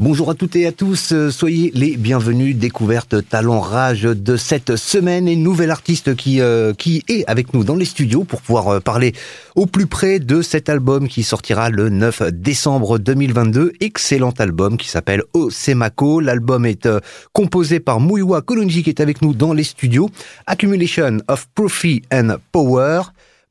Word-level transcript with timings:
Bonjour 0.00 0.30
à 0.30 0.34
toutes 0.34 0.56
et 0.56 0.66
à 0.66 0.72
tous, 0.72 1.12
euh, 1.12 1.30
soyez 1.30 1.70
les 1.74 1.98
bienvenus. 1.98 2.56
Découverte 2.56 3.28
talent 3.28 3.60
rage 3.60 4.04
de 4.04 4.36
cette 4.38 4.76
semaine 4.76 5.28
et 5.28 5.36
nouvel 5.36 5.70
artiste 5.70 6.16
qui 6.16 6.40
euh, 6.40 6.72
qui 6.72 7.04
est 7.06 7.22
avec 7.26 7.52
nous 7.52 7.64
dans 7.64 7.76
les 7.76 7.84
studios 7.84 8.24
pour 8.24 8.40
pouvoir 8.40 8.68
euh, 8.68 8.80
parler 8.80 9.12
au 9.56 9.66
plus 9.66 9.86
près 9.86 10.18
de 10.18 10.40
cet 10.40 10.70
album 10.70 11.06
qui 11.06 11.22
sortira 11.22 11.68
le 11.68 11.90
9 11.90 12.32
décembre 12.32 12.98
2022. 12.98 13.74
Excellent 13.80 14.32
album 14.38 14.78
qui 14.78 14.88
s'appelle 14.88 15.22
Osemako. 15.34 16.20
L'album 16.20 16.64
est 16.64 16.88
composé 17.34 17.78
par 17.78 18.00
Muiwa 18.00 18.40
Kolunji 18.40 18.82
qui 18.82 18.88
est 18.88 19.00
avec 19.00 19.20
nous 19.20 19.34
dans 19.34 19.52
les 19.52 19.64
studios. 19.64 20.08
Accumulation 20.46 21.18
of 21.28 21.46
Profit 21.54 22.00
and 22.10 22.36
Power. 22.52 23.02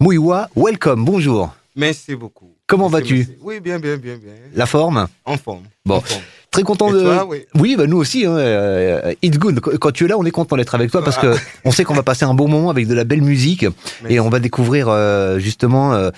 Muiwa, 0.01 0.49
welcome, 0.55 1.05
bonjour. 1.05 1.53
Merci 1.75 2.15
beaucoup. 2.15 2.55
Comment 2.65 2.87
vas-tu? 2.87 3.27
Oui, 3.41 3.59
bien, 3.59 3.79
bien, 3.79 3.97
bien, 3.97 4.17
bien. 4.17 4.33
La 4.55 4.65
forme? 4.65 5.07
En 5.25 5.37
forme. 5.37 5.65
Bon. 5.85 5.97
En 5.97 6.01
forme. 6.01 6.21
Très 6.51 6.63
content 6.63 6.89
Et 6.89 6.93
de. 6.93 7.01
toi, 7.01 7.25
oui. 7.29 7.45
Oui, 7.55 7.75
bah 7.77 7.85
nous 7.87 7.97
aussi. 7.97 8.25
Hein, 8.25 8.37
euh, 8.37 9.13
it's 9.21 9.37
good. 9.37 9.59
Qu- 9.59 9.77
Quand 9.77 9.91
tu 9.91 10.05
es 10.05 10.07
là, 10.07 10.17
on 10.17 10.25
est 10.25 10.31
content 10.31 10.55
d'être 10.57 10.73
avec 10.75 10.89
toi 10.91 11.03
parce 11.03 11.17
que 11.17 11.35
on 11.65 11.71
sait 11.71 11.83
qu'on 11.83 11.93
va 11.93 12.03
passer 12.03 12.25
un 12.25 12.33
bon 12.33 12.47
moment 12.47 12.69
avec 12.69 12.87
de 12.87 12.93
la 12.95 13.03
belle 13.03 13.21
musique 13.21 13.65
et 14.07 14.19
on 14.19 14.29
va 14.29 14.39
découvrir 14.39 14.87
euh, 14.89 15.37
justement 15.39 15.93
euh, 15.93 16.09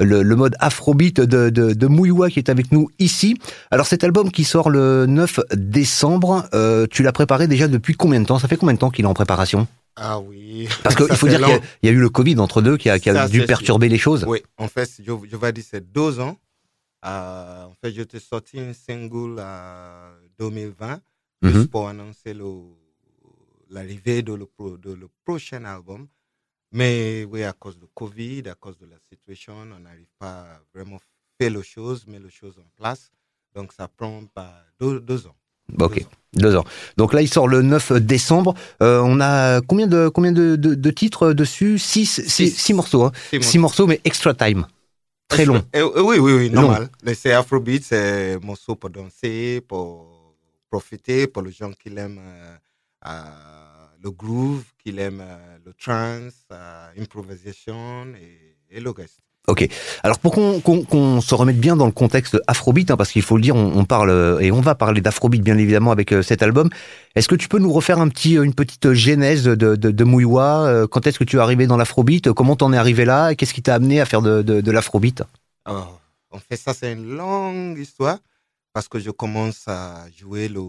le, 0.00 0.22
le 0.22 0.36
mode 0.36 0.56
afrobeat 0.58 1.20
de, 1.20 1.50
de, 1.50 1.72
de 1.72 1.86
Mouiwa 1.86 2.30
qui 2.30 2.38
est 2.40 2.50
avec 2.50 2.72
nous 2.72 2.90
ici. 2.98 3.38
Alors 3.70 3.86
cet 3.86 4.02
album 4.04 4.30
qui 4.32 4.42
sort 4.44 4.70
le 4.70 5.06
9 5.06 5.40
décembre, 5.54 6.48
euh, 6.54 6.86
tu 6.90 7.02
l'as 7.02 7.12
préparé 7.12 7.46
déjà 7.46 7.68
depuis 7.68 7.94
combien 7.94 8.20
de 8.20 8.26
temps? 8.26 8.38
Ça 8.38 8.48
fait 8.48 8.56
combien 8.56 8.74
de 8.74 8.78
temps 8.80 8.90
qu'il 8.90 9.04
est 9.04 9.08
en 9.08 9.14
préparation? 9.14 9.66
Ah 9.96 10.18
oui. 10.18 10.68
Parce 10.82 10.94
qu'il 10.96 11.06
faut 11.16 11.28
dire 11.28 11.38
qu'il 11.40 11.48
y, 11.84 11.88
a- 11.88 11.92
y 11.92 11.94
eu 11.94 12.00
le 12.00 12.10
Covid 12.10 12.38
entre 12.40 12.60
deux 12.60 12.76
qui 12.76 12.90
a, 12.90 12.98
qui 12.98 13.08
a 13.08 13.28
dû 13.28 13.44
perturber 13.46 13.88
les 13.88 13.96
choses. 13.98 14.24
Oui, 14.28 14.40
en 14.58 14.68
fait, 14.68 14.90
je, 14.98 15.12
je 15.30 15.36
vais 15.36 15.52
dire 15.52 15.64
c'est 15.70 15.92
deux 15.92 16.18
ans. 16.20 16.36
Euh, 17.04 17.64
en 17.64 17.74
fait, 17.80 17.92
je 17.92 18.02
t'ai 18.02 18.18
sorti 18.20 18.58
un 18.58 18.72
single 18.72 19.38
en 19.40 20.10
2020 20.38 21.00
Mhm. 21.42 21.52
juste 21.52 21.70
pour 21.70 21.88
annoncer 21.88 22.34
l'arrivée 23.70 24.22
de 24.22 24.32
le, 24.32 24.46
pro- 24.46 24.76
de 24.78 24.92
le 24.92 25.08
prochain 25.24 25.64
album. 25.64 26.06
Mais 26.72 27.24
oui, 27.30 27.42
à 27.44 27.52
cause 27.52 27.78
de 27.78 27.86
Covid, 27.94 28.42
à 28.48 28.54
cause 28.54 28.78
de 28.78 28.86
la 28.86 28.96
situation, 29.08 29.54
on 29.56 29.78
n'arrive 29.80 30.06
pas 30.18 30.40
à 30.40 30.60
vraiment 30.74 30.98
faire 31.38 31.50
les 31.50 31.62
choses, 31.62 32.06
mettre 32.06 32.24
les 32.24 32.30
choses 32.30 32.58
en 32.58 32.68
place. 32.76 33.10
Donc, 33.54 33.72
ça 33.72 33.88
prend 33.88 34.22
deux, 34.80 35.00
deux 35.00 35.26
ans. 35.26 35.36
Ok, 35.80 35.94
Deux 35.96 36.04
ans. 36.04 36.08
deux 36.34 36.56
ans. 36.56 36.64
Donc 36.96 37.12
là, 37.12 37.22
il 37.22 37.28
sort 37.28 37.48
le 37.48 37.60
9 37.62 37.92
décembre. 37.92 38.54
Euh, 38.82 39.00
on 39.04 39.20
a 39.20 39.60
combien 39.62 39.86
de 39.88 40.08
combien 40.08 40.30
de, 40.32 40.54
de, 40.56 40.74
de 40.74 40.90
titres 40.90 41.32
dessus? 41.32 41.78
Six, 41.78 42.06
six, 42.28 42.50
Six. 42.56 42.72
morceaux. 42.72 43.04
Hein. 43.04 43.12
Six 43.40 43.58
morceaux, 43.58 43.86
mais 43.86 44.00
extra 44.04 44.32
time. 44.34 44.66
Très 45.28 45.44
long. 45.44 45.62
Eh, 45.72 45.78
eh, 45.80 46.00
oui, 46.00 46.18
oui, 46.18 46.32
oui, 46.34 46.50
normal. 46.50 46.88
C'est 47.14 47.32
Afrobeat, 47.32 47.84
c'est 47.84 48.34
un 48.34 48.38
morceau 48.40 48.76
pour 48.76 48.90
danser, 48.90 49.60
pour 49.66 50.36
profiter, 50.70 51.26
pour 51.26 51.42
les 51.42 51.52
gens 51.52 51.72
qui 51.72 51.88
aiment 51.96 52.18
euh, 52.20 52.56
euh, 53.06 53.88
le 54.02 54.10
groove, 54.10 54.64
qui 54.78 54.98
aiment 54.98 55.20
euh, 55.20 55.58
le 55.64 55.72
trance, 55.74 56.44
euh, 56.52 56.88
improvisation 56.98 58.06
et, 58.14 58.56
et 58.70 58.80
le 58.80 58.90
reste. 58.90 59.20
Ok. 59.48 59.68
Alors 60.02 60.18
pour 60.18 60.34
qu'on 60.34 61.20
se 61.20 61.34
remette 61.34 61.60
bien 61.60 61.76
dans 61.76 61.86
le 61.86 61.92
contexte 61.92 62.36
Afrobeat, 62.48 62.90
hein, 62.90 62.96
parce 62.96 63.12
qu'il 63.12 63.22
faut 63.22 63.36
le 63.36 63.42
dire, 63.42 63.54
on, 63.54 63.78
on 63.78 63.84
parle 63.84 64.10
euh, 64.10 64.40
et 64.40 64.50
on 64.50 64.60
va 64.60 64.74
parler 64.74 65.00
d'Afrobeat 65.00 65.40
bien 65.42 65.56
évidemment 65.56 65.92
avec 65.92 66.10
euh, 66.12 66.20
cet 66.22 66.42
album. 66.42 66.68
Est-ce 67.14 67.28
que 67.28 67.36
tu 67.36 67.46
peux 67.46 67.60
nous 67.60 67.72
refaire 67.72 68.00
un 68.00 68.08
petit, 68.08 68.36
euh, 68.36 68.42
une 68.42 68.54
petite 68.54 68.92
genèse 68.92 69.44
de, 69.44 69.54
de, 69.54 69.90
de 69.92 70.04
Mouiwa 70.04 70.86
Quand 70.90 71.06
est-ce 71.06 71.18
que 71.20 71.24
tu 71.24 71.36
es 71.36 71.38
arrivé 71.38 71.68
dans 71.68 71.76
l'Afrobeat 71.76 72.32
Comment 72.32 72.56
t'en 72.56 72.72
es 72.72 72.76
arrivé 72.76 73.04
là 73.04 73.36
Qu'est-ce 73.36 73.54
qui 73.54 73.62
t'a 73.62 73.76
amené 73.76 74.00
à 74.00 74.04
faire 74.04 74.20
de, 74.20 74.42
de, 74.42 74.60
de 74.60 74.70
l'Afrobeat? 74.72 75.22
Alors, 75.64 76.00
en 76.30 76.38
fait, 76.38 76.56
ça, 76.56 76.74
c'est 76.74 76.92
une 76.92 77.16
longue 77.16 77.78
histoire 77.78 78.18
parce 78.72 78.88
que 78.88 78.98
je 78.98 79.10
commence 79.10 79.62
à 79.68 80.06
jouer 80.18 80.48
le 80.48 80.60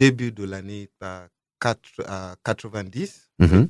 début 0.00 0.32
de 0.32 0.44
l'année 0.44 0.88
à 1.02 1.26
quatre- 1.60 2.02
à 2.08 2.34
90. 2.42 3.28
Mhm. 3.38 3.68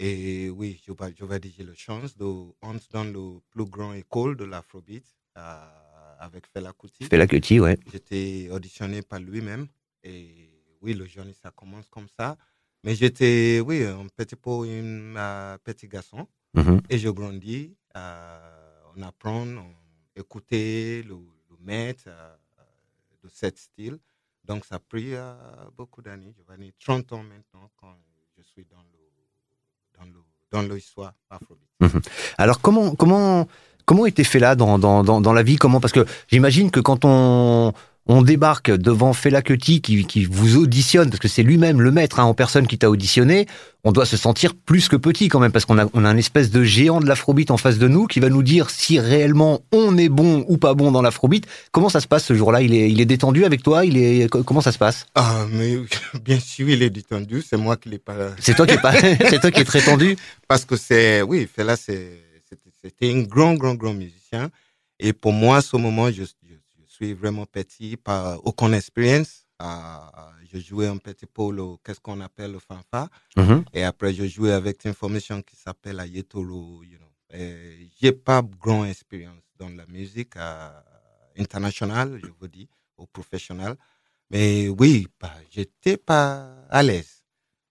Et 0.00 0.48
oui, 0.50 0.80
je 0.86 0.92
vais, 0.92 1.12
je 1.18 1.24
vais 1.24 1.40
dire, 1.40 1.52
j'ai 1.56 1.64
la 1.64 1.74
chance 1.74 2.16
d'entrer 2.16 2.88
dans 2.92 3.04
le 3.04 3.40
plus 3.50 3.64
grand 3.64 3.92
école 3.94 4.36
de 4.36 4.44
l'Afrobeat 4.44 5.04
euh, 5.36 6.16
avec 6.20 6.46
Fela 6.46 6.72
Kuti. 6.72 7.04
Fais 7.04 7.16
la 7.16 7.26
cutie, 7.26 7.58
ouais. 7.58 7.76
J'étais 7.90 8.48
auditionné 8.50 9.02
par 9.02 9.18
lui-même. 9.18 9.66
Et 10.04 10.50
oui, 10.80 10.94
le 10.94 11.04
journée, 11.06 11.34
ça 11.34 11.50
commence 11.50 11.88
comme 11.88 12.06
ça. 12.16 12.36
Mais 12.84 12.94
j'étais, 12.94 13.60
oui, 13.64 13.82
un 13.84 14.06
petit 14.06 14.36
peu 14.36 14.50
un 14.50 15.16
euh, 15.16 15.58
petit 15.64 15.88
garçon. 15.88 16.28
Mhm. 16.54 16.80
Et 16.88 16.98
je 16.98 17.08
grandis. 17.08 17.76
euh, 17.96 18.54
on 18.96 19.02
apprend, 19.02 19.46
on 19.46 19.74
écouter 20.16 21.02
le, 21.02 21.14
le 21.50 21.56
maître 21.60 22.08
de 23.22 23.28
cet 23.28 23.58
style. 23.58 23.98
Donc, 24.44 24.64
ça 24.64 24.76
a 24.76 24.78
pris 24.78 25.14
euh, 25.14 25.34
beaucoup 25.76 26.02
d'années. 26.02 26.32
Je 26.36 26.42
vais 26.42 26.56
dire 26.58 26.72
30 26.80 27.12
ans 27.12 27.22
maintenant 27.22 27.70
quand 27.76 27.96
je 28.36 28.42
suis 28.42 28.64
dans 28.64 28.82
le, 28.92 28.97
dans 30.52 30.62
l'histoire 30.62 31.12
afrobeat. 31.30 32.02
Alors 32.38 32.60
comment 32.60 32.94
comment 32.94 33.46
comment 33.84 34.06
était 34.06 34.24
Fela 34.24 34.54
dans 34.56 34.78
dans 34.78 35.02
dans, 35.04 35.20
dans 35.20 35.32
la 35.32 35.42
vie? 35.42 35.56
Comment? 35.56 35.80
Parce 35.80 35.92
que 35.92 36.04
j'imagine 36.28 36.70
que 36.70 36.80
quand 36.80 37.04
on 37.04 37.72
on 38.08 38.22
débarque 38.22 38.70
devant 38.70 39.12
Fela 39.12 39.42
Kuti 39.42 39.80
qui, 39.82 40.04
qui 40.06 40.24
vous 40.24 40.56
auditionne 40.56 41.10
parce 41.10 41.20
que 41.20 41.28
c'est 41.28 41.42
lui-même 41.42 41.80
le 41.80 41.90
maître 41.92 42.18
hein, 42.20 42.24
en 42.24 42.34
personne 42.34 42.66
qui 42.66 42.78
t'a 42.78 42.88
auditionné, 42.88 43.46
on 43.84 43.92
doit 43.92 44.06
se 44.06 44.16
sentir 44.16 44.54
plus 44.54 44.88
que 44.88 44.96
petit 44.96 45.28
quand 45.28 45.40
même 45.40 45.52
parce 45.52 45.64
qu'on 45.66 45.78
a 45.78 45.86
on 45.92 46.04
a 46.04 46.08
un 46.08 46.16
espèce 46.16 46.50
de 46.50 46.62
géant 46.64 47.00
de 47.00 47.06
l'afrobeat 47.06 47.50
en 47.50 47.58
face 47.58 47.78
de 47.78 47.86
nous 47.86 48.06
qui 48.06 48.18
va 48.20 48.28
nous 48.30 48.42
dire 48.42 48.70
si 48.70 48.98
réellement 48.98 49.60
on 49.72 49.96
est 49.98 50.08
bon 50.08 50.44
ou 50.48 50.56
pas 50.56 50.74
bon 50.74 50.90
dans 50.90 51.02
l'afrobeat. 51.02 51.46
Comment 51.70 51.88
ça 51.90 52.00
se 52.00 52.06
passe 52.08 52.24
ce 52.24 52.34
jour-là? 52.34 52.62
Il 52.62 52.74
est 52.74 52.90
il 52.90 53.00
est 53.00 53.06
détendu 53.06 53.44
avec 53.44 53.62
toi? 53.62 53.84
Il 53.84 53.96
est 53.98 54.28
co- 54.28 54.42
comment 54.42 54.62
ça 54.62 54.72
se 54.72 54.78
passe? 54.78 55.06
Ah, 55.14 55.44
mais 55.52 55.76
bien 56.24 56.40
sûr, 56.40 56.68
il 56.68 56.82
est 56.82 56.90
détendu. 56.90 57.42
C'est 57.42 57.56
moi 57.58 57.76
qui 57.76 57.90
l'ai 57.90 57.98
pas. 57.98 58.14
C'est 58.40 58.54
toi 58.56 58.66
qui 58.66 58.74
est 58.74 58.80
pas 58.80 58.92
c'est 59.30 59.40
toi 59.40 59.50
qui 59.50 59.60
est 59.60 59.64
très 59.64 59.82
tendu. 59.82 60.16
Parce 60.48 60.64
que 60.64 60.76
c'est, 60.76 61.20
oui, 61.22 61.46
Fela, 61.54 61.76
c'est, 61.76 62.10
c'était- 62.82 63.12
un 63.12 63.20
grand, 63.22 63.54
grand, 63.54 63.74
grand 63.74 63.92
musicien. 63.94 64.48
Et 65.00 65.12
pour 65.12 65.32
moi, 65.32 65.58
à 65.58 65.60
ce 65.60 65.76
moment, 65.76 66.10
je 66.10 66.24
suis 67.04 67.14
vraiment 67.14 67.46
petit, 67.46 67.96
par 67.96 68.44
aucune 68.44 68.74
expérience. 68.74 69.44
Ah, 69.60 70.30
je 70.52 70.58
jouais 70.58 70.86
un 70.86 70.98
petit 70.98 71.26
peu 71.26 71.50
le, 71.52 71.76
qu'est-ce 71.84 72.00
qu'on 72.00 72.20
appelle 72.20 72.52
le 72.52 72.58
fanfare. 72.58 73.08
Mhm. 73.36 73.64
Et 73.72 73.82
après, 73.84 74.14
je 74.14 74.24
jouais 74.26 74.52
avec 74.52 74.84
une 74.84 74.94
formation 74.94 75.42
qui 75.42 75.56
s'appelle 75.56 75.98
Ayetoro, 76.00 76.82
you 76.84 76.98
know. 76.98 77.06
J'ai 78.00 78.12
pas 78.12 78.42
grand 78.42 78.84
expérience 78.84 79.42
dans 79.58 79.68
la 79.68 79.86
musique 79.86 80.34
internationale, 81.36 82.20
je 82.22 82.30
vous 82.40 82.48
dis, 82.48 82.68
ou 82.96 83.06
professionnelle. 83.06 83.76
Mais 84.30 84.68
oui, 84.68 85.08
bah, 85.20 85.34
j'étais 85.50 85.96
pas 85.96 86.64
à 86.68 86.82
l'aise. 86.82 87.17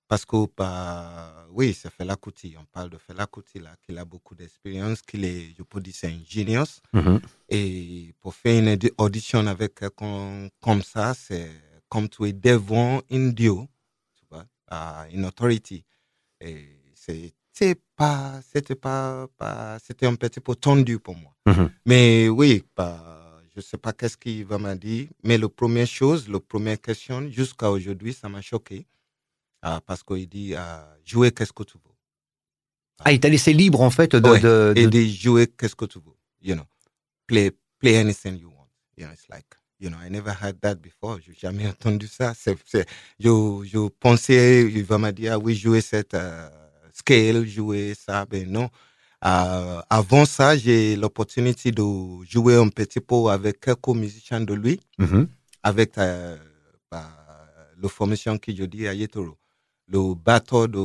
Parce 0.07 0.25
que, 0.25 0.37
bah, 0.55 1.45
oui, 1.51 1.73
c'est 1.73 1.91
Fela 1.91 2.15
Kuti. 2.15 2.55
On 2.57 2.65
parle 2.65 2.89
de 2.91 2.97
Fela 2.97 3.27
Kuti, 3.27 3.59
là, 3.59 3.75
qui 3.81 3.97
a 3.97 4.05
beaucoup 4.05 4.35
d'expérience, 4.35 5.01
qu'il 5.01 5.25
est, 5.25 5.53
je 5.57 5.63
peux 5.63 5.81
dire, 5.81 5.93
c'est 5.95 6.07
un 6.07 6.19
genius. 6.25 6.79
Mhm. 6.93 7.19
Et 7.49 8.13
pour 8.21 8.33
faire 8.33 8.59
une 8.61 8.69
audi- 8.69 8.91
audition 8.97 9.45
avec 9.47 9.75
quelqu'un 9.75 10.47
comme 10.61 10.81
ça, 10.81 11.13
c'est 11.13 11.49
comme 11.89 12.07
tu 12.07 12.25
es 12.25 12.33
devant 12.33 13.01
un 13.11 13.27
dieu, 13.29 13.55
tu 14.15 14.25
vois, 14.29 14.45
à 14.67 15.07
une 15.11 15.25
autorité. 15.25 15.83
Et 16.39 16.67
c'était 16.93 17.75
pas, 17.95 18.39
c'était 18.49 18.75
pas, 18.75 19.27
pas- 19.37 19.77
c'était 19.79 20.05
un 20.05 20.15
petit 20.15 20.39
peu 20.39 20.55
tendu 20.55 20.99
pour 20.99 21.15
moi. 21.15 21.33
Mhm. 21.45 21.69
Mais 21.85 22.29
oui, 22.29 22.63
bah, 22.75 23.41
je 23.55 23.61
sais 23.61 23.77
pas 23.77 23.91
qu'est-ce 23.91 24.15
qu'il 24.17 24.45
va 24.45 24.57
me 24.57 24.73
dire, 24.75 25.09
mais 25.23 25.37
la 25.37 25.49
première 25.49 25.87
chose, 25.87 26.29
la 26.29 26.39
première 26.39 26.79
question, 26.79 27.29
jusqu'à 27.29 27.69
aujourd'hui, 27.71 28.13
ça 28.13 28.29
m'a 28.29 28.41
choqué. 28.41 28.85
Ah, 29.61 29.81
parce 29.85 30.03
qu'il 30.03 30.27
dit, 30.29 30.53
ah, 30.55 30.87
jouer 31.05 31.31
qu'est-ce 31.31 31.53
que 31.53 31.63
tu 31.63 31.77
veux. 31.77 31.93
Ah, 33.03 33.11
il 33.11 33.19
t'a 33.19 33.29
laissé 33.29 33.53
libre 33.53 33.81
en 33.81 33.89
fait 33.89 34.15
de, 34.15 34.29
Ouais. 34.29 34.39
de, 34.39 34.73
Et 34.75 34.85
de- 34.85 34.89
de 34.89 35.05
jouer 35.05 35.47
qu'est-ce 35.47 35.75
que 35.75 35.85
tu 35.85 35.99
veux. 35.99 36.15
You 36.41 36.55
know, 36.55 36.63
play, 37.27 37.51
play 37.79 37.97
anything 37.97 38.37
you 38.39 38.49
want. 38.49 38.67
You 38.97 39.05
know, 39.05 39.13
it's 39.13 39.27
like, 39.29 39.45
you 39.79 39.89
know, 39.89 39.97
I 40.03 40.09
never 40.09 40.31
had 40.31 40.59
that 40.61 40.75
before. 40.75 41.19
J'ai 41.25 41.33
jamais 41.35 41.67
entendu 41.67 42.07
ça. 42.07 42.33
C'est, 42.35 42.57
c'est, 42.65 42.85
je, 43.19 43.29
je 43.65 43.87
pensais, 43.89 44.63
il 44.63 44.83
va 44.83 44.97
me 44.97 45.11
dire, 45.11 45.33
ah 45.33 45.37
oui, 45.39 45.55
jouer 45.55 45.81
cette 45.81 46.13
euh, 46.15 46.49
scale, 46.93 47.45
jouer 47.47 47.93
ça. 47.95 48.25
Ben 48.25 48.49
non. 48.49 48.69
Euh, 49.25 49.81
avant 49.89 50.25
ça, 50.25 50.55
j'ai 50.55 50.95
l'opportunité 50.95 51.71
de 51.71 51.83
jouer 52.23 52.55
un 52.55 52.69
petit 52.69 52.99
peu 52.99 53.27
avec 53.29 53.59
quelques 53.61 53.87
musiciens 53.89 54.41
de 54.41 54.53
lui 54.53 54.79
Mhm. 54.99 55.27
avec 55.63 55.97
euh, 55.97 56.37
bah, 56.91 57.09
le 57.75 57.87
formation 57.87 58.37
que 58.37 58.55
je 58.55 58.63
dis 58.63 58.87
à 58.87 58.93
Yetoro. 58.93 59.37
Le 59.89 60.13
bateau 60.15 60.67
de 60.67 60.79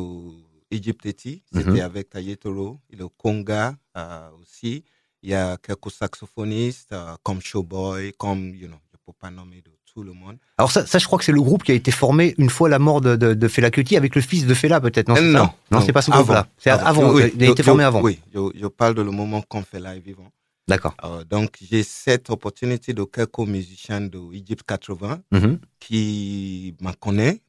Egypte, 0.71 1.03
c'était 1.05 1.43
Mhm. 1.53 1.81
avec 1.81 2.09
Yetoro. 2.15 2.79
Et 2.91 2.97
le 2.97 3.09
Conga 3.09 3.75
euh, 3.97 4.29
aussi. 4.41 4.85
Il 5.25 5.31
y 5.31 5.35
a 5.35 5.57
quelques 5.57 5.91
saxophonistes 5.91 6.93
euh, 6.93 7.15
comme 7.23 7.41
Showboy, 7.41 8.13
comme, 8.19 8.55
you 8.55 8.67
know, 8.67 8.77
je 8.91 8.97
ne 8.97 9.01
peux 9.07 9.13
pas 9.19 9.31
nommer 9.31 9.61
de 9.61 9.71
tout 9.93 10.03
le 10.03 10.13
monde. 10.13 10.37
Alors 10.59 10.73
ça, 10.73 10.85
ça, 10.87 10.99
je 10.99 11.07
crois 11.07 11.19
que 11.19 11.25
c'est 11.25 11.33
le 11.33 11.43
groupe 11.43 11.63
qui 11.63 11.71
a 11.71 11.75
été 11.75 11.91
formé 11.91 12.35
une 12.39 12.49
fois 12.51 12.69
la 12.69 12.79
mort 12.79 13.01
de, 13.01 13.15
de, 13.15 13.35
de 13.35 13.49
Fela 13.49 13.71
Kuti 13.71 13.97
avec 13.97 14.15
le 14.17 14.21
fils 14.23 14.47
de 14.47 14.55
Fela 14.55 14.81
peut-être. 14.81 15.09
Non, 15.09 15.17
ça 15.17 15.55
non, 15.71 15.81
c'est 15.83 15.93
pas 15.93 16.03
ce 16.03 16.11
groupe-là. 16.11 16.49
C'est 16.59 16.71
avant. 16.71 17.13
Oui, 17.13 17.31
il 17.37 17.45
a 17.45 17.51
été 17.51 17.63
formé 17.63 17.85
avant. 17.85 18.01
Oui, 18.03 18.19
je, 18.35 18.41
je 18.59 18.67
parle 18.67 18.95
de 18.95 19.03
le 19.03 19.11
moment 19.11 19.43
qu'on 19.43 19.63
fait 19.63 19.79
live 19.81 20.03
vivant. 20.03 20.31
D'accord. 20.67 20.95
Euh, 21.05 21.23
donc, 21.25 21.57
j'ai 21.61 21.83
cette 21.83 22.31
opportunité 22.31 22.95
de 22.95 23.05
quelques 23.05 23.39
musiciens 23.41 24.01
de 24.01 24.19
Egypte 24.35 24.65
80 24.67 25.21
Mhm. 25.31 25.59
qui 25.79 26.75
me 26.81 26.93
connaissent, 26.93 27.41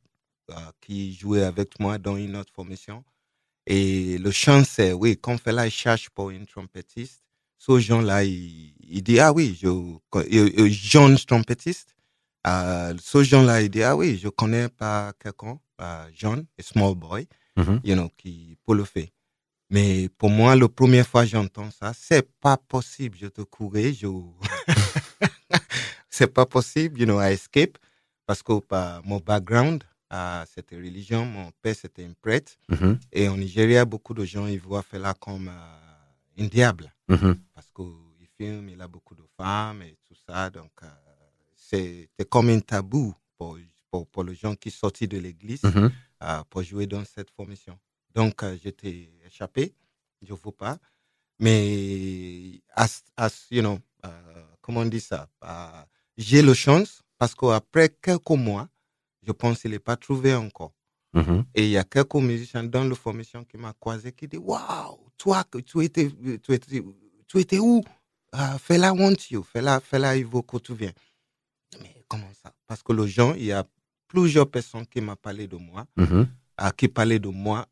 qui 0.81 1.13
jouaient 1.13 1.43
avec 1.43 1.79
moi 1.79 1.97
dans 1.97 2.17
une 2.17 2.35
autre 2.35 2.51
formation. 2.53 3.03
Et 3.65 4.17
le 4.17 4.31
chant, 4.31 4.63
c'est, 4.65 4.91
oui, 4.93 5.17
quand 5.21 5.37
fait 5.39 5.51
là, 5.53 5.65
il 5.67 5.71
cherche 5.71 6.09
pour 6.09 6.29
une 6.31 6.45
trompettiste. 6.45 7.21
Ce 7.57 7.79
gens-là, 7.79 8.23
il, 8.25 8.73
il 8.81 9.01
dit, 9.01 9.19
ah 9.19 9.31
oui, 9.31 9.57
je, 9.61 9.67
euh, 9.67 9.99
euh, 10.15 10.69
jeune 10.69 11.17
trompettiste. 11.17 11.95
Euh, 12.45 12.93
ce 13.01 13.23
gens-là, 13.23 13.61
il 13.61 13.69
dit, 13.69 13.83
ah 13.83 13.95
oui, 13.95 14.17
je 14.21 14.27
connais 14.27 14.67
pas 14.67 15.13
quelqu'un, 15.17 15.57
euh, 15.79 16.07
a 16.11 16.61
small 16.63 16.95
boy, 16.95 17.25
Mhm. 17.55 17.79
you 17.83 17.95
know, 17.95 18.09
qui 18.17 18.57
peut 18.65 18.75
le 18.75 18.83
faire. 18.83 19.07
Mais 19.69 20.09
pour 20.17 20.29
moi, 20.29 20.55
la 20.55 20.67
première 20.67 21.07
fois 21.07 21.23
que 21.23 21.29
j'entends 21.29 21.71
ça, 21.71 21.93
c'est 21.93 22.27
pas 22.41 22.57
possible. 22.57 23.17
Je 23.19 23.27
te 23.27 23.41
courais, 23.43 23.93
je... 23.93 24.07
c'est 26.09 26.27
pas 26.27 26.45
possible, 26.45 26.99
you 26.99 27.05
know, 27.05 27.21
I 27.21 27.33
escape. 27.33 27.77
Parce 28.25 28.41
que 28.43 28.59
par 28.59 29.05
mon 29.05 29.19
background, 29.19 29.83
euh, 30.13 30.45
c'était 30.54 30.75
religion, 30.77 31.25
mon 31.25 31.51
père 31.62 31.75
c'était 31.75 32.06
un 32.06 32.13
prêtre. 32.21 32.54
Mhm. 32.69 33.00
Et 33.12 33.27
en 33.27 33.38
Nigeria, 33.38 33.83
beaucoup 33.86 34.13
de 34.13 34.24
gens, 34.25 34.45
ils 34.48 34.60
voient 34.60 34.83
Fela 34.83 35.13
comme 35.15 35.48
euh, 35.48 36.42
un 36.44 36.45
diable. 36.48 36.94
Mhm. 37.07 37.36
Parce 37.54 37.69
qu'il 37.75 38.27
filme, 38.38 38.69
il 38.69 38.81
a 38.81 38.88
beaucoup 38.88 39.15
de 39.15 39.24
femmes 39.38 39.81
et 39.81 39.98
tout 40.07 40.15
ça. 40.27 40.50
Donc, 40.50 40.71
euh, 40.83 40.88
c'est 41.56 42.10
c'est 42.18 42.30
comme 42.30 42.50
un 42.50 42.60
tabou 42.60 43.13
pour, 43.38 43.57
pour, 43.89 44.07
pour 44.07 44.24
les 44.24 44.36
gens 44.36 44.56
qui 44.56 44.71
sortent 44.71 45.04
de 45.04 45.18
l'église 45.18 45.63
Mhm. 45.63 45.92
euh, 46.24 46.44
pour 46.50 46.63
jouer 46.63 46.88
dans 46.88 47.04
cette 47.06 47.30
formation. 47.31 47.77
Donc, 48.13 48.44
euh, 48.44 48.56
j'étais 48.63 49.10
échappé, 49.25 49.74
je 50.21 50.33
ne 50.33 50.38
veux 50.44 50.51
pas. 50.51 50.77
Mais, 51.39 52.62
as, 52.75 53.04
as, 53.18 53.48
you 53.51 53.62
know, 53.62 53.80
comment 54.62 54.81
on 54.81 54.86
dit 54.86 55.01
ça? 55.01 55.27
J'ai 56.18 56.42
la 56.42 56.54
chance 56.54 57.01
parce 57.18 57.33
qu'après 57.36 57.89
quelques 57.89 58.30
mois, 58.30 58.69
je 59.25 59.31
pense 59.31 59.61
qu'il 59.61 59.71
n'est 59.71 59.79
pas 59.79 59.95
trouvé 59.95 60.33
encore. 60.35 60.73
Mhm. 61.13 61.45
Et 61.53 61.65
il 61.65 61.69
y 61.69 61.77
a 61.77 61.83
quelques 61.83 62.15
musiciens 62.15 62.63
dans 62.63 62.83
la 62.83 62.95
formation 62.95 63.43
qui 63.43 63.57
m'ont 63.57 63.71
croisé 63.79 64.11
qui 64.11 64.27
disent 64.27 64.39
Waouh, 64.43 64.99
toi, 65.17 65.43
tu 65.65 65.83
étais, 65.83 66.09
tu 66.41 66.53
étais, 66.53 66.83
tu 67.27 67.39
étais 67.39 67.59
où? 67.59 67.83
Uh, 68.35 68.57
Fela 68.57 68.93
want 68.93 69.15
you. 69.29 69.43
Fela, 69.43 69.79
Fela, 69.79 70.17
il 70.17 70.25
veut 70.25 70.41
que 70.41 70.57
tu 70.57 70.73
viennes. 70.73 70.93
Mais 71.81 72.03
comment 72.07 72.31
ça? 72.41 72.51
Parce 72.65 72.81
que 72.81 72.91
les 72.93 73.07
gens, 73.07 73.35
il 73.35 73.45
y 73.45 73.51
a 73.51 73.63
plusieurs 74.07 74.49
personnes 74.49 74.87
qui 74.87 75.01
m'ont 75.01 75.15
parlé 75.15 75.47
de 75.47 75.55
moi, 75.55 75.85
euh, 75.99 76.25
qui 76.75 76.87
parlaient 76.87 77.19
de 77.19 77.27
moi 77.29 77.67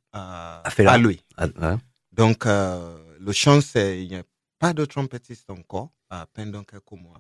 Fela. 0.70 0.92
à 0.92 0.98
lui. 1.00 1.24
Ah, 1.36 1.48
ouais. 1.48 1.78
Donc, 2.12 2.46
euh, 2.46 3.18
le 3.20 3.32
chant, 3.32 3.60
c'est 3.62 4.04
il 4.04 4.10
n'y 4.10 4.18
a 4.18 4.24
pas 4.60 4.74
de 4.74 4.86
trompettiste 4.86 5.50
encore 5.50 5.90
pendant 6.34 6.64
quelques 6.64 6.92
mois. 6.92 7.20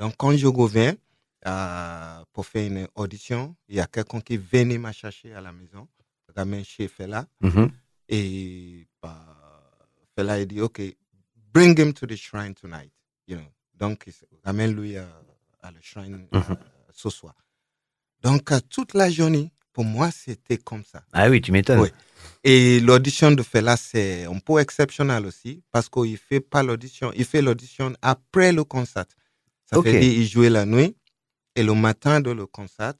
Donc, 0.00 0.14
quand 0.16 0.34
je 0.34 0.46
reviens 0.46 0.94
euh, 1.46 2.24
pour 2.32 2.46
faire 2.46 2.66
une 2.66 2.88
audition, 2.94 3.54
il 3.68 3.76
y 3.76 3.80
a 3.80 3.86
quelqu'un 3.86 4.20
qui 4.20 4.36
venait 4.36 4.78
me 4.78 4.90
chercher 4.92 5.32
à 5.34 5.40
la 5.40 5.52
maison, 5.52 5.88
ramène 6.34 6.64
chez 6.64 6.88
Fela, 6.88 7.26
Mhm. 7.40 7.70
et 8.08 8.86
bah, 9.02 9.24
Fela 10.16 10.40
il 10.40 10.46
dit, 10.46 10.60
OK, 10.60 10.80
bring 11.52 11.78
him 11.78 11.92
to 11.92 12.06
the 12.06 12.16
shrine 12.16 12.54
tonight. 12.54 12.92
You 13.26 13.36
know. 13.36 13.46
Donc, 13.74 14.08
ramène-lui 14.44 14.96
à, 14.96 15.08
à 15.62 15.70
le 15.70 15.80
shrine 15.80 16.26
euh, 16.34 16.38
Mhm. 16.38 16.56
ce 16.92 17.10
soir. 17.10 17.34
Donc, 18.22 18.50
euh, 18.50 18.58
toute 18.68 18.94
la 18.94 19.08
journée, 19.10 19.52
pour 19.72 19.84
moi, 19.84 20.10
c'était 20.10 20.56
comme 20.58 20.82
ça. 20.84 21.04
Ah 21.12 21.28
oui, 21.30 21.40
tu 21.40 21.52
m'étonnes. 21.52 21.80
Oui. 21.80 21.88
Et 22.42 22.80
l'audition 22.80 23.30
de 23.30 23.42
Fela, 23.42 23.76
c'est 23.76 24.24
un 24.24 24.38
peu 24.40 24.58
exceptionnel 24.58 25.24
aussi, 25.26 25.62
parce 25.70 25.88
qu'il 25.88 26.16
fait 26.16 26.40
pas 26.40 26.62
l'audition, 26.64 27.12
il 27.14 27.24
fait 27.24 27.42
l'audition 27.42 27.92
après 28.02 28.52
le 28.52 28.64
concert. 28.64 29.04
Ça 29.64 29.78
Ok. 29.78 29.84
veut 29.86 29.92
dire 30.00 30.02
il 30.12 30.26
jouait 30.26 30.50
la 30.50 30.64
nuit, 30.66 30.96
et 31.58 31.62
le 31.62 31.74
matin 31.74 32.20
de 32.20 32.30
le 32.30 32.46
concert, 32.46 32.94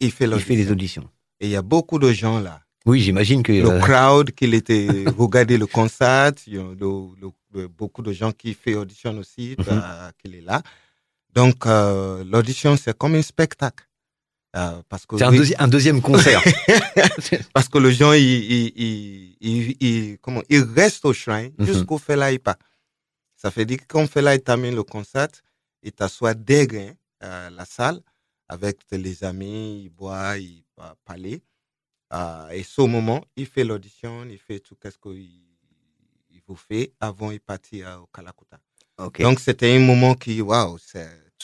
il 0.00 0.10
fait 0.12 0.24
Il 0.26 0.40
fait 0.40 0.56
les 0.56 0.64
l'audition. 0.64 1.02
auditions. 1.02 1.10
Et 1.40 1.46
il 1.46 1.50
y 1.52 1.56
a 1.56 1.62
beaucoup 1.62 1.98
de 1.98 2.10
gens 2.12 2.38
là. 2.40 2.60
Oui, 2.86 3.00
j'imagine 3.00 3.42
que. 3.42 3.52
Le 3.52 3.70
euh, 3.70 3.80
crowd 3.80 4.30
qui 4.32 4.46
était 4.54 5.04
regarder 5.16 5.58
le 5.64 5.66
concert, 5.66 6.32
il 6.46 6.54
y 6.54 6.58
a 6.58 6.62
le- 6.62 7.14
le- 7.20 7.30
le- 7.54 7.68
beaucoup 7.68 8.02
de 8.02 8.12
gens 8.12 8.32
qui 8.32 8.54
fait 8.54 8.74
audition 8.74 9.16
aussi, 9.18 9.54
Mhm. 9.58 9.64
euh, 9.68 10.10
qu'il 10.18 10.34
est 10.34 10.40
là. 10.52 10.62
Donc, 11.38 11.66
euh, 11.66 12.24
l'audition, 12.24 12.76
c'est 12.76 12.96
comme 12.96 13.14
un 13.14 13.22
spectacle. 13.22 13.84
Euh, 14.56 14.82
parce 14.88 15.06
que 15.06 15.16
c'est 15.16 15.24
un, 15.24 15.30
oui, 15.30 15.38
deuxi- 15.40 15.54
un 15.58 15.68
deuxième 15.68 16.00
concert. 16.02 16.42
parce 17.54 17.68
que 17.68 17.78
les 17.78 17.92
gens, 17.92 18.12
ils, 18.12 18.72
ils- 18.76 19.76
ils- 19.80 20.18
comment, 20.22 20.42
ils 20.48 20.62
restent 20.80 21.04
au 21.04 21.12
shrine 21.12 21.52
Mhm. 21.58 21.66
jusqu'au 21.66 21.98
Fela 21.98 22.32
il 22.32 22.40
pas. 22.40 22.56
Ça 23.36 23.50
fait 23.50 23.64
dire 23.64 23.78
que 23.78 23.84
quand 23.86 24.06
Fela 24.10 24.34
il 24.34 24.40
termine 24.42 24.74
le 24.74 24.82
concert, 24.82 25.28
il 25.82 25.92
t'assoit 25.92 26.34
derrière 26.34 26.94
euh, 27.22 27.50
la 27.50 27.64
salle 27.64 28.00
avec 28.48 28.78
les 28.90 29.22
amis, 29.24 29.82
il 29.84 29.90
boit, 29.90 30.36
il 30.38 30.64
va 30.76 30.94
parler. 31.04 31.42
Euh, 32.12 32.48
et 32.50 32.62
ce 32.64 32.82
moment, 32.82 33.24
il 33.36 33.46
fait 33.46 33.62
l'audition, 33.64 34.24
il 34.28 34.38
fait 34.38 34.58
tout 34.60 34.76
ce 34.82 34.88
qu'il 34.98 35.44
il 36.32 36.40
vous 36.46 36.56
fait 36.56 36.92
avant 37.00 37.30
de 37.32 37.38
partir 37.38 37.88
euh, 37.88 37.98
au 37.98 38.06
Kalakuta. 38.06 38.58
Ok. 38.98 39.22
Donc, 39.22 39.38
c'était 39.40 39.76
un 39.76 39.80
moment 39.80 40.14
qui, 40.14 40.40
waouh, 40.40 40.78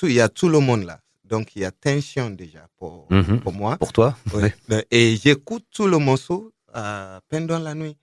il 0.02 0.12
y 0.12 0.20
a 0.20 0.28
tout 0.28 0.48
le 0.48 0.58
monde 0.60 0.84
là. 0.84 1.00
Donc, 1.24 1.56
il 1.56 1.62
y 1.62 1.64
a 1.64 1.70
tension 1.72 2.30
déjà 2.30 2.68
pour, 2.76 3.06
Mhm. 3.12 3.40
pour 3.40 3.52
moi. 3.52 3.76
Pour 3.78 3.92
toi 3.92 4.16
Oui. 4.34 4.48
Et 4.90 5.16
j'écoute 5.16 5.66
tout 5.70 5.86
le 5.86 5.98
morceau 5.98 6.52
euh, 6.74 7.20
pendant 7.28 7.58
la 7.58 7.74
nuit. 7.74 7.96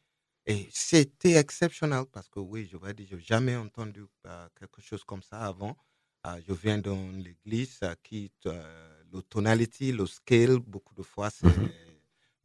Et 0.46 0.68
c'était 0.72 1.34
exceptionnel 1.34 2.04
parce 2.12 2.28
que 2.28 2.40
oui, 2.40 2.68
je 2.70 2.76
vais 2.78 2.94
dire, 2.94 3.08
je 3.10 3.16
n'ai 3.16 3.22
jamais 3.22 3.56
entendu 3.56 4.04
euh, 4.26 4.48
quelque 4.60 4.82
chose 4.82 5.04
comme 5.06 5.22
ça 5.22 5.40
avant. 5.42 5.78
Euh, 6.26 6.38
je 6.48 6.54
viens 6.54 6.78
dans 6.78 7.12
l'église 7.24 7.80
qui, 8.02 8.32
euh, 8.46 9.04
le 9.12 9.22
tonality, 9.24 9.92
le 9.92 10.06
scale, 10.06 10.58
beaucoup 10.60 10.96
de 10.96 11.04
fois, 11.04 11.30
c'est 11.30 11.46
Mhm. 11.48 11.70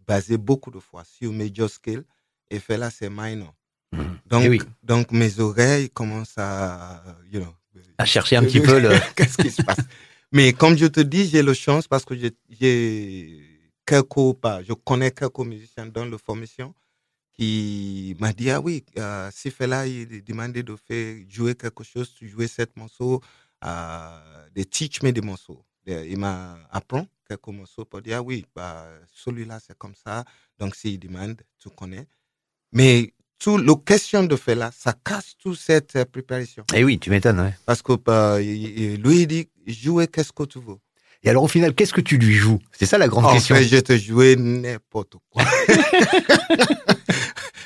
basé 0.06 0.36
beaucoup 0.36 0.70
de 0.72 0.80
fois 0.80 1.04
sur 1.04 1.32
major 1.32 1.70
scale. 1.70 2.04
Et 2.50 2.58
fait 2.58 2.76
là, 2.76 2.90
c'est 2.90 3.08
minor. 3.10 3.54
Mhm. 3.92 4.19
Donc, 4.26 4.42
Eh 4.44 4.48
oui. 4.48 4.60
donc 4.82 5.12
mes 5.12 5.38
oreilles 5.38 5.90
commencent 5.90 6.38
à, 6.38 7.04
you 7.30 7.40
know, 7.40 7.54
À 7.98 8.04
chercher 8.04 8.36
un 8.36 8.42
petit 8.46 8.60
peu 8.60 8.80
le. 8.80 8.88
Qu'est-ce 9.16 9.38
qui 9.38 9.50
se 9.50 9.62
passe 9.62 9.86
Mais 10.32 10.52
comme 10.52 10.76
je 10.76 10.86
te 10.86 11.00
dis, 11.00 11.28
j'ai 11.28 11.42
la 11.42 11.54
chance 11.54 11.86
parce 11.86 12.04
que 12.04 12.14
j'ai- 12.16 12.34
quelques 13.86 14.34
pas, 14.40 14.62
je 14.64 14.72
connais 14.72 15.12
quelques 15.12 15.38
musiciens 15.38 15.86
dans 15.86 16.04
la 16.04 16.19
formation 16.19 16.75
qui 17.32 18.16
m'a 18.19 18.32
dit 18.32 18.50
ah 18.50 18.60
oui, 18.60 18.84
euh, 18.98 19.30
si 19.32 19.50
Fela 19.50 19.86
il 19.86 20.25
demandait 20.25 20.64
de 20.64 20.75
faire 20.75 21.16
jouer 21.28 21.54
quelque 21.54 21.84
chose, 21.84 22.12
tu 22.12 22.28
jouer 22.28 22.48
cet 22.48 22.76
morceau, 22.76 23.22
euh, 23.64 24.49
de 24.55 24.62
teach 24.62 25.02
me 25.02 25.10
des 25.12 25.20
morceaux. 25.20 25.64
De- 25.87 26.05
Il 26.06 26.19
m'a 26.19 26.58
appris 26.70 27.02
quelques 27.28 27.46
morceaux 27.49 27.84
pour 27.84 28.00
dire 28.02 28.19
ah 28.19 28.22
oui, 28.22 28.44
bah, 28.54 28.87
celui-là 29.14 29.59
c'est 29.64 29.76
comme 29.76 29.94
ça. 29.94 30.25
Donc 30.59 30.75
s'il 30.76 30.99
demande, 30.99 31.40
tu 31.59 31.68
connais. 31.71 32.06
Mais 32.73 33.12
tout 33.38 33.56
le 33.56 33.75
question 33.76 34.25
de 34.25 34.37
Fela, 34.37 34.71
ça 34.76 34.92
casse 35.04 35.37
toute 35.38 35.59
cette 35.59 35.97
euh, 35.97 36.04
préparation. 36.04 36.64
Eh 36.75 36.85
oui, 36.85 36.99
tu 36.99 37.11
m'étonnes. 37.11 37.40
ouais. 37.40 37.54
Parce 37.66 37.83
que 37.83 37.92
bah, 37.94 38.38
lui, 38.40 39.23
il 39.23 39.26
dit, 39.26 39.49
jouer 39.66 40.06
qu'est-ce 40.09 40.33
que 40.33 40.42
tu 40.44 40.59
veux? 40.59 40.76
Et 41.23 41.30
alors, 41.30 41.44
au 41.44 41.49
final, 41.49 41.75
qu'est-ce 41.75 41.92
que 41.92 42.00
tu 42.00 42.16
lui 42.18 42.35
joues? 42.35 42.59
C'est 42.73 42.87
ça 42.87 42.99
la 42.99 43.09
grande 43.09 43.26
En 43.26 43.33
question. 43.33 43.54
fait, 43.56 43.64
je 43.64 43.76
te 43.78 43.97
jouais 43.99 44.37
n'importe 44.37 45.16
quoi. 45.30 45.44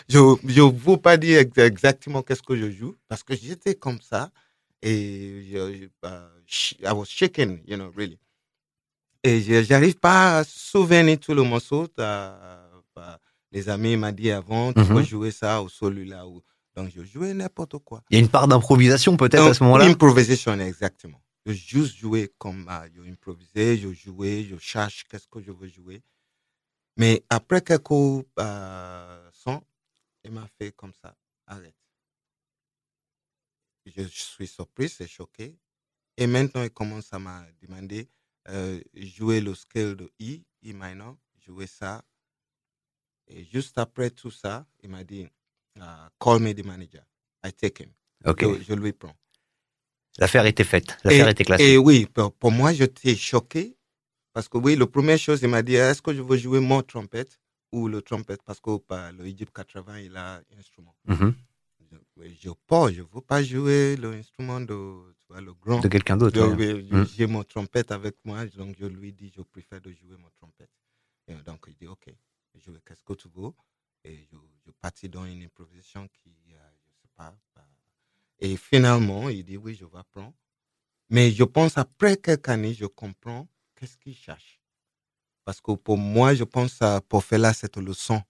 je 0.09 0.19
ne 0.19 0.71
veux 0.71 0.97
pas 0.97 1.17
dire 1.17 1.40
ex- 1.40 1.59
exactement 1.59 2.23
qu'est-ce 2.23 2.43
que 2.43 2.57
je 2.57 2.71
joue, 2.71 2.95
parce 3.09 3.23
que 3.23 3.35
j'étais 3.37 3.75
comme 3.75 3.99
ça, 4.00 4.31
et 4.83 5.49
sh- 6.47 6.75
I 6.83 6.93
was 6.93 7.07
shaken, 7.07 7.62
you 7.67 7.77
know, 7.77 7.91
really. 7.97 8.19
Et 9.25 9.41
je 9.41 9.73
n'arrive 9.73 9.97
pas 9.99 10.39
à 10.39 10.45
souvenir 10.45 11.19
tout 11.21 11.35
le 11.35 11.43
morceau. 11.43 11.89
bah, 11.97 13.19
les 13.53 13.69
amis 13.69 13.97
m'ont 13.97 14.11
dit 14.12 14.31
avant, 14.31 14.73
tu 14.73 14.81
Mhm. 14.81 14.89
peux 14.89 15.03
jouer 15.03 15.31
ça 15.31 15.62
ou 15.62 15.69
celui-là. 15.69 16.27
Ou... 16.27 16.43
Donc, 16.75 16.91
je 16.95 17.03
jouais 17.05 17.35
n'importe 17.35 17.79
quoi. 17.79 18.03
Il 18.11 18.15
y 18.15 18.17
a 18.17 18.21
une 18.21 18.29
part 18.31 18.49
d'improvisation 18.49 19.17
peut-être 19.17 19.47
à 19.47 19.55
ce 19.55 19.62
moment-là? 19.65 19.85
Improvisation, 19.85 20.59
exactement. 20.59 21.23
Je 21.47 21.53
juste 21.53 21.97
jouais 21.97 22.31
comme 22.39 22.67
euh, 22.71 22.89
je 22.95 23.03
improvisais, 23.11 23.77
je 23.77 23.93
jouais, 23.93 24.45
je 24.45 24.57
cherche 24.59 25.05
qu'est-ce 25.09 25.27
que 25.29 25.41
je 25.41 25.51
veux 25.53 25.69
jouer. 25.69 26.03
Mais 26.97 27.23
après 27.31 27.61
quelques 27.62 27.91
euh, 28.39 29.31
sons, 29.33 29.62
il 30.25 30.31
m'a 30.33 30.47
fait 30.59 30.73
comme 30.73 30.93
ça, 31.03 31.15
arrête. 31.47 31.75
Je 33.87 34.03
suis 34.03 34.47
surpris 34.47 34.95
et 35.01 35.07
choqué. 35.07 35.57
Et 36.17 36.27
maintenant, 36.27 36.62
il 36.62 36.71
commence 36.71 37.12
à 37.12 37.19
me 37.19 37.41
demander 37.62 38.09
euh, 38.49 38.81
jouer 38.95 39.41
le 39.41 39.55
scale 39.55 39.97
de 39.97 40.11
I, 40.19 40.45
I 40.62 40.73
minor, 40.73 41.17
jouer 41.45 41.67
ça. 41.67 42.05
Et 43.29 43.45
juste 43.45 43.79
après 43.79 44.11
tout 44.11 44.31
ça, 44.31 44.67
il 44.83 44.91
m'a 44.91 45.05
dit, 45.05 45.27
euh, 45.79 46.09
call 46.21 46.41
me 46.41 46.53
the 46.53 46.65
manager. 46.65 47.05
I 47.45 47.53
take 47.53 47.83
him. 47.83 47.91
Ok. 48.25 48.43
Je, 48.59 48.62
je 48.62 48.75
lui 48.75 48.93
prends. 48.93 49.17
L'affaire 50.19 50.45
était 50.47 50.65
faite. 50.65 50.97
L'affaire 51.05 51.29
était 51.29 51.45
classée. 51.45 51.65
Et 51.65 51.79
oui, 51.79 52.07
pour, 52.07 52.33
pour 52.35 52.51
moi, 52.51 52.73
j'étais 52.73 53.17
choqué. 53.17 53.77
Parce 54.33 54.49
que 54.49 54.59
oui, 54.59 54.77
la 54.77 54.87
première 54.87 55.19
chose, 55.19 55.41
il 55.43 55.49
m'a 55.49 55.62
dit, 55.62 55.75
est-ce 55.75 56.03
que 56.03 56.15
je 56.15 56.23
veux 56.23 56.37
jouer 56.37 56.61
mon 56.61 56.83
trompette 56.83 57.39
ou 57.71 57.89
le 57.89 58.01
trompette? 58.03 58.43
Parce 58.43 58.61
que 58.61 58.71
bah, 58.89 59.12
le 59.12 59.27
Egypt 59.27 59.53
80, 59.55 60.01
il 60.01 60.17
a 60.17 60.37
un 60.37 60.59
instrument. 60.59 60.95
Mhm. 61.07 61.35
Je 62.19 62.51
pas, 62.67 62.91
je 62.93 63.03
veux 63.03 63.21
pas 63.21 63.43
jouer 63.43 63.97
l'instrument 63.97 64.61
de, 64.61 65.13
tu 65.19 65.27
vois, 65.29 65.41
le 65.41 65.53
grand. 65.55 65.81
De 65.81 65.89
quelqu'un 65.89 66.17
d'autre. 66.17 66.37
Je- 66.37 66.43
ouais. 66.57 66.87
je- 66.89 66.95
Mm. 66.97 67.07
J'ai 67.17 67.27
mon 67.27 67.45
trompette 67.45 67.91
avec 67.91 68.17
moi, 68.25 68.47
donc 68.47 68.77
je 68.79 68.87
lui 68.87 69.13
dis, 69.13 69.33
je 69.37 69.43
préfère 69.43 69.81
de 69.81 69.93
jouer 69.93 70.17
mon 70.17 70.31
trompette. 70.31 70.71
Et 71.29 71.35
donc 71.35 71.65
il 71.69 71.75
dit, 71.77 71.87
ok, 71.87 72.07
je 72.55 72.71
vais 72.71 72.81
qu'est-ce 72.87 73.03
que 73.05 73.13
tu 73.15 73.29
veux? 73.35 73.51
Et 74.05 74.27
je, 74.31 74.37
je 74.67 74.71
partis 74.73 75.09
dans 75.09 75.25
une 75.25 75.43
improvisation 75.45 76.09
qui, 76.09 76.35
euh, 76.55 76.71
je 76.87 76.91
sais 77.03 77.09
pas. 77.17 77.35
bah, 77.55 77.67
et 78.39 78.57
finalement, 78.57 79.29
il 79.29 79.45
dit, 79.45 79.57
oui, 79.57 79.75
je 79.75 79.85
vais 79.85 79.99
apprendre. 79.99 80.35
Mais 81.11 81.31
je 81.31 81.45
pense 81.45 81.79
après 81.79 82.17
quelques 82.17 82.49
années, 82.49 82.75
je 82.75 82.87
comprends 82.87 83.47
qu'est-ce 83.77 83.97
qu'il 83.99 84.17
cherche. 84.17 84.61
Parce 85.45 85.61
que 85.61 85.73
pour 85.73 85.97
moi, 85.99 86.35
je 86.35 86.45
pense 86.45 86.81
pour 87.09 87.23
faire 87.25 87.39
là 87.39 87.53
cette 87.53 87.77
leçon. 87.77 88.21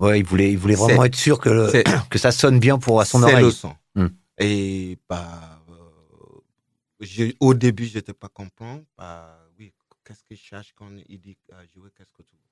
Ouais, 0.00 0.20
il 0.20 0.24
voulait, 0.26 0.52
il 0.52 0.58
voulait 0.58 0.74
vraiment 0.74 1.02
C'est- 1.02 1.06
être 1.08 1.16
sûr 1.16 1.38
que, 1.40 1.48
le- 1.48 1.68
c'est- 1.70 1.84
que 2.10 2.18
ça 2.18 2.30
sonne 2.32 2.58
bien 2.58 2.78
pour 2.78 3.00
à 3.00 3.04
son 3.04 3.18
C'est 3.18 3.24
oreille. 3.32 3.44
le 3.44 3.50
son. 3.50 3.74
Mm. 3.94 4.06
Et 4.38 4.98
bah, 5.08 5.62
euh, 5.70 7.32
au 7.40 7.54
début, 7.54 7.86
je 7.86 7.96
n'étais 7.98 8.14
pas 8.14 8.28
comprendre. 8.28 8.82
Bah, 8.96 9.38
oui, 9.58 9.72
qu'est-ce 10.04 10.24
qu'il 10.24 10.36
cherche 10.36 10.72
quand 10.76 10.90
il 11.08 11.20
dit 11.20 11.36
à 11.52 11.64
jouer, 11.74 11.90
qu'est-ce 11.96 12.12
que 12.12 12.22
tu 12.22 12.34
veux 12.36 12.42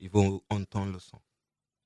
Ils 0.00 0.10
vont 0.10 0.42
entendre 0.50 0.92
le 0.92 0.98
son. 0.98 1.18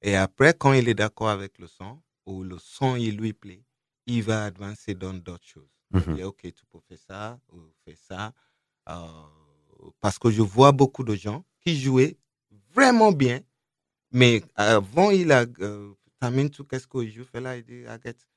Et 0.00 0.16
après, 0.16 0.54
quand 0.54 0.72
il 0.72 0.88
est 0.88 0.94
d'accord 0.94 1.28
avec 1.30 1.58
le 1.58 1.66
son, 1.66 2.00
ou 2.26 2.42
le 2.42 2.58
son, 2.58 2.96
il 2.96 3.16
lui 3.16 3.32
plaît, 3.32 3.62
il 4.06 4.22
va 4.22 4.44
avancer 4.46 4.94
dans 4.94 5.14
d'autres 5.14 5.46
choses. 5.46 5.68
Il 5.94 6.00
Mhm. 6.08 6.16
dit, 6.16 6.22
OK, 6.24 6.40
tu 6.42 6.64
peux 6.70 6.78
faire 6.88 6.98
ça, 7.06 7.38
ou 7.52 7.58
faire 7.84 7.96
ça. 8.08 8.32
Euh, 8.88 8.96
parce 10.00 10.18
que 10.18 10.30
je 10.30 10.42
vois 10.42 10.72
beaucoup 10.72 11.04
de 11.04 11.14
gens 11.14 11.44
qui 11.60 11.78
jouaient 11.80 12.16
vraiment 12.74 13.12
bien, 13.12 13.40
mais 14.12 14.42
avant, 14.54 15.10
il 15.10 15.32
a 15.32 15.44
euh, 15.60 15.94
terminé 16.20 16.50
tout 16.50 16.64
qu'est-ce 16.64 16.86
qu'il 16.86 17.10
joue, 17.10 17.24
fait 17.24 17.40
là, 17.40 17.56
il 17.56 17.64
dit, 17.64 17.86
Agathe, 17.86 18.28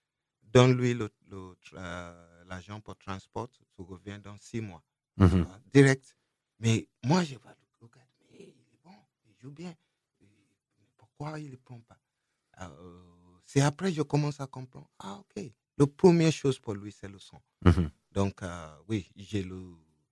donne-lui 0.44 0.94
le, 0.94 1.10
le 1.30 1.56
euh, 1.74 2.80
pour 2.84 2.96
transport, 2.98 3.50
tu 3.52 3.82
reviens 3.82 4.20
dans 4.20 4.38
six 4.38 4.62
mois. 4.62 4.84
Mhm. 5.18 5.44
vois, 5.44 5.60
direct. 5.74 6.16
Mais 6.60 6.88
moi, 7.04 7.24
je 7.24 7.36
vais 7.36 7.40
le 7.50 7.86
regarder, 7.88 8.10
mais 8.32 8.38
il 8.40 8.48
est 8.74 8.80
bon, 8.84 8.92
il 9.28 9.36
joue 9.42 9.52
bien. 9.52 9.74
Pourquoi 10.98 11.40
il 11.40 11.52
ne 11.52 11.56
prend 11.58 11.80
pas? 11.82 11.98
Euh, 12.62 13.02
C'est 13.46 13.62
après 13.62 13.90
que 13.90 13.98
je 13.98 14.02
commence 14.02 14.40
à 14.40 14.48
comprendre. 14.48 14.90
Ah, 15.00 15.20
ok. 15.20 15.44
La 15.78 15.88
première 15.88 16.32
chose 16.32 16.60
pour 16.60 16.74
lui, 16.74 16.92
c'est 16.92 17.08
le 17.10 17.20
son. 17.20 17.40
Mhm. 17.66 17.90
Donc, 18.12 18.42
euh, 18.44 18.76
oui, 18.88 19.10
j'ai 19.16 19.44
le. 19.44 19.62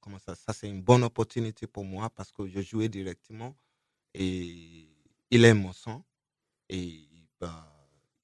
Comment 0.02 0.20
ça 0.20 0.36
Ça, 0.36 0.52
c'est 0.52 0.68
une 0.68 0.82
bonne 0.82 1.04
opportunité 1.04 1.66
pour 1.68 1.86
moi 1.86 2.10
parce 2.10 2.32
que 2.32 2.46
je 2.48 2.60
jouais 2.62 2.90
directement 2.90 3.56
et 4.14 4.90
il 5.34 5.44
aime 5.46 5.62
mon 5.62 5.74
son. 5.74 6.02
Et 6.70 7.00
bah, 7.42 7.66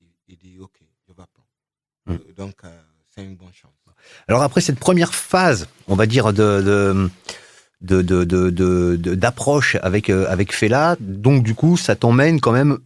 il, 0.01 0.07
il 0.27 0.37
dit 0.37 0.57
OK, 0.59 0.79
je 1.07 1.13
vais 1.13 1.21
apprendre. 1.21 1.47
Mm. 2.05 2.11
Euh, 2.13 2.33
Donc, 2.37 2.55
euh, 2.63 2.81
c'est 3.13 3.23
une 3.23 3.35
bonne 3.35 3.53
chance. 3.53 3.71
Alors 4.29 4.43
après 4.43 4.61
cette 4.61 4.79
première 4.79 5.13
phase, 5.13 5.67
on 5.87 5.95
va 5.95 6.05
dire 6.05 6.31
de 6.31 7.09
d'approche 9.15 9.75
avec 9.81 10.09
euh, 10.09 10.25
avec 10.29 10.53
Fela, 10.53 10.95
donc 10.99 11.43
du 11.43 11.55
coup 11.55 11.75
ça 11.77 11.95
t'emmène 11.95 12.39
quand 12.39 12.51
même. 12.51 12.77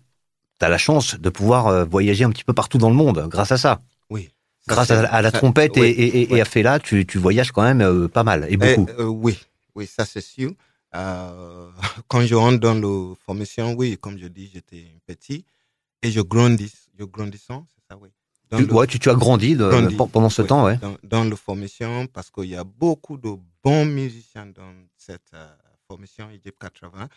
T'as 0.59 0.69
la 0.69 0.77
chance 0.77 1.15
de 1.19 1.29
pouvoir 1.29 1.67
euh, 1.67 1.83
voyager 1.83 2.23
un 2.23 2.29
petit 2.29 2.43
peu 2.43 2.53
partout 2.53 2.77
dans 2.77 2.89
le 2.89 2.95
monde 2.95 3.27
grâce 3.29 3.51
à 3.51 3.57
ça. 3.57 3.79
Oui. 4.09 4.29
Grâce 4.67 4.91
à, 4.91 5.01
à 5.01 5.21
la 5.21 5.29
ça- 5.31 5.37
trompette 5.39 5.75
et, 5.77 5.81
et, 5.89 6.03
et- 6.03 6.21
et 6.29 6.33
oui. 6.35 6.41
à 6.41 6.45
Fela, 6.45 6.79
tu, 6.79 7.05
tu 7.05 7.17
voyages 7.17 7.51
quand 7.51 7.63
même 7.63 7.81
euh, 7.81 8.07
pas 8.07 8.23
mal 8.23 8.45
et 8.49 8.53
Eh, 8.53 8.57
beaucoup. 8.57 8.87
oui, 9.01 9.37
oui, 9.75 9.85
ça 9.87 10.05
c'est 10.05 10.21
sûr. 10.21 10.51
Euh, 10.95 11.71
quand 12.07 12.21
je 12.25 12.35
rentre 12.35 12.59
dans 12.59 12.75
la 12.75 13.15
formation, 13.25 13.73
oui, 13.73 13.97
comme 13.99 14.17
je 14.17 14.27
dis, 14.27 14.49
j'étais 14.53 14.85
petit 15.05 15.45
et 16.01 16.11
je 16.11 16.21
grandis, 16.21 16.73
je 16.99 17.05
grandissant, 17.05 17.65
c'est 17.75 17.83
ça, 17.89 17.97
oui. 17.97 18.09
Dans 18.49 18.59
Tu, 18.59 18.65
le- 18.67 18.73
ouais, 18.73 18.87
tu, 18.87 18.99
tu 18.99 19.09
as 19.09 19.15
grandi, 19.15 19.55
de- 19.55 19.69
grandi, 19.69 19.95
pe- 19.95 20.07
pendant 20.11 20.29
ce 20.29 20.41
oui, 20.43 20.47
temps, 20.47 20.65
ouais. 20.65 20.77
Dans, 20.77 20.97
dans 21.03 21.23
la 21.23 21.35
formation, 21.35 22.07
parce 22.07 22.29
qu'il 22.29 22.45
y 22.45 22.55
a 22.55 22.63
beaucoup 22.63 23.17
de 23.17 23.31
bons 23.63 23.85
musiciens 23.85 24.45
dans 24.47 24.73
cette 24.97 25.33
euh, 25.33 25.55
formation 25.87 26.29
Egypt 26.29 26.57
80. 26.59 27.09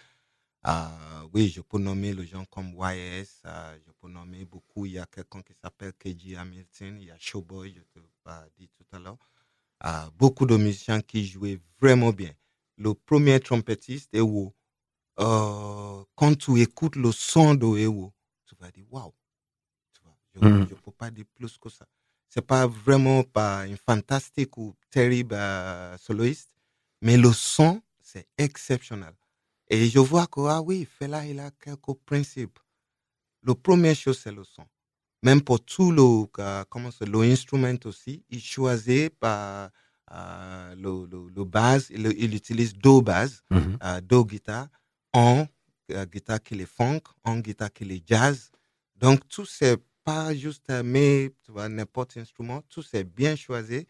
Euh, 0.67 1.29
oui, 1.33 1.49
je 1.49 1.61
peux 1.61 1.79
nommer 1.79 2.13
les 2.15 2.27
gens 2.27 2.45
comme 2.47 2.73
YS, 2.75 3.43
euh, 3.47 3.79
je 3.87 3.93
peux 4.01 4.09
nommer 4.09 4.45
beaucoup. 4.45 4.87
Il 4.87 4.93
y 4.93 4.99
a 4.99 5.07
quelqu'un 5.07 5.43
qui 5.43 5.55
s'appelle 5.55 5.93
KG 5.93 6.37
Hamilton, 6.37 6.99
il 7.01 7.07
y 7.07 7.11
a 7.11 7.17
Showboy, 7.19 7.75
je 7.75 7.83
te 7.83 7.99
l'ai 8.01 8.35
dit 8.59 8.69
tout 8.77 8.97
à 8.97 8.99
l'heure. 8.99 9.19
Euh, 9.85 10.11
beaucoup 10.17 10.47
de 10.47 10.57
musiciens 10.57 11.01
qui 11.03 11.27
jouaient 11.27 11.61
vraiment 11.81 12.11
bien. 12.13 12.33
Le 12.77 12.95
premier 12.95 13.41
trompettiste, 13.41 14.15
Ewo, 14.15 14.55
euh, 15.21 16.05
quand 16.15 16.37
tu 16.39 16.61
écoutes 16.61 16.97
le 16.97 17.13
son 17.13 17.55
de 17.55 17.67
Ewo, 17.79 18.13
tu 18.47 18.55
vas 18.57 18.71
dire 18.71 18.85
waouh. 18.91 19.15
Je 20.35 20.41
ne 20.41 20.47
Mhm. 20.49 20.67
peux 20.77 20.93
pas 20.93 21.11
dire 21.11 21.25
plus 21.35 21.57
que 21.59 21.69
ça. 21.71 21.87
C'est 22.29 22.43
pas 22.47 22.67
vraiment 22.67 23.23
pas 23.25 23.61
un 23.63 23.77
fantastique 23.77 24.57
ou 24.59 24.75
terrible 24.91 25.35
euh, 25.35 25.97
soloiste, 25.97 26.51
mais 27.01 27.17
le 27.17 27.33
son, 27.33 27.81
c'est 28.01 28.29
exceptionnel. 28.37 29.15
Et 29.69 29.89
je 29.89 29.99
vois 29.99 30.27
que, 30.27 30.41
ah 30.43 30.61
oui, 30.61 30.85
Fela, 30.85 31.27
il 31.27 31.41
a 31.41 31.51
quelques 31.53 31.95
principes. 32.05 32.59
La 33.43 33.55
première 33.55 33.97
chose, 33.97 34.19
c'est 34.19 34.33
le 34.33 34.45
son. 34.45 34.67
Même 35.23 35.43
pour 35.43 35.65
tout 35.65 35.93
le, 35.93 36.03
euh, 36.39 36.65
comment 36.69 36.91
c'est, 36.91 37.07
l'instrument 37.09 37.75
aussi, 37.85 38.25
il 38.31 38.41
choisit 38.43 39.11
par 39.19 39.71
euh, 40.13 40.75
le, 40.77 41.07
le, 41.07 41.29
le 41.35 41.45
base, 41.45 41.89
il, 41.91 42.07
il 42.19 42.35
utilise 42.35 42.75
deux 42.75 43.01
bases, 43.01 43.43
Mhm. 43.51 43.81
euh, 43.83 44.01
deux 44.01 44.23
guitares, 44.25 44.69
en 45.13 45.47
euh, 45.93 46.07
guitare 46.07 46.43
qui 46.43 46.55
est 46.61 46.67
funk, 46.67 47.01
en 47.25 47.39
guitare 47.41 47.73
qui 47.73 47.85
est 47.85 48.03
jazz. 48.07 48.51
Donc, 48.97 49.27
tout 49.29 49.47
c'est 49.47 49.79
pas 50.05 50.35
juste 50.35 50.71
mais 50.85 51.33
tu 51.45 51.53
vois, 51.53 51.69
n'importe 51.69 52.17
instrument, 52.19 52.63
tout 52.69 52.83
c'est 52.83 53.05
bien 53.05 53.35
choisi. 53.37 53.87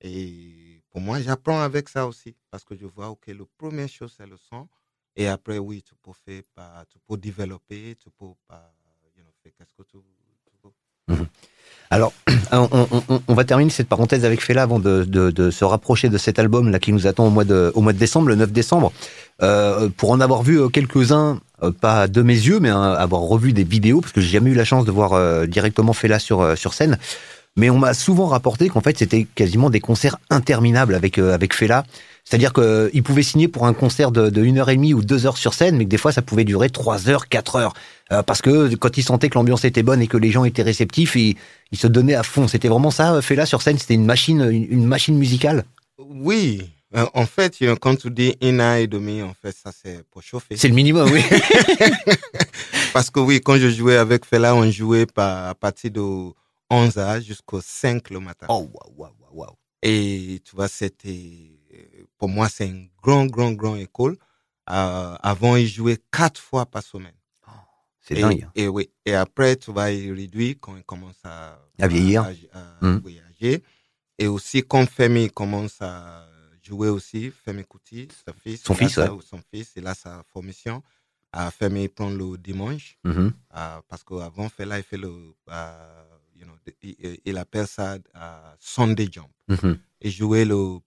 Et 0.00 0.82
pour 0.90 1.00
moi, 1.00 1.20
j'apprends 1.20 1.60
avec 1.60 1.88
ça 1.88 2.06
aussi 2.06 2.36
parce 2.50 2.64
que 2.64 2.76
je 2.76 2.86
vois 2.86 3.14
que 3.20 3.30
la 3.32 3.44
première 3.58 3.88
chose, 3.88 4.14
c'est 4.16 4.26
le 4.26 4.36
son. 4.36 4.68
Et 5.16 5.28
après, 5.28 5.58
oui, 5.58 5.82
tu 5.82 5.94
peux 5.96 6.12
faire, 6.12 6.42
bah, 6.56 6.84
tu 6.90 6.98
peux 7.06 7.16
développer, 7.16 7.96
tu 7.96 8.10
peux 8.10 8.32
bah, 8.48 8.74
you 9.16 9.22
know, 9.22 9.30
faire 9.42 9.52
qu'est-ce 9.56 9.72
que 9.74 9.82
tu, 9.84 9.96
veux. 11.08 11.26
Alors, 11.90 12.12
on, 12.52 12.68
on- 13.28 13.34
va 13.34 13.44
terminer 13.44 13.70
cette 13.70 13.88
parenthèse 13.88 14.24
avec 14.24 14.40
Fela 14.42 14.62
avant 14.62 14.78
de, 14.80 15.50
se 15.50 15.64
rapprocher 15.64 16.08
de 16.08 16.18
cet 16.18 16.38
album 16.38 16.70
là 16.70 16.78
qui 16.78 16.92
nous 16.92 17.06
attend 17.06 17.26
au 17.26 17.30
mois 17.30 17.44
de, 17.44 17.72
décembre, 17.92 18.28
le 18.28 18.34
9 18.34 18.52
décembre. 18.52 18.92
Euh, 19.42 19.88
pour 19.96 20.10
en 20.10 20.20
avoir 20.20 20.42
vu 20.42 20.60
euh, 20.60 20.68
quelques-uns, 20.68 21.40
euh, 21.62 21.70
pas 21.70 22.06
de 22.08 22.22
mes 22.22 22.34
yeux, 22.34 22.60
mais 22.60 22.68
hein, 22.68 22.92
avoir 22.92 23.22
revu 23.22 23.52
des 23.52 23.64
vidéos, 23.64 24.00
parce 24.00 24.12
que 24.12 24.20
j'ai 24.20 24.28
jamais 24.30 24.50
eu 24.50 24.54
la 24.54 24.64
chance 24.64 24.84
de 24.84 24.90
voir 24.90 25.46
directement 25.46 25.92
Fela 25.92 26.18
sur, 26.18 26.56
scène. 26.72 26.98
Mais 27.56 27.70
on 27.70 27.78
m'a 27.78 27.94
souvent 27.94 28.26
rapporté 28.26 28.68
qu'en 28.68 28.80
fait 28.80 28.98
c'était 28.98 29.28
quasiment 29.34 29.70
des 29.70 29.78
concerts 29.78 30.16
interminables 30.30 30.96
avec 30.96 31.18
avec 31.18 31.54
Fela. 31.54 31.84
C'est-à-dire 32.24 32.52
qu'il 32.52 33.02
pouvait 33.02 33.22
signer 33.22 33.48
pour 33.48 33.66
un 33.66 33.74
concert 33.74 34.10
de, 34.10 34.30
de 34.30 34.42
1 34.42 34.56
heure 34.56 34.70
et 34.70 34.76
demie 34.76 34.94
ou 34.94 35.02
deux 35.02 35.26
heures 35.26 35.36
sur 35.36 35.52
scène, 35.52 35.76
mais 35.76 35.84
que 35.84 35.90
des 35.90 35.98
fois 35.98 36.10
ça 36.10 36.22
pouvait 36.22 36.44
durer 36.44 36.70
3 36.70 37.08
heures, 37.10 37.28
4 37.28 37.56
heures. 37.56 37.74
Euh, 38.12 38.22
parce 38.22 38.40
que 38.40 38.74
quand 38.76 38.96
il 38.96 39.02
sentait 39.02 39.28
que 39.28 39.34
l'ambiance 39.34 39.64
était 39.64 39.82
bonne 39.82 40.00
et 40.00 40.06
que 40.06 40.16
les 40.16 40.30
gens 40.30 40.44
étaient 40.44 40.62
réceptifs, 40.62 41.16
il, 41.16 41.36
se 41.74 41.86
donnait 41.86 42.14
à 42.14 42.22
fond. 42.22 42.48
C'était 42.48 42.68
vraiment 42.68 42.90
ça, 42.90 43.20
Fela 43.20 43.46
sur 43.46 43.60
scène, 43.60 43.78
c'était 43.78 43.94
une 43.94 44.06
machine, 44.06 44.40
une, 44.40 44.66
une 44.70 44.86
machine 44.86 45.16
musicale. 45.16 45.64
Oui, 45.98 46.62
euh, 46.96 47.06
en 47.14 47.26
fait, 47.26 47.56
quand 47.80 47.96
tu 47.96 48.10
dis 48.10 48.36
une 48.40 48.60
heure 48.60 48.76
et 48.76 48.86
demie, 48.86 49.22
en 49.22 49.34
fait, 49.34 49.54
ça 49.56 49.72
c'est 49.72 50.04
pour 50.10 50.22
chauffer. 50.22 50.56
C'est 50.56 50.68
le 50.68 50.74
minimum, 50.74 51.10
oui. 51.10 51.22
Parce 52.92 53.10
que 53.10 53.18
oui, 53.18 53.40
quand 53.40 53.56
je 53.56 53.68
jouais 53.68 53.96
avec 53.96 54.24
Fela, 54.24 54.54
on 54.54 54.70
jouait 54.70 55.06
par, 55.06 55.48
à 55.48 55.54
partir 55.54 55.90
de 55.90 56.00
11 56.00 56.34
h 56.70 57.24
jusqu'au 57.24 57.60
5 57.60 58.10
le 58.10 58.20
matin. 58.20 58.46
oh, 58.48 58.70
waouh, 58.72 58.94
waouh, 58.96 59.12
waouh, 59.20 59.38
waouh. 59.40 59.56
Et 59.82 60.40
tu 60.44 60.54
vois, 60.54 60.68
c'était, 60.68 61.53
pour 62.24 62.30
moi, 62.30 62.48
c'est 62.48 62.66
une 62.68 62.88
grande, 63.02 63.30
grande, 63.30 63.54
grande 63.56 63.76
école. 63.80 64.16
Euh, 64.70 65.14
avant, 65.22 65.56
il 65.56 65.66
jouait 65.68 65.98
quatre 66.10 66.40
fois 66.40 66.64
par 66.64 66.82
semaine. 66.82 67.12
C'est 68.00 68.16
et, 68.16 68.20
dingue. 68.22 68.48
Et 68.54 68.66
oui. 68.66 68.88
Et 69.04 69.14
après, 69.14 69.56
tu 69.56 69.70
vois, 69.70 69.90
il 69.90 70.10
réduit 70.10 70.56
quand 70.58 70.74
il 70.74 70.84
commence 70.84 71.18
à, 71.22 71.58
À 71.78 71.86
vieillir. 71.86 72.22
à- 72.22 72.58
à 72.58 72.84
Mhm. 72.86 73.00
voyager. 73.00 73.62
Et 74.18 74.26
aussi, 74.26 74.62
quand 74.62 74.86
Femi 74.88 75.28
commence 75.30 75.82
à 75.82 76.26
jouer 76.62 76.88
aussi, 76.88 77.30
Femi 77.30 77.62
Kuti, 77.66 78.08
son 78.24 78.32
fils. 78.32 78.62
Son 78.62 78.74
fils, 78.74 78.94
sa-. 78.94 79.14
Son 79.20 79.40
fils, 79.52 79.72
il 79.76 79.86
a 79.86 79.94
sa 79.94 80.22
formation. 80.32 80.82
Euh, 81.36 81.50
Femi 81.50 81.88
prend 81.88 82.08
le 82.08 82.38
dimanche. 82.38 82.96
Euh, 83.04 83.80
parce 83.86 84.02
qu'avant, 84.02 84.48
Fela, 84.48 84.78
il 84.78 84.82
fait 84.82 84.96
le, 84.96 85.12
euh, 85.50 86.04
you 86.36 86.44
know, 86.46 86.54
il, 86.82 87.18
il 87.22 87.36
appelle 87.36 87.66
ça 87.66 87.98
euh, 88.16 88.54
Sunday 88.58 89.08
Jump. 89.12 89.28
Et 90.00 90.10
jouer 90.10 90.44
le 90.46 90.78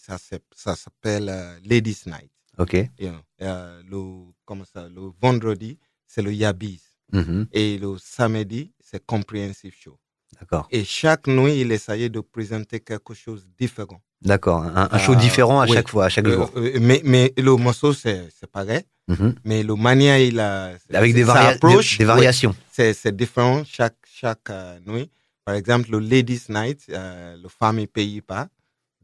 ça, 0.00 0.18
s'app- 0.18 0.42
ça 0.54 0.76
s'appelle 0.76 1.28
euh, 1.28 1.58
Ladies 1.64 2.02
Night. 2.06 2.30
Ok. 2.58 2.74
Euh, 2.74 3.82
le, 3.90 4.30
comment 4.44 4.64
ça, 4.64 4.88
le 4.88 5.10
vendredi, 5.20 5.78
c'est 6.06 6.22
le 6.22 6.32
Yabis. 6.32 6.82
Mhm. 7.12 7.46
Et 7.52 7.78
le 7.78 7.96
samedi, 7.98 8.72
c'est 8.80 9.04
Comprehensive 9.04 9.74
Show. 9.78 9.98
D'accord. 10.40 10.66
Et 10.70 10.84
chaque 10.84 11.26
nuit, 11.26 11.60
il 11.60 11.72
essayait 11.72 12.08
de 12.08 12.20
présenter 12.20 12.80
quelque 12.80 13.14
chose 13.14 13.44
de 13.44 13.50
différent. 13.58 14.00
D'accord, 14.22 14.62
un, 14.62 14.98
show 14.98 15.14
différent 15.16 15.60
à 15.60 15.66
chaque 15.66 15.88
fois, 15.88 16.04
à 16.04 16.08
chaque 16.08 16.28
jour. 16.28 16.50
mais, 16.80 17.00
mais 17.04 17.32
le 17.36 17.56
morceau, 17.56 17.92
c'est 17.92 18.30
pareil. 18.52 18.82
Mhm. 19.08 19.34
Mais 19.44 19.62
le 19.64 19.74
manière, 19.74 20.18
il 20.18 20.38
a. 20.38 20.74
Avec 20.92 21.12
des, 21.12 21.20
des, 21.20 22.04
variations. 22.04 22.54
c'est 22.70 23.16
différent 23.16 23.62
chaque, 23.64 23.96
chaque 24.06 24.48
nuit. 24.86 25.10
Par 25.44 25.56
exemple, 25.56 25.90
le 25.90 25.98
Ladies 25.98 26.44
Night, 26.48 26.86
le 26.88 27.48
femme 27.48 27.80
ne 27.80 27.86
paye 27.86 28.20
pas. 28.20 28.48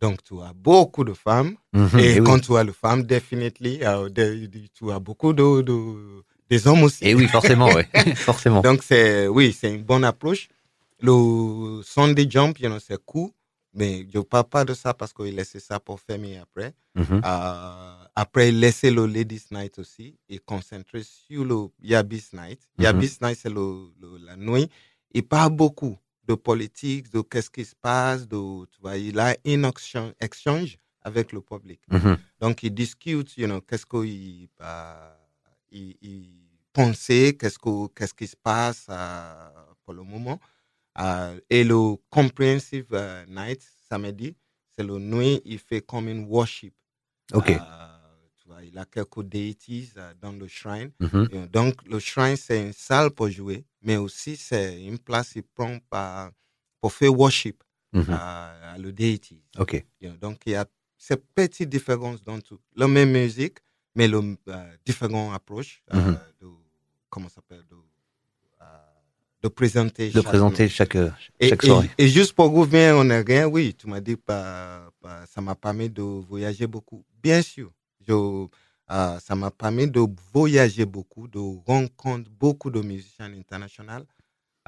Donc, 0.00 0.22
tu 0.22 0.34
as 0.40 0.52
beaucoup 0.54 1.04
de 1.04 1.12
femmes. 1.12 1.54
Mhm. 1.72 1.98
et, 1.98 2.20
quand 2.20 2.38
tu 2.38 2.56
as 2.56 2.64
le 2.64 2.72
femme, 2.72 3.02
définitivement, 3.02 4.06
tu 4.74 4.90
as 4.92 4.98
beaucoup 4.98 5.32
de, 5.32 5.62
de, 5.62 5.74
des 6.48 6.66
hommes 6.66 6.82
aussi. 6.84 7.04
Et 7.06 7.14
oui, 7.14 7.26
forcément, 7.28 7.68
oui. 7.74 7.82
forcément. 8.16 8.60
Donc, 8.60 8.82
c'est, 8.82 9.26
oui, 9.28 9.56
c'est 9.58 9.74
une 9.74 9.82
bonne 9.82 10.04
approche. 10.04 10.48
Le 11.00 11.80
Sunday 11.84 12.26
Jump, 12.28 12.58
you 12.58 12.68
know, 12.68 12.78
c'est 12.80 13.02
cool. 13.04 13.30
Mais 13.74 14.06
je 14.12 14.18
ne 14.18 14.22
parle 14.22 14.44
pas 14.48 14.64
de 14.64 14.74
ça 14.74 14.94
parce 14.94 15.12
qu'il 15.12 15.34
laissait 15.34 15.60
ça 15.60 15.78
pour 15.78 16.00
fermer 16.00 16.38
après. 16.38 16.74
Mhm. 16.94 17.20
Euh, 17.24 17.94
après, 18.14 18.48
il 18.48 18.58
laissait 18.58 18.90
le 18.90 19.06
Ladies 19.06 19.44
Night 19.52 19.78
aussi 19.78 20.16
et 20.28 20.38
concentrer 20.38 21.02
sur 21.04 21.44
le 21.44 21.66
Yabis 21.82 22.30
Night. 22.32 22.60
Mm 22.78 22.82
Yabis 22.82 23.18
Night, 23.22 23.38
c'est 23.40 23.50
le, 23.52 23.90
la 24.26 24.36
nuit. 24.36 24.68
Il 25.12 25.22
parle 25.22 25.52
beaucoup 25.52 25.96
de 26.28 26.34
politique, 26.34 27.10
de 27.10 27.22
qu'est-ce 27.22 27.50
qui 27.50 27.64
se 27.64 27.74
passe, 27.74 28.28
de, 28.28 28.66
tu 28.66 28.80
vois, 28.80 28.96
il 28.98 29.18
a 29.18 29.34
un 29.46 29.62
exchange 30.20 30.78
avec 31.02 31.32
le 31.32 31.40
public. 31.40 31.80
Mhm. 31.90 32.18
Donc, 32.40 32.62
il 32.62 32.74
discute, 32.74 33.36
you 33.38 33.46
know, 33.46 33.60
qu'est-ce 33.62 33.86
qu'il 33.86 34.48
il, 35.70 35.96
il 36.02 36.30
pensait, 36.72 37.36
qu'est-ce, 37.38 37.58
que, 37.58 37.88
qu'est-ce 37.88 38.14
qui 38.14 38.26
se 38.26 38.36
passe 38.36 38.86
euh, 38.90 39.50
pour 39.84 39.94
le 39.94 40.02
moment. 40.02 40.38
Euh, 40.98 41.40
et 41.48 41.64
le 41.64 41.96
Comprehensive 42.10 42.88
euh, 42.92 43.24
Night, 43.26 43.62
samedi, 43.88 44.36
c'est 44.72 44.84
le 44.84 44.98
nuit, 44.98 45.40
il 45.44 45.58
fait 45.58 45.80
comme 45.80 46.08
une 46.08 46.26
worship. 46.26 46.74
Ok. 47.32 47.46
tu 47.46 48.48
vois, 48.48 48.62
il 48.62 48.76
a 48.78 48.84
quelques 48.84 49.22
déités 49.22 49.88
dans 50.20 50.32
le 50.32 50.46
shrine. 50.46 50.90
Mhm. 51.00 51.46
donc, 51.46 51.74
le 51.86 51.98
shrine, 51.98 52.36
c'est 52.36 52.60
une 52.66 52.72
salle 52.72 53.10
pour 53.10 53.30
jouer 53.30 53.64
mais 53.82 53.96
aussi 53.96 54.36
c'est 54.36 54.82
une 54.82 54.98
place 54.98 55.32
qu'il 55.32 55.42
prend 55.42 55.78
pour 56.80 56.92
faire 56.92 57.12
worship 57.16 57.62
mhm. 57.92 58.06
à, 58.10 58.76
le 58.78 58.92
deity. 58.92 59.42
Ok. 59.58 59.84
Donc 60.20 60.42
il 60.46 60.52
y 60.52 60.56
a 60.56 60.66
ces 60.96 61.16
petites 61.16 61.68
différences 61.68 62.22
dans 62.22 62.40
tout. 62.40 62.58
La 62.74 62.88
même 62.88 63.12
musique, 63.12 63.58
mais 63.94 64.08
le 64.08 64.36
euh, 64.48 64.76
différent 64.84 65.32
approche 65.32 65.82
euh, 65.94 65.96
mhm. 65.96 66.18
de 66.40 66.46
comment 67.08 67.28
s'appelle 67.28 67.62
de, 67.70 67.76
euh, 68.60 68.64
de 69.42 69.48
présenter 69.48 70.08
de 70.08 70.12
chaque 70.14 70.24
présenter 70.24 70.68
chaque, 70.68 70.96
chaque 71.40 71.64
et, 71.64 71.66
soirée. 71.66 71.90
Et, 71.98 72.08
juste 72.08 72.32
pour 72.32 72.52
revenir 72.52 72.96
en 72.96 73.24
rien, 73.24 73.46
oui, 73.46 73.74
tu 73.74 73.86
m'as 73.86 74.00
dit 74.00 74.16
pas, 74.16 74.90
ça 75.26 75.40
m'a 75.40 75.54
permis 75.54 75.88
de 75.88 76.02
voyager 76.02 76.66
beaucoup. 76.66 77.04
Bien 77.22 77.42
sûr, 77.42 77.72
je 78.06 78.46
euh, 78.90 79.18
ça 79.20 79.34
m'a 79.34 79.50
permis 79.50 79.90
de 79.90 80.00
voyager 80.32 80.86
beaucoup, 80.86 81.28
de 81.28 81.38
rencontrer 81.66 82.30
beaucoup 82.38 82.70
de 82.70 82.80
musiciens 82.80 83.32
internationaux. 83.32 84.04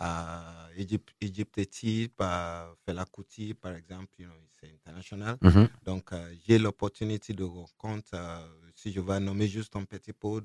Euh, 0.02 0.68
Egypte, 0.76 1.10
Egypte 1.20 1.68
Type, 1.68 2.20
euh, 2.22 2.72
Fela 2.86 3.04
Kuti, 3.04 3.52
par 3.54 3.74
exemple, 3.74 4.08
c'est 4.58 4.72
international. 4.72 5.36
Mm-hmm. 5.42 5.68
Donc, 5.84 6.12
euh, 6.12 6.34
j'ai 6.46 6.58
l'opportunité 6.58 7.34
de 7.34 7.44
rencontrer, 7.44 8.18
si 8.74 8.92
je 8.92 9.00
vais 9.00 9.20
nommer 9.20 9.46
juste 9.46 9.76
un 9.76 9.84
petit 9.84 10.14
peu 10.14 10.40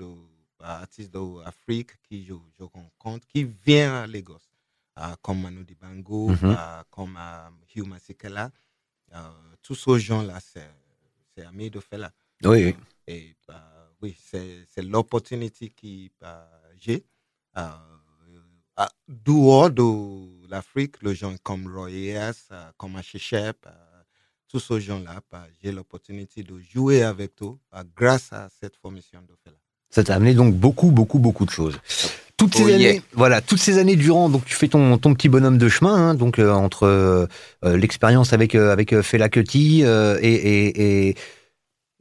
d'artistes 0.59 1.13
d'Afrique 1.13 1.91
qui 2.03 2.25
je, 2.25 2.33
rencontre, 2.63 3.25
qui 3.27 3.45
viennent 3.65 3.91
à 3.91 4.07
Lagos, 4.07 4.39
comme 5.21 5.41
Manu 5.41 5.63
Dibango, 5.63 6.31
mm-hmm. 6.31 6.83
comme 6.89 7.17
Hugh 7.73 7.87
Masekela. 7.87 8.51
tous 9.61 9.75
ces 9.75 9.99
gens-là, 9.99 10.39
c'est 10.41 11.45
amis 11.45 11.69
de 11.69 11.79
Fela. 11.79 12.11
Oui, 12.43 12.65
oui. 12.65 12.75
Et 13.07 13.35
bah, 13.47 13.91
oui, 14.01 14.15
c'est 14.23 14.81
l'opportunité 14.81 15.69
que 15.69 16.09
bah, 16.19 16.49
j'ai. 16.77 17.05
Euh, 17.57 18.83
dehors 19.07 19.69
de 19.69 20.49
l'Afrique, 20.49 20.95
les 21.01 21.15
gens 21.15 21.33
comme 21.43 21.73
Royes, 21.73 22.33
euh, 22.51 22.63
comme 22.77 22.97
Hachechep, 22.97 23.55
euh, 23.65 23.69
tous 24.49 24.59
ces 24.59 24.81
gens-là, 24.81 25.21
bah, 25.31 25.45
j'ai 25.63 25.71
l'opportunité 25.71 26.43
de 26.43 26.59
jouer 26.59 27.03
avec 27.03 27.31
eux 27.41 27.55
grâce 27.95 28.33
à 28.33 28.49
cette 28.59 28.75
formation 28.75 29.21
de 29.21 29.33
Fela. 29.43 29.55
Ça 29.89 30.03
t'a 30.03 30.15
amené 30.15 30.33
donc 30.33 30.55
beaucoup, 30.55 30.91
beaucoup, 30.91 31.19
beaucoup 31.19 31.45
de 31.45 31.51
choses. 31.51 31.79
Toutes 32.35 32.55
ces 32.55 32.63
oh, 32.63 32.75
années, 32.75 33.01
voilà, 33.13 33.39
toutes 33.41 33.59
ces 33.59 33.77
années 33.77 33.95
durant, 33.95 34.27
donc 34.27 34.43
tu 34.43 34.55
fais 34.55 34.67
ton, 34.67 34.97
ton 34.97 35.13
petit 35.13 35.29
bonhomme 35.29 35.57
de 35.57 35.69
chemin, 35.69 36.09
hein, 36.09 36.15
donc 36.15 36.39
entre 36.39 37.29
l'expérience 37.63 38.33
avec 38.33 38.55
avec 38.55 38.99
Fela 39.01 39.29
Kuti 39.29 39.83
et, 39.83 39.85
et, 40.21 41.07
et 41.09 41.15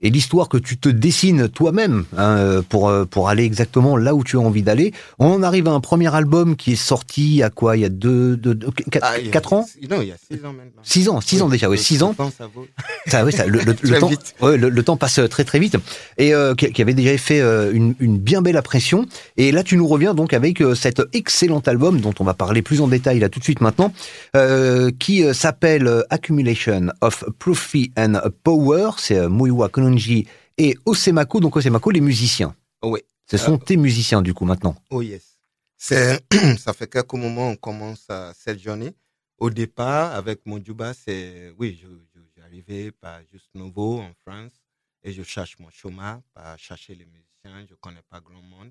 et 0.05 0.11
l'histoire 0.11 0.49
que 0.49 0.59
tu 0.59 0.77
te 0.77 0.89
dessines 0.89 1.49
toi-même 1.49 2.05
hein, 2.17 2.37
euh, 2.37 2.63
pour 2.63 2.89
euh, 2.89 3.07
pour 3.07 3.31
aller 3.31 3.43
exactement 3.45 3.97
là 3.97 4.15
où 4.15 4.23
tu 4.23 4.37
as 4.37 4.41
envie 4.41 4.63
d'aller. 4.63 4.93
On 5.19 5.43
arrive 5.43 5.67
à 5.67 5.71
un 5.73 5.81
premier 5.81 6.15
album 6.15 6.57
qui 6.57 6.73
est 6.73 6.77
sorti 6.77 7.43
à 7.43 7.49
quoi? 7.49 7.77
Il 7.77 7.81
y 7.81 7.85
a 7.87 7.89
deux, 7.89 8.37
deux, 8.37 8.55
quatre, 8.91 9.53
ah, 9.53 9.57
ans? 9.57 9.67
Non, 9.91 10.03
il 10.03 10.09
y 10.09 10.13
a 10.13 10.17
six 10.17 10.45
ans 10.45 10.53
maintenant. 10.53 10.83
Six 10.83 11.09
ans, 11.09 11.21
six 11.23 11.43
ans 11.43 11.49
déjà, 11.49 11.71
oui, 11.71 11.79
six 11.79 12.03
ans. 12.03 12.15
ça, 12.37 12.49
vaut. 12.55 12.67
ça, 13.07 13.25
oui, 13.25 13.33
ça, 13.33 13.47
le, 13.47 13.61
le, 13.61 13.75
temps, 13.99 14.11
ouais, 14.43 14.59
le, 14.59 14.83
temps 14.83 14.99
passe 14.99 15.21
très 15.31 15.45
très 15.45 15.59
vite. 15.59 15.77
Et 16.19 16.35
euh, 16.35 16.55
qui, 16.55 16.83
avait 16.83 16.93
déjà 16.93 17.17
fait 17.17 17.41
une, 17.73 17.95
une, 17.99 18.19
bien 18.19 18.43
belle 18.43 18.59
impression. 18.59 19.07
Et 19.39 19.53
là, 19.53 19.63
tu 19.63 19.79
nous 19.79 19.87
reviens 19.87 20.13
donc 20.13 20.35
avec 20.35 20.63
cet 20.75 21.01
excellent 21.15 21.61
album 21.61 22.01
dont 22.01 22.15
on 22.21 22.25
va 22.25 22.35
parler 22.35 22.61
plus 22.61 22.83
en 22.83 22.89
détail 22.89 23.21
là 23.21 23.31
tout 23.31 23.39
de 23.39 23.45
suite 23.45 23.63
maintenant, 23.63 23.93
euh, 24.37 24.91
qui 24.99 25.25
s'appelle 25.33 26.05
Accumulation 26.11 26.89
of 27.01 27.25
Profit 27.39 27.91
and 27.97 28.21
Power. 28.43 28.91
C'est 28.99 29.29
Muiwa 29.29 29.71
et 30.57 30.77
Osemako, 30.85 31.41
donc 31.41 31.57
Osemako, 31.57 31.91
les 31.91 32.01
musiciens. 32.01 32.55
Oui. 32.83 33.01
Ce 33.27 33.37
sont 33.37 33.59
tes 33.59 33.77
musiciens, 33.77 34.23
du 34.23 34.35
coup, 34.35 34.45
maintenant. 34.45 34.77
Oh, 34.91 35.03
yes. 35.03 35.37
ça 35.79 36.73
fait 36.73 36.89
quelques 36.89 37.13
moments 37.15 37.49
on 37.51 37.57
commence 37.57 38.09
cette 38.35 38.61
journée. 38.61 38.95
Au 39.39 39.51
départ, 39.51 40.15
avec 40.15 40.47
mon 40.47 40.63
Djouba, 40.63 40.95
c'est, 40.95 41.53
oui, 41.59 41.83
j'arrivais 42.37 42.93
pas 42.93 43.21
juste 43.33 43.51
nouveau 43.55 44.01
en 44.01 44.13
France 44.25 44.53
et 45.03 45.13
je 45.13 45.23
cherche 45.23 45.59
mon 45.59 45.71
chemin, 45.71 46.23
pas 46.33 46.57
chercher 46.57 46.95
les 46.95 47.05
musiciens, 47.05 47.67
je 47.69 47.75
connais 47.75 48.03
pas 48.09 48.21
grand 48.21 48.41
monde. 48.41 48.71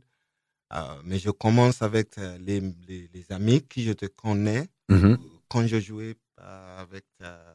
Euh, 0.73 1.01
mais 1.03 1.19
je 1.19 1.29
commence 1.29 1.81
avec 1.81 2.17
euh, 2.17 2.37
les, 2.39 2.59
les, 2.87 3.25
amis 3.31 3.61
qui 3.61 3.83
je 3.83 3.93
te 3.93 4.07
connais 4.07 4.67
mm-hmm. 4.89 5.17
quand 5.47 5.67
je 5.67 5.79
jouais 5.79 6.15
avec 6.37 7.05
euh, 7.21 7.53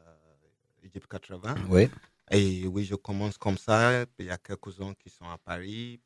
Egypt 0.84 1.06
80. 1.10 1.56
Oui. 1.68 1.88
Et 2.30 2.66
oui, 2.66 2.84
je 2.84 2.94
commence 2.94 3.38
comme 3.38 3.58
ça. 3.58 4.04
Il 4.18 4.26
y 4.26 4.30
a 4.30 4.38
quelques-uns 4.38 4.94
qui 4.94 5.10
sont 5.10 5.28
à 5.28 5.38
Paris, 5.38 6.00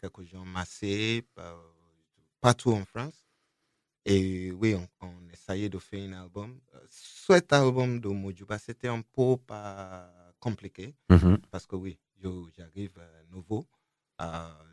quelques-uns 0.00 0.44
massés, 0.44 1.26
partout 2.40 2.72
en 2.72 2.84
France. 2.84 3.26
Et 4.04 4.52
oui, 4.52 4.74
on, 4.74 4.88
on, 5.06 5.28
essayait 5.32 5.68
de 5.68 5.78
faire 5.78 6.08
un 6.08 6.22
album. 6.22 6.60
Cet 6.88 7.52
album 7.52 7.98
de 7.98 8.08
Mojuba, 8.08 8.56
c'était 8.58 8.88
un 8.88 9.02
peu 9.02 9.36
pas 9.36 10.08
compliqué. 10.38 10.94
Mm-hmm. 11.10 11.38
Parce 11.50 11.66
que 11.66 11.74
oui, 11.74 11.98
j'arrive 12.56 13.00
nouveau. 13.30 13.66
Euh, 14.20 14.24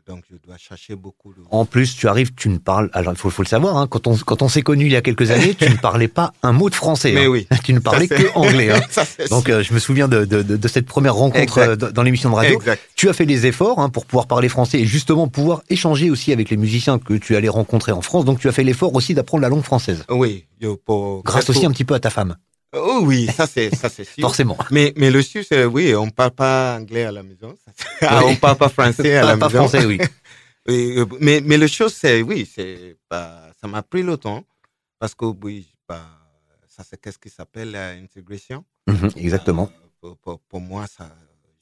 donc, 0.06 0.22
je 0.30 0.36
dois 0.36 0.58
chercher 0.58 0.96
beaucoup 0.96 1.32
de... 1.32 1.38
En 1.50 1.64
plus, 1.64 1.96
tu 1.96 2.08
arrives, 2.08 2.34
tu 2.34 2.50
ne 2.50 2.58
parles... 2.58 2.90
Alors, 2.92 3.14
il 3.14 3.16
faut, 3.18 3.30
faut, 3.30 3.42
le 3.42 3.48
savoir, 3.48 3.78
hein, 3.78 3.86
quand 3.86 4.06
on, 4.06 4.14
quand 4.16 4.42
on 4.42 4.48
s'est 4.48 4.60
connu 4.60 4.84
il 4.84 4.92
y 4.92 4.96
a 4.96 5.00
quelques 5.00 5.30
années, 5.30 5.54
tu 5.54 5.68
ne 5.68 5.76
parlais 5.76 6.08
pas 6.08 6.34
un 6.42 6.52
mot 6.52 6.68
de 6.68 6.74
français. 6.74 7.12
Mais 7.12 7.24
hein. 7.24 7.28
oui. 7.28 7.46
Tu 7.64 7.72
ne 7.72 7.78
parlais 7.78 8.06
que 8.06 8.30
anglais. 8.34 8.70
Hein. 8.70 8.80
donc, 9.30 9.48
euh, 9.48 9.62
je 9.62 9.72
me 9.72 9.78
souviens 9.78 10.06
de, 10.06 10.26
de, 10.26 10.42
de, 10.42 10.68
cette 10.68 10.84
première 10.84 11.14
rencontre 11.14 11.56
euh, 11.58 11.76
dans 11.76 12.02
l'émission 12.02 12.28
de 12.28 12.34
radio. 12.34 12.56
Exact. 12.56 12.82
Tu 12.96 13.08
as 13.08 13.14
fait 13.14 13.24
des 13.24 13.46
efforts 13.46 13.78
hein, 13.78 13.88
pour 13.88 14.04
pouvoir 14.04 14.26
parler 14.26 14.50
français 14.50 14.80
et 14.80 14.84
justement 14.84 15.28
pouvoir 15.28 15.62
échanger 15.70 16.10
aussi 16.10 16.32
avec 16.32 16.50
les 16.50 16.58
musiciens 16.58 16.98
que 16.98 17.14
tu 17.14 17.34
allais 17.34 17.48
rencontrer 17.48 17.92
en 17.92 18.02
France. 18.02 18.26
Donc, 18.26 18.40
tu 18.40 18.48
as 18.48 18.52
fait 18.52 18.64
l'effort 18.64 18.94
aussi 18.94 19.14
d'apprendre 19.14 19.40
la 19.40 19.48
langue 19.48 19.64
française. 19.64 20.04
Oui. 20.10 20.44
Pour... 20.84 21.22
Grâce 21.22 21.48
aussi 21.48 21.64
un 21.64 21.70
petit 21.70 21.84
peu 21.84 21.94
à 21.94 22.00
ta 22.00 22.10
femme. 22.10 22.36
Oh 22.76 23.00
oui, 23.02 23.26
ça 23.26 23.46
c'est 23.46 23.74
ça 23.74 23.88
c'est 23.88 24.04
sûr. 24.04 24.20
Forcément. 24.20 24.56
Mais 24.70 24.92
mais 24.96 25.10
le 25.10 25.22
c'est 25.22 25.64
oui, 25.64 25.94
on 25.94 26.10
parle 26.10 26.32
pas 26.32 26.76
anglais 26.76 27.04
à 27.04 27.12
la 27.12 27.22
maison. 27.22 27.54
Ah, 28.02 28.22
on 28.24 28.36
parle 28.36 28.58
pas 28.58 28.68
français 28.68 29.16
à 29.16 29.24
la 29.24 29.36
pas 29.36 29.46
maison. 29.48 29.68
français, 29.68 29.84
oui. 29.90 29.98
Euh, 30.68 31.06
mais 31.20 31.40
mais 31.42 31.58
le 31.58 31.66
chose 31.66 31.94
c'est 31.94 32.22
oui, 32.22 32.50
c'est 32.52 32.96
bah, 33.10 33.50
ça 33.60 33.68
m'a 33.68 33.82
pris 33.82 34.02
le 34.02 34.16
temps 34.16 34.44
parce 34.98 35.14
que 35.14 35.26
oui, 35.26 35.68
bah, 35.88 36.04
ça 36.68 36.82
c'est 36.88 37.00
qu'est-ce 37.00 37.18
qui 37.18 37.30
s'appelle 37.30 37.70
l'intégration. 37.72 38.64
Mhm, 38.86 39.10
exactement. 39.16 39.70
Euh, 40.04 40.14
pour, 40.22 40.40
pour, 40.40 40.60
moi 40.60 40.86
ça 40.86 41.08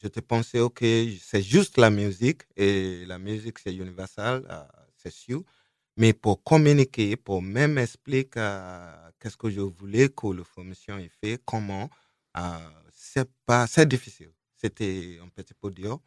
je 0.03 0.09
te 0.09 0.21
pensais 0.21 0.61
OK, 0.61 0.85
c'est 1.23 1.43
juste 1.43 1.79
la 1.79 1.91
musique 1.91 2.43
et 2.57 3.05
la 3.07 3.19
musique 3.19 3.59
c'est 3.59 3.75
universel, 3.75 4.43
euh, 4.51 4.63
c'est 4.97 5.13
sûr. 5.13 5.43
Mais 5.97 6.13
pour 6.13 6.43
communiquer, 6.43 7.17
pour 7.17 7.43
même 7.43 7.77
expliquer 7.79 8.41
qu'est-ce 9.23 9.37
que 9.37 9.49
je 9.51 9.61
voulais 9.61 10.09
que 10.09 10.27
la 10.27 10.43
formation 10.45 10.99
ait 10.99 11.11
fait, 11.23 11.41
comment, 11.45 11.89
euh, 12.37 12.41
c'est 12.93 13.29
pas, 13.47 13.67
c'est 13.69 13.87
difficile. 13.87 14.33
C'était 14.57 15.19
un 15.23 15.29
petit 15.29 15.55
peu 15.55 15.71
dur. 15.71 16.01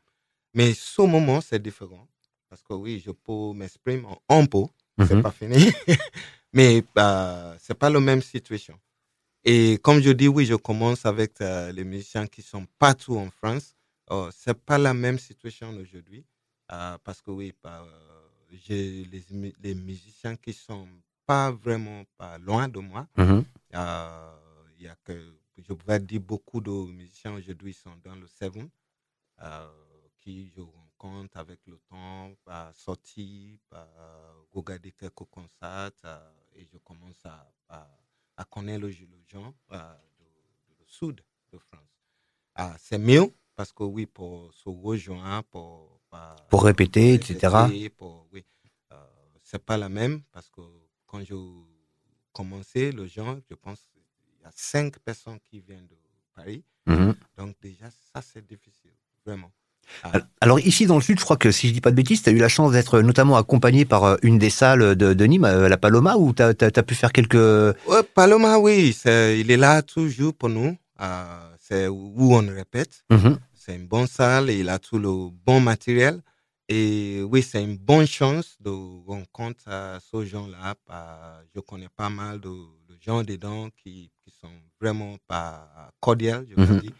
Mais 0.54 0.74
ce 0.74 1.02
moment, 1.02 1.40
c'est 1.42 1.62
différent. 1.62 2.08
Parce 2.50 2.62
que 2.62 2.74
oui, 2.74 3.02
je 3.06 3.12
peux 3.12 3.54
m'exprimer 3.54 4.04
un 4.30 4.46
peu. 4.46 4.64
C'est 5.00 5.16
mhm. 5.16 5.22
pas 5.24 5.32
fini. 5.32 5.72
Mais 6.54 6.84
euh, 6.98 7.56
c'est 7.60 7.74
pas 7.74 7.90
la 7.90 8.00
même 8.00 8.22
situation. 8.22 8.80
Et 9.44 9.78
comme 9.84 10.02
je 10.02 10.12
dis, 10.12 10.28
oui, 10.28 10.46
je 10.46 10.56
commence 10.56 11.06
avec 11.06 11.42
euh, 11.42 11.72
les 11.72 11.84
musiciens 11.84 12.28
qui 12.28 12.42
sont 12.42 12.66
partout 12.80 13.18
en 13.18 13.30
France. 13.30 13.76
Oh, 14.10 14.30
c'est 14.36 14.58
pas 14.58 14.78
la 14.78 14.94
même 14.94 15.20
situation 15.20 15.70
aujourd'hui. 15.72 16.26
Euh, 16.72 16.98
parce 17.04 17.22
que 17.22 17.32
oui, 17.32 17.54
bah, 17.62 17.86
j'ai 18.66 19.04
les, 19.06 19.54
les, 19.62 19.76
musiciens 19.76 20.36
qui 20.36 20.54
sont 20.54 20.88
pas 21.26 21.52
vraiment 21.52 22.04
pas 22.18 22.38
loin 22.38 22.68
de 22.68 22.80
moi. 22.80 23.08
Mhm. 23.18 23.46
Il 24.78 24.84
y 24.84 24.88
a 24.88 24.96
que, 25.04 25.36
je 25.58 25.74
pourrais 25.74 26.00
dire, 26.00 26.22
beaucoup 26.22 26.62
de 26.62 26.72
musiciens 26.72 27.34
aujourd'hui 27.34 27.74
sont 27.74 27.96
dans 28.04 28.16
le 28.16 28.28
Seven, 28.28 28.70
qui 30.20 30.52
je 30.56 30.62
rencontre 30.62 31.38
avec 31.38 31.60
le 31.68 31.78
temps, 31.90 32.32
à 32.48 32.72
sortir, 32.74 33.58
à 33.72 33.88
regarder 34.52 34.92
quelques 34.92 35.26
concerts, 35.30 35.92
et 36.56 36.66
je 36.72 36.78
commence 36.80 37.26
à, 37.26 37.48
à, 38.38 38.46
connaître 38.46 38.82
le, 38.82 38.92
gens 38.92 39.54
du 39.72 40.86
sud 40.86 41.22
de 41.52 41.58
France. 41.58 42.78
c'est 42.80 42.98
mieux 42.98 43.32
parce 43.56 43.72
que 43.72 43.84
oui, 43.84 44.06
pour 44.06 44.54
se 44.54 44.68
rejoindre, 44.70 45.44
pour, 45.46 46.02
pour 46.50 46.64
répéter, 46.64 47.14
etc. 47.14 47.90
Pour, 47.98 48.28
oui, 48.32 48.46
euh, 48.92 48.96
c'est 49.44 49.64
pas 49.64 49.78
la 49.78 49.90
même 49.90 50.22
parce 50.32 50.50
que 50.50 50.62
quand 51.16 51.24
je 51.24 51.36
commençais, 52.34 52.92
le 52.92 53.08
gens, 53.08 53.38
je 53.50 53.56
pense 53.56 53.80
il 53.96 54.44
y 54.44 54.48
a 54.48 54.52
cinq 54.54 55.00
personnes 55.00 55.38
qui 55.50 55.62
viennent 55.62 55.88
de 55.88 55.96
Paris. 56.36 56.64
Mhm. 56.88 57.16
Donc 57.38 57.56
déjà, 57.62 57.86
ça 58.14 58.22
c'est 58.22 58.46
difficile, 58.46 58.92
vraiment. 59.26 59.52
Ah. 60.04 60.14
Alors 60.42 60.60
ici 60.60 60.88
dans 60.88 60.96
le 60.96 61.02
sud, 61.02 61.20
je 61.20 61.24
crois 61.24 61.38
que 61.38 61.52
si 61.52 61.68
je 61.68 61.74
dis 61.74 61.82
pas 61.82 61.92
de 61.92 61.96
bêtises, 61.96 62.24
tu 62.24 62.30
as 62.30 62.32
eu 62.32 62.38
la 62.38 62.50
chance 62.50 62.72
d'être 62.72 63.02
notamment 63.02 63.38
accompagné 63.38 63.86
par 63.86 64.04
euh, 64.04 64.16
une 64.24 64.40
des 64.40 64.50
salles 64.50 64.96
de, 64.96 65.14
de 65.14 65.26
Nîmes, 65.26 65.46
euh, 65.46 65.70
la 65.70 65.78
Paloma, 65.78 66.18
où 66.18 66.34
tu 66.34 66.42
as, 66.42 66.54
pu 66.84 66.96
faire 66.96 67.14
quelques... 67.14 67.36
Ouais, 67.36 68.04
Paloma, 68.14 68.58
oui, 68.58 68.98
il 69.06 69.52
est 69.52 69.58
là 69.58 69.84
toujours 69.84 70.34
pour 70.34 70.50
nous. 70.50 70.76
c'est 71.60 71.88
où 71.88 72.34
on 72.34 72.48
répète. 72.48 73.06
Mhm. 73.12 73.38
C'est 73.54 73.76
une 73.76 73.88
bonne 73.88 74.08
salle, 74.08 74.50
il 74.50 74.70
a 74.70 74.80
tout 74.80 74.98
le 74.98 75.30
bon 75.46 75.60
matériel. 75.60 76.20
Et 76.68 77.22
oui, 77.24 77.44
c'est 77.44 77.64
une 77.64 77.78
bonne 77.78 78.08
chance 78.08 78.58
de 78.60 78.72
rencontrer 79.08 79.98
ce 80.00 80.26
gens-là. 80.26 80.76
Je 81.54 81.60
connais 81.60 81.90
pas 81.96 82.10
mal 82.10 82.40
de, 82.40 82.52
gens 83.06 83.24
dedans 83.24 83.70
qui, 83.84 84.10
qui 84.24 84.32
sont 84.32 84.50
vraiment 84.82 85.18
pas 85.28 85.92
cordiales, 86.00 86.48
je 86.50 86.60
mhm. 86.60 86.80
dire. 86.80 86.92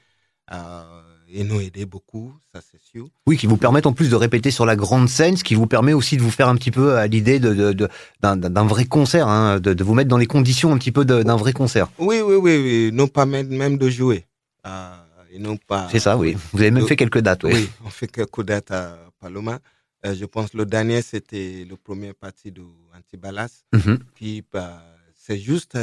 Euh, 0.54 1.02
et 1.28 1.44
nous 1.44 1.60
aider 1.60 1.88
beaucoup, 1.88 2.34
ça 2.54 2.62
c'est 2.62 2.80
sûr. 2.80 3.08
Oui, 3.26 3.36
qui 3.36 3.48
vous 3.48 3.58
permettent 3.58 3.88
en 3.88 3.94
plus 3.94 4.12
de 4.12 4.16
répéter 4.16 4.52
sur 4.52 4.66
la 4.66 4.76
grande 4.76 5.10
scène, 5.10 5.38
ce 5.38 5.44
qui 5.44 5.56
vous 5.56 5.66
permet 5.66 5.94
aussi 5.94 6.18
de 6.18 6.22
vous 6.22 6.30
faire 6.30 6.48
un 6.48 6.56
petit 6.56 6.70
peu 6.70 6.98
à 6.98 7.08
l'idée 7.08 7.40
de, 7.40 7.74
d'un, 8.22 8.66
vrai 8.68 8.86
concert, 8.86 9.28
hein, 9.28 9.60
de, 9.60 9.84
vous 9.84 9.96
mettre 9.96 10.10
dans 10.10 10.20
les 10.20 10.28
conditions 10.28 10.72
un 10.72 10.78
petit 10.78 10.92
peu 10.92 11.04
d'un 11.04 11.36
vrai 11.36 11.54
concert. 11.54 11.90
Oui, 11.98 12.22
oui, 12.24 12.36
oui, 12.36 12.58
oui. 12.58 12.90
non 12.94 13.08
pas 13.08 13.26
même 13.26 13.78
de 13.80 13.90
jouer. 13.90 14.26
Euh, 14.68 14.96
et 15.36 15.40
non 15.40 15.58
pas. 15.58 15.88
C'est 15.92 16.00
ça, 16.00 16.18
oui. 16.18 16.36
Vous 16.54 16.62
avez 16.62 16.72
même 16.72 16.88
fait 16.88 16.96
quelques 16.96 17.20
dates, 17.20 17.44
oui. 17.44 17.54
Oui, 17.54 17.70
on 17.86 17.90
fait 17.90 18.08
quelques 18.08 18.44
dates 18.44 18.72
à 18.72 18.98
Paloma. 19.20 19.60
Euh, 20.06 20.16
je 20.16 20.26
pense 20.26 20.54
le 20.54 20.66
dernier 20.66 21.02
c'était 21.02 21.66
le 21.68 21.76
premier 21.78 22.14
parti 22.14 22.52
de 22.52 22.64
Antibalas, 22.96 23.64
mm 23.74 23.96
qui 24.16 24.44
bah, 24.52 24.84
c'est 25.16 25.40
juste 25.40 25.78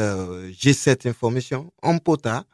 j'ai 0.50 0.72
cette 0.72 1.06
information 1.06 1.72
en 1.82 1.98
pota 1.98 2.44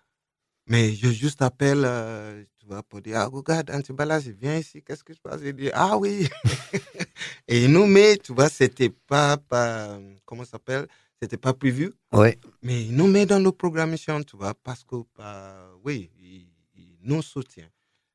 mais 0.69 0.95
je 0.95 1.09
juste 1.09 1.41
appelle, 1.41 1.83
euh, 1.85 2.45
tu 2.59 2.67
vois, 2.67 2.83
pour 2.83 3.01
dire, 3.01 3.17
ah, 3.17 3.27
regarde, 3.27 3.71
Antibalas, 3.71 4.21
viens 4.39 4.59
ici, 4.59 4.83
qu'est-ce 4.83 5.03
que 5.03 5.15
je 5.15 5.21
passe? 5.21 5.41
Il 5.43 5.55
dit, 5.55 5.71
ah 5.73 5.97
oui. 5.97 6.29
et 7.49 7.65
il 7.65 7.73
nous 7.73 7.87
met, 7.87 8.19
tu 8.19 8.35
vois, 8.35 8.51
c'était 8.51 8.91
pas, 8.91 9.39
pas, 9.39 9.99
comment 10.27 10.45
ça 10.45 10.53
s'appelle? 10.53 10.87
C'était 11.21 11.39
pas 11.39 11.55
prévu. 11.55 11.95
Ouais. 12.13 12.39
Mais 12.63 12.85
il 12.85 12.95
nous 12.95 13.07
met 13.07 13.25
dans 13.25 13.41
nos 13.41 13.53
programmations, 13.53 14.23
tu 14.23 14.37
vois, 14.37 14.53
parce 14.63 14.85
que, 14.85 14.97
bah, 15.17 15.71
oui, 15.85 16.11
il, 16.21 16.48
nous 17.01 17.23
soutient. 17.23 17.69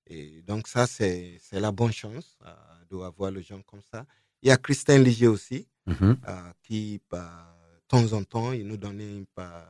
Et 0.08 0.42
donc, 0.42 0.68
ça, 0.68 0.86
c'est 0.88 1.40
la 1.52 1.72
bonne 1.72 1.92
chance 1.94 2.38
euh, 2.46 2.54
d'avoir 2.92 3.32
le 3.32 3.42
gens 3.42 3.62
comme 3.62 3.82
ça. 3.82 4.06
Il 4.42 4.50
y 4.50 4.52
a 4.52 4.58
Christin 4.58 5.00
Ligier 5.00 5.28
aussi, 5.28 5.68
mm-hmm. 5.88 6.18
euh, 6.28 6.52
qui, 6.62 7.02
bah, 7.10 7.58
de 7.76 7.82
temps 7.88 8.14
en 8.14 8.24
temps, 8.24 8.52
il 8.52 8.68
nous 8.68 8.78
donnait, 8.78 9.26
bah, 9.36 9.70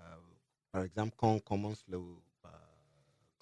par 0.72 0.84
exemple, 0.84 1.14
quand 1.16 1.34
on 1.34 1.40
commence 1.40 1.84
le 1.88 2.00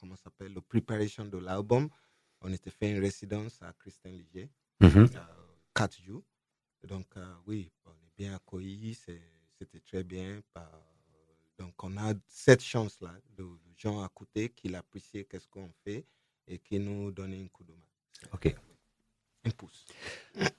comment 0.02 0.16
s'appelle, 0.16 0.54
le 0.54 0.62
préparation 0.62 1.26
de 1.26 1.38
l'album. 1.38 1.88
On 2.42 2.52
était 2.52 2.72
fait 2.72 2.90
une 2.90 3.00
résidence 3.00 3.62
à 3.62 3.72
Christian 3.74 4.10
Ligier, 4.10 4.50
mhm. 4.82 5.06
euh, 5.16 5.20
quatre 5.76 6.02
jours. 6.02 6.24
Donc, 6.84 7.06
euh, 7.16 7.34
oui, 7.46 7.72
on 7.86 7.92
est 7.92 8.12
bien 8.18 8.34
accueillis, 8.34 8.96
c'était 8.96 9.80
très 9.80 10.04
bien. 10.04 10.42
Donc, 11.62 11.74
on 11.84 11.96
a 11.98 12.14
cette 12.28 12.64
chance-là 12.64 13.12
de, 13.38 13.46
gens 13.78 14.02
à 14.04 14.10
côté 14.10 14.50
qui 14.50 14.68
l'apprécient, 14.68 15.24
qu'est-ce 15.30 15.48
qu'on 15.48 15.70
fait 15.84 16.06
et 16.48 16.58
qui 16.60 16.80
nous 16.80 17.12
donnent 17.12 17.34
un 17.34 17.48
coup 17.48 17.64
de 17.64 17.72
main. 17.72 18.30
Ok. 18.34 18.56
Un 19.44 19.50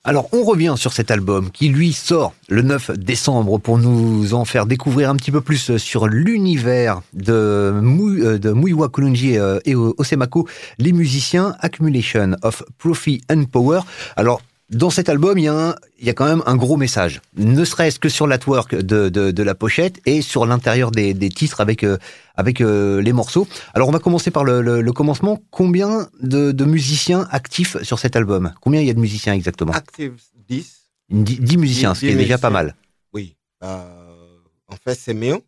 Alors, 0.03 0.29
on 0.33 0.43
revient 0.43 0.75
sur 0.77 0.93
cet 0.93 1.13
album 1.13 1.53
qui, 1.53 1.69
lui, 1.69 1.93
sort 1.93 2.35
le 2.49 2.63
9 2.63 2.99
décembre 2.99 3.59
pour 3.59 3.79
nous 3.79 4.35
en 4.35 4.45
faire 4.45 4.67
découvrir 4.67 5.09
un 5.09 5.17
petit 5.17 5.31
peu 5.31 5.41
plus 5.41 5.77
sur 5.77 6.09
l'univers 6.09 7.03
de, 7.13 7.79
Mou, 7.81 8.11
euh, 8.11 8.39
de 8.39 8.51
Muiwa 8.51 8.89
Kulunji 8.89 9.39
euh, 9.39 9.61
et 9.65 9.77
Osemako, 9.77 10.49
les 10.79 10.93
musiciens 10.93 11.55
Accumulation 11.61 12.33
of 12.43 12.65
Profit 12.79 13.23
and 13.31 13.45
Power. 13.45 13.83
Alors, 14.17 14.41
dans 14.73 14.91
cet 14.91 15.09
album, 15.09 15.39
il 15.39 15.45
y, 15.45 15.49
a 15.49 15.55
un, 15.55 15.75
il 15.99 16.07
y 16.07 16.11
a 16.11 16.15
quand 16.15 16.25
même 16.27 16.43
un 16.47 16.57
gros 16.57 16.77
message, 16.77 17.21
ne 17.37 17.65
serait-ce 17.65 17.99
que 17.99 18.09
sur 18.09 18.27
l'artwork 18.27 18.75
de, 18.75 19.09
de, 19.09 19.31
de, 19.31 19.43
la 19.43 19.55
pochette 19.55 20.01
et 20.07 20.23
sur 20.23 20.47
l'intérieur 20.47 20.91
des, 20.91 21.13
des, 21.15 21.29
titres 21.29 21.61
avec, 21.61 21.85
euh, 21.85 21.99
avec 22.37 22.61
euh, 22.61 23.03
les 23.03 23.13
morceaux. 23.13 23.47
Alors 23.75 23.89
on 23.89 23.93
va 23.93 23.99
commencer 23.99 24.31
par 24.31 24.45
le, 24.45 24.63
le, 24.63 24.93
commencement. 24.93 25.43
Combien 25.51 26.09
de, 26.21 26.53
de, 26.53 26.65
musiciens 26.65 27.29
actifs 27.31 27.81
sur 27.83 27.99
cet 27.99 28.17
album? 28.17 28.53
Combien 28.61 28.81
il 28.81 28.87
y 28.87 28.91
a 28.91 28.95
de 28.95 29.01
musiciens 29.01 29.35
exactement? 29.35 29.73
Actifs 29.73 30.33
10. 30.49 30.79
10, 31.11 31.57
musiciens, 31.59 31.95
ce 31.95 32.01
qui 32.01 32.09
est 32.09 32.17
déjà 32.17 32.39
pas 32.39 32.51
mal. 32.51 32.75
Oui. 33.13 33.37
Euh, 33.63 34.39
en 34.69 34.77
fait, 34.77 34.95
c'est 34.95 35.15
mieux. 35.15 35.39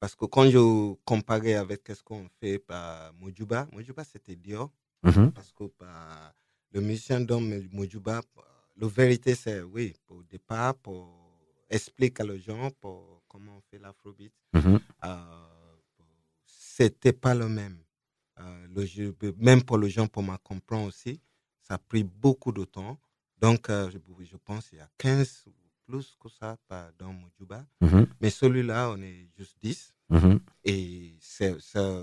Parce 0.00 0.14
que 0.14 0.26
quand 0.26 0.48
je 0.48 0.94
comparais 1.04 1.54
avec 1.54 1.80
ce 1.88 2.02
qu'on 2.04 2.26
fait 2.40 2.58
par 2.58 3.12
Mojuba, 3.20 3.66
Mojuba 3.72 4.04
c'était 4.04 4.36
Dior. 4.36 4.70
Mm-hmm. 5.04 5.30
Parce 5.30 5.52
que 5.52 5.64
par 5.64 6.34
le 6.72 6.80
musicien 6.80 7.20
d'homme 7.20 7.62
Mojuba, 7.72 8.20
la 8.80 8.88
vérité, 8.88 9.34
c'est 9.34 9.60
oui, 9.62 9.94
au 10.08 10.22
départ, 10.22 10.74
pour 10.74 11.08
expliquer 11.68 12.22
aux 12.22 12.38
gens 12.38 12.70
pour 12.80 13.22
comment 13.28 13.56
on 13.58 13.60
fait 13.70 13.78
l'afrobeat, 13.78 14.32
mm 14.52 14.76
c'était 16.78 17.12
pas 17.12 17.34
le 17.34 17.48
même. 17.48 17.76
Euh, 18.38 18.66
le, 18.72 19.34
même 19.38 19.64
pour 19.64 19.78
les 19.78 19.90
gens, 19.90 20.06
pour 20.06 20.22
me 20.22 20.36
comprendre 20.36 20.86
aussi, 20.86 21.20
ça 21.60 21.74
a 21.74 21.78
pris 21.78 22.04
beaucoup 22.04 22.52
de 22.52 22.64
temps. 22.64 22.96
Donc, 23.40 23.68
euh, 23.68 23.90
je, 23.90 23.98
je, 24.24 24.36
pense 24.36 24.68
qu'il 24.68 24.78
y 24.78 24.80
a 24.80 24.88
15 24.96 25.44
ou 25.48 25.52
plus 25.86 26.16
que 26.20 26.28
ça 26.28 26.56
dans 26.98 27.12
Mojuba. 27.12 27.66
Mhm. 27.80 28.06
Mais 28.20 28.30
celui-là, 28.30 28.90
on 28.90 29.02
est 29.02 29.28
juste 29.36 29.56
10. 29.60 29.92
Mhm. 30.10 30.38
Et 30.64 31.16
ça, 31.20 31.46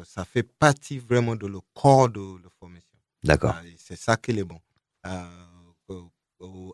ça, 0.03 0.25
fait 0.25 0.43
partie 0.43 0.99
vraiment 0.99 1.38
de 1.38 1.47
le 1.47 1.59
corps 1.73 2.09
de 2.09 2.43
la 2.43 2.49
formation. 2.59 2.97
D'accord. 3.23 3.55
c'est 3.77 3.95
ça 3.95 4.17
qui 4.17 4.31
est 4.31 4.43
bon. 4.43 4.59
Euh, 5.07 6.03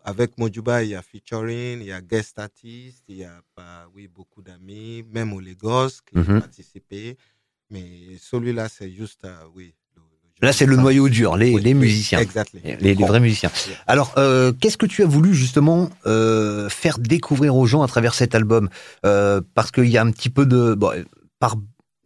avec 0.04 0.38
Mojuba, 0.38 0.84
il 0.84 0.90
y 0.90 0.96
a 0.96 1.02
featuring, 1.02 1.80
il 1.82 1.88
y 1.88 1.92
a 1.92 2.02
guest 2.02 2.40
artist, 2.40 3.04
il 3.08 3.18
y 3.18 3.24
a 3.24 3.42
bah, 3.56 3.88
oui, 3.96 4.08
beaucoup 4.08 4.42
d'amis, 4.42 5.04
même 5.12 5.34
au 5.34 5.40
Lagos 5.40 5.90
qui 6.06 6.18
ont 6.18 6.20
mhm. 6.22 6.40
participé. 6.40 7.18
Mais 7.70 7.88
celui-là, 8.20 8.68
c'est 8.70 8.92
juste, 8.92 9.26
euh, 9.26 9.36
oui. 9.56 9.74
Là, 10.42 10.52
c'est 10.52 10.66
le 10.66 10.76
noyau 10.76 11.08
dur, 11.08 11.38
les, 11.38 11.60
les 11.60 11.76
musiciens. 11.76 12.18
Exactement. 12.18 12.64
Les, 12.80 12.94
vrais 12.96 13.20
musiciens. 13.20 13.52
Alors, 13.86 14.12
euh, 14.18 14.52
qu'est-ce 14.60 14.78
que 14.78 14.88
tu 14.88 15.04
as 15.04 15.06
voulu 15.06 15.36
justement 15.36 15.92
euh, 16.08 16.68
faire 16.68 16.98
découvrir 16.98 17.56
aux 17.56 17.68
gens 17.68 17.84
à 17.84 17.88
travers 17.88 18.16
cet 18.16 18.34
album? 18.34 18.68
Parce 19.04 19.70
qu'il 19.72 19.88
y 19.88 20.00
a 20.00 20.02
un 20.02 20.10
petit 20.12 20.32
peu 20.32 20.48
de... 20.48 20.74
Bon, 20.74 20.92
par 21.42 21.58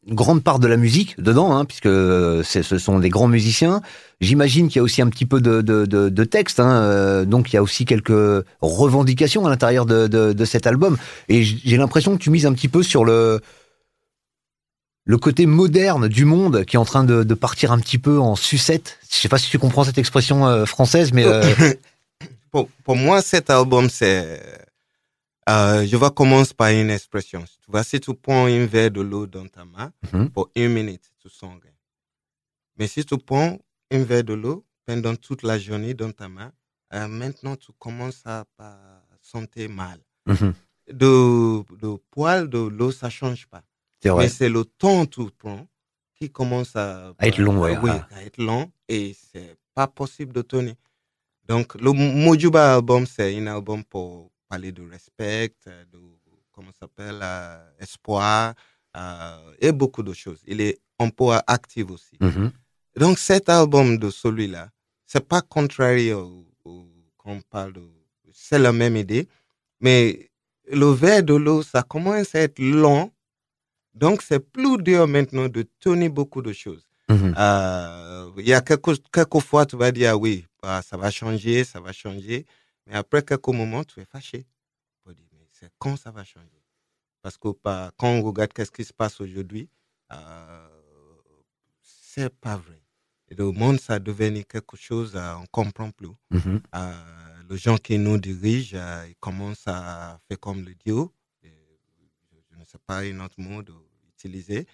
grande 0.07 0.43
part 0.43 0.59
de 0.59 0.67
la 0.67 0.77
musique 0.77 1.19
dedans, 1.19 1.55
hein, 1.55 1.65
puisque 1.65 1.87
ce 1.87 2.77
sont 2.77 2.99
des 2.99 3.09
grands 3.09 3.27
musiciens. 3.27 3.81
J'imagine 4.21 4.67
qu'il 4.67 4.77
y 4.77 4.79
a 4.79 4.83
aussi 4.83 5.01
un 5.01 5.09
petit 5.09 5.25
peu 5.25 5.41
de, 5.41 5.61
de, 5.61 5.85
de, 5.85 6.23
texte, 6.23 6.59
hein, 6.59 6.71
euh, 6.71 7.25
donc 7.25 7.51
il 7.51 7.55
y 7.55 7.59
a 7.59 7.63
aussi 7.63 7.85
quelques 7.85 8.45
revendications 8.61 9.45
à 9.45 9.49
l'intérieur 9.49 9.85
de, 9.85 10.07
de, 10.07 10.45
cet 10.45 10.67
album. 10.67 10.97
Et 11.27 11.43
j'ai 11.43 11.77
l'impression 11.77 12.15
que 12.15 12.21
tu 12.21 12.29
mises 12.29 12.45
un 12.45 12.53
petit 12.53 12.67
peu 12.67 12.83
sur 12.83 13.03
le 13.03 13.41
le 15.07 15.19
côté 15.19 15.45
moderne 15.45 16.07
du 16.07 16.25
monde 16.25 16.65
qui 16.65 16.77
est 16.77 16.79
en 16.79 16.85
train 16.85 17.03
de, 17.03 17.33
partir 17.35 17.71
un 17.71 17.79
petit 17.79 17.99
peu 17.99 18.19
en 18.19 18.35
sucette. 18.35 18.97
Je 19.11 19.17
sais 19.17 19.29
pas 19.29 19.37
si 19.37 19.49
tu 19.49 19.59
comprends 19.59 19.83
cette 19.83 19.99
expression 19.99 20.47
euh, 20.47 20.65
française, 20.65 21.13
mais 21.13 21.25
euh, 21.25 21.43
pour, 22.51 22.69
pour 22.83 22.95
moi, 22.95 23.21
cet 23.21 23.51
album, 23.51 23.87
c'est 23.89 24.41
euh, 25.47 25.85
je 25.85 25.95
vais 25.97 26.09
commencer 26.11 26.53
par 26.53 26.69
une 26.69 26.89
expression. 26.89 27.43
Tu 27.43 27.71
vois, 27.71 27.83
si 27.83 27.99
tu 27.99 28.13
prends 28.13 28.45
un 28.45 28.65
verre 28.65 28.91
de 28.91 29.01
l'eau 29.01 29.27
dans 29.27 29.47
ta 29.47 29.65
main, 29.65 29.91
mhm. 30.11 30.29
pour 30.29 30.49
une 30.55 30.73
minute, 30.73 31.11
tu 31.19 31.29
sens 31.29 31.53
rien. 31.61 31.71
Mais 32.77 32.87
si 32.87 33.05
tu 33.05 33.17
prends 33.17 33.57
un 33.91 34.03
verre 34.03 34.23
de 34.23 34.33
l'eau 34.33 34.65
pendant 34.85 35.15
toute 35.15 35.43
la 35.43 35.57
journée 35.59 35.93
dans 35.93 36.11
ta 36.11 36.27
main, 36.27 36.51
euh, 36.93 37.07
maintenant 37.07 37.55
tu 37.55 37.71
commences 37.77 38.21
à, 38.25 38.45
sentir 39.21 39.69
mal. 39.69 39.99
Mhm. 40.25 40.53
De, 40.91 41.63
de 41.77 41.97
poil, 42.11 42.47
de 42.47 42.59
l'eau, 42.59 42.91
ça 42.91 43.09
change 43.09 43.47
pas. 43.47 43.63
Mais 44.03 44.29
c'est 44.29 44.49
le 44.49 44.65
temps 44.65 45.05
tout 45.05 45.31
prend 45.37 45.65
qui 46.15 46.29
commence 46.29 46.75
à, 46.75 47.13
être 47.19 47.39
long, 47.39 47.59
oui, 47.61 47.89
à 48.11 48.23
être 48.23 48.37
long 48.37 48.71
et 48.87 49.15
c'est 49.31 49.57
pas 49.73 49.87
possible 49.87 50.31
de 50.33 50.41
tenir. 50.41 50.75
Donc, 51.47 51.75
le 51.75 51.91
Mojuba 51.91 52.75
album, 52.75 53.05
c'est 53.05 53.35
un 53.37 53.47
album 53.47 53.83
pour 53.83 54.31
parler 54.55 54.71
de 54.71 54.83
respect, 54.89 55.53
de, 55.91 55.99
comment 56.53 56.71
s'appelle, 56.79 57.19
euh, 57.21 57.57
espoir, 57.79 58.53
euh, 58.95 59.51
et 59.59 59.71
beaucoup 59.73 60.01
de 60.03 60.13
choses. 60.13 60.39
Il 60.47 60.61
est 60.61 60.79
un 60.97 61.09
peu 61.09 61.31
actif 61.45 61.89
aussi. 61.89 62.15
Mm-hmm. 62.21 62.51
Donc, 62.97 63.19
cet 63.19 63.49
album 63.49 63.97
de 63.97 64.09
celui-là, 64.09 64.69
c'est 65.05 65.27
pas 65.27 65.41
contraire 65.41 66.19
au, 66.19 66.45
qu'on 67.17 67.41
parle 67.41 67.73
de, 67.73 67.81
c'est 68.31 68.59
la 68.59 68.71
même 68.71 68.95
idée, 68.95 69.27
mais 69.81 70.31
le 70.71 70.87
verre 70.91 71.23
de 71.23 71.33
l'eau, 71.33 71.61
ça 71.61 71.83
commence 71.83 72.33
à 72.35 72.39
être 72.39 72.59
long 72.59 73.11
donc, 73.95 74.21
c'est 74.21 74.39
plus 74.39 74.77
dur 74.83 75.07
maintenant 75.07 75.47
de 75.47 75.65
tenir 75.79 76.11
beaucoup 76.11 76.41
de 76.41 76.51
choses. 76.51 76.85
Mhm. 77.07 77.33
Euh, 77.37 78.29
il 78.37 78.47
y 78.47 78.53
a 78.53 78.59
quelques, 78.61 79.01
quelques 79.09 79.39
fois, 79.39 79.65
tu 79.65 79.77
vas 79.77 79.91
dire, 79.91 80.19
oui, 80.19 80.45
bah, 80.61 80.81
ça 80.81 80.97
va 80.97 81.09
changer, 81.11 81.63
ça 81.63 81.79
va 81.79 81.93
changer. 81.93 82.45
Mais 82.87 82.95
après 82.95 83.23
quelques 83.23 83.47
moments, 83.47 83.83
tu 83.83 83.99
es 83.99 84.05
fâché. 84.05 84.45
Tu 85.05 85.13
dire, 85.13 85.25
mais 85.33 85.45
c'est 85.51 85.71
quand 85.79 85.97
ça 85.97 86.11
va 86.11 86.23
changer? 86.23 86.61
Parce 87.21 87.37
que 87.37 87.49
quand 87.97 88.07
on 88.07 88.21
regarde 88.21 88.53
qu'est-ce 88.53 88.71
qui 88.71 88.83
se 88.83 88.93
passe 88.93 89.19
aujourd'hui, 89.19 89.69
euh, 90.11 90.67
c'est 91.81 92.29
pas 92.29 92.57
vrai. 92.57 92.81
Et 93.29 93.35
le 93.35 93.51
monde, 93.51 93.79
ça 93.79 93.93
a 93.95 93.99
devenu 93.99 94.45
quelque 94.45 94.77
chose, 94.77 95.15
euh, 95.15 95.35
on 95.37 95.41
ne 95.41 95.47
comprend 95.47 95.89
plus. 95.89 96.09
Mhm. 96.29 96.61
Euh, 96.75 96.93
les 97.49 97.57
gens 97.57 97.77
qui 97.77 97.97
nous 97.97 98.17
dirigent, 98.19 98.77
ils 99.07 99.15
commencent 99.19 99.67
à 99.67 100.19
faire 100.27 100.39
comme 100.39 100.63
le 100.63 100.75
Dieu 100.75 101.07
c'est 102.65 102.81
pas 102.81 102.99
un 102.99 103.19
autre 103.19 103.39
mot 103.39 103.61
d'utiliser. 103.61 104.65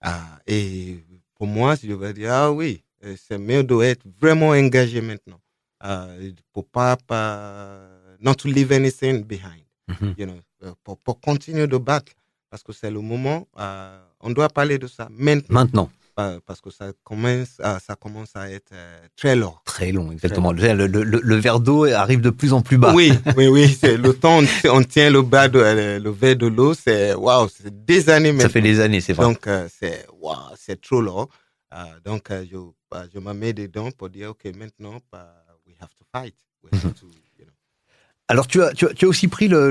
Ah, 0.00 0.38
et 0.46 1.04
pour 1.34 1.46
moi, 1.46 1.74
je 1.76 1.92
vais 1.92 2.12
dire, 2.12 2.32
ah 2.32 2.52
oui, 2.52 2.82
euh, 3.04 3.16
c'est 3.16 3.38
mieux 3.38 3.62
d'être 3.62 4.06
vraiment 4.20 4.48
engagé 4.50 5.00
maintenant. 5.00 5.40
Uh, 5.82 6.32
pour 6.52 6.66
pas, 6.66 6.96
pas, 6.96 7.88
not 8.20 8.34
to 8.34 8.48
leave 8.48 8.70
anything 8.70 9.24
behind, 9.24 9.64
mm-hmm. 9.88 10.14
you 10.18 10.26
know, 10.26 10.40
euh, 10.62 10.72
pour, 10.84 10.98
pour, 10.98 11.20
continuer 11.20 11.66
de 11.66 11.78
battre. 11.78 12.12
Parce 12.50 12.62
que 12.62 12.72
c'est 12.72 12.90
le 12.90 13.00
moment, 13.00 13.46
uh, 13.58 13.98
on 14.20 14.30
doit 14.30 14.48
parler 14.48 14.78
de 14.78 14.86
ça 14.86 15.08
maintenant. 15.10 15.54
Maintenant 15.54 15.90
parce 16.44 16.60
que 16.60 16.70
ça 16.70 16.92
commence, 17.04 17.58
à, 17.60 17.78
ça 17.78 17.94
commence 17.94 18.34
à 18.34 18.50
être 18.50 18.72
euh, 18.72 18.98
très 19.16 19.36
long. 19.36 19.54
Très 19.64 19.92
long, 19.92 20.12
exactement. 20.12 20.52
Le, 20.52 20.86
le, 20.86 21.02
le, 21.02 21.36
verre 21.36 21.60
d'eau 21.60 21.84
arrive 21.84 22.20
de 22.20 22.30
plus 22.30 22.52
en 22.52 22.60
plus 22.62 22.78
bas. 22.78 22.92
Oui, 22.94 23.12
oui, 23.36 23.48
oui. 23.48 23.78
Le 23.82 24.12
temps, 24.12 24.40
on 24.70 24.82
tient 24.82 25.10
le 25.10 25.22
bas 25.22 25.48
de, 25.48 25.58
euh, 25.58 25.98
le 25.98 26.10
verre 26.10 26.36
de 26.36 26.46
l'eau, 26.46 26.74
c'est 26.74 27.14
waouh, 27.14 27.48
c'est 27.48 27.84
des 27.84 28.10
années 28.10 28.32
maintenant. 28.32 28.48
Ça 28.48 28.52
fait 28.52 28.60
des 28.60 28.80
années, 28.80 29.00
c'est 29.00 29.12
vrai. 29.12 29.26
Donc 29.26 29.46
euh, 29.46 29.68
c'est 29.72 30.06
waouh, 30.20 30.36
c'est 30.56 30.80
trop 30.80 31.00
long. 31.00 31.28
donc 32.04 32.28
je, 32.30 32.56
bah, 32.90 33.04
je 33.12 33.18
me 33.18 33.32
mets 33.32 33.52
dedans 33.52 33.90
pour 33.90 34.10
dire 34.10 34.30
ok, 34.30 34.44
maintenant, 34.56 34.98
bah, 35.10 35.39
have 35.80 35.94
to 35.98 36.04
fight. 36.12 36.34
We 36.62 36.70
have 36.72 36.84
mhm. 36.84 37.10
alors 38.28 38.46
tu 38.46 38.62
as, 38.62 38.72
tu 38.74 38.86
as, 38.86 39.08
aussi 39.08 39.26
pris 39.26 39.48
le, 39.48 39.70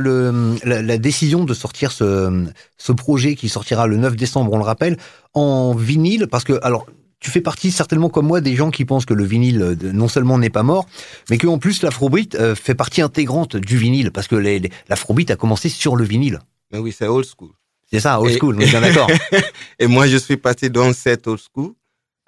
la, 0.65 0.97
décision 0.97 1.45
de 1.45 1.53
sortir 1.53 1.93
ce, 1.93 2.45
ce 2.77 2.91
projet 2.91 3.35
qui 3.35 3.47
sortira 3.47 3.87
le 3.87 3.95
9 3.95 4.17
décembre, 4.17 4.51
on 4.51 4.57
le 4.57 4.65
rappelle, 4.65 4.97
en 5.33 5.73
vinyle, 5.73 6.27
parce 6.27 6.43
que 6.43 6.59
alors 6.61 6.85
tu 7.19 7.31
fais 7.31 7.41
partie 7.41 7.71
certainement 7.71 8.09
comme 8.09 8.27
moi 8.27 8.41
des 8.41 8.55
gens 8.55 8.71
qui 8.71 8.85
pensent 8.85 9.05
que 9.05 9.13
le 9.13 9.23
vinyle 9.23 9.61
euh, 9.61 9.75
non 9.93 10.07
seulement 10.07 10.37
n'est 10.37 10.49
pas 10.49 10.63
mort, 10.63 10.87
mais 11.29 11.37
qu'en 11.37 11.57
plus 11.57 11.83
l'afrobeat 11.83 12.35
euh, 12.35 12.55
fait 12.55 12.75
partie 12.75 13.01
intégrante 13.01 13.55
du 13.55 13.77
vinyle, 13.77 14.11
parce 14.11 14.27
que 14.27 14.35
l'afrobeat 14.89 15.31
a 15.31 15.35
commencé 15.35 15.69
sur 15.69 15.95
le 15.95 16.03
vinyle. 16.03 16.39
Mais 16.71 16.79
oui, 16.79 16.93
c'est 16.97 17.07
old 17.07 17.25
school. 17.25 17.51
C'est 17.91 17.99
ça, 17.99 18.19
old 18.19 18.37
school, 18.37 18.55
on 18.57 18.59
est 18.59 18.69
bien 18.69 18.81
d'accord. 18.81 19.09
Et 19.79 19.87
moi, 19.87 20.07
je 20.07 20.17
suis 20.17 20.37
parti 20.37 20.69
dans 20.69 20.93
cette 20.93 21.27
old 21.27 21.39
school, 21.39 21.73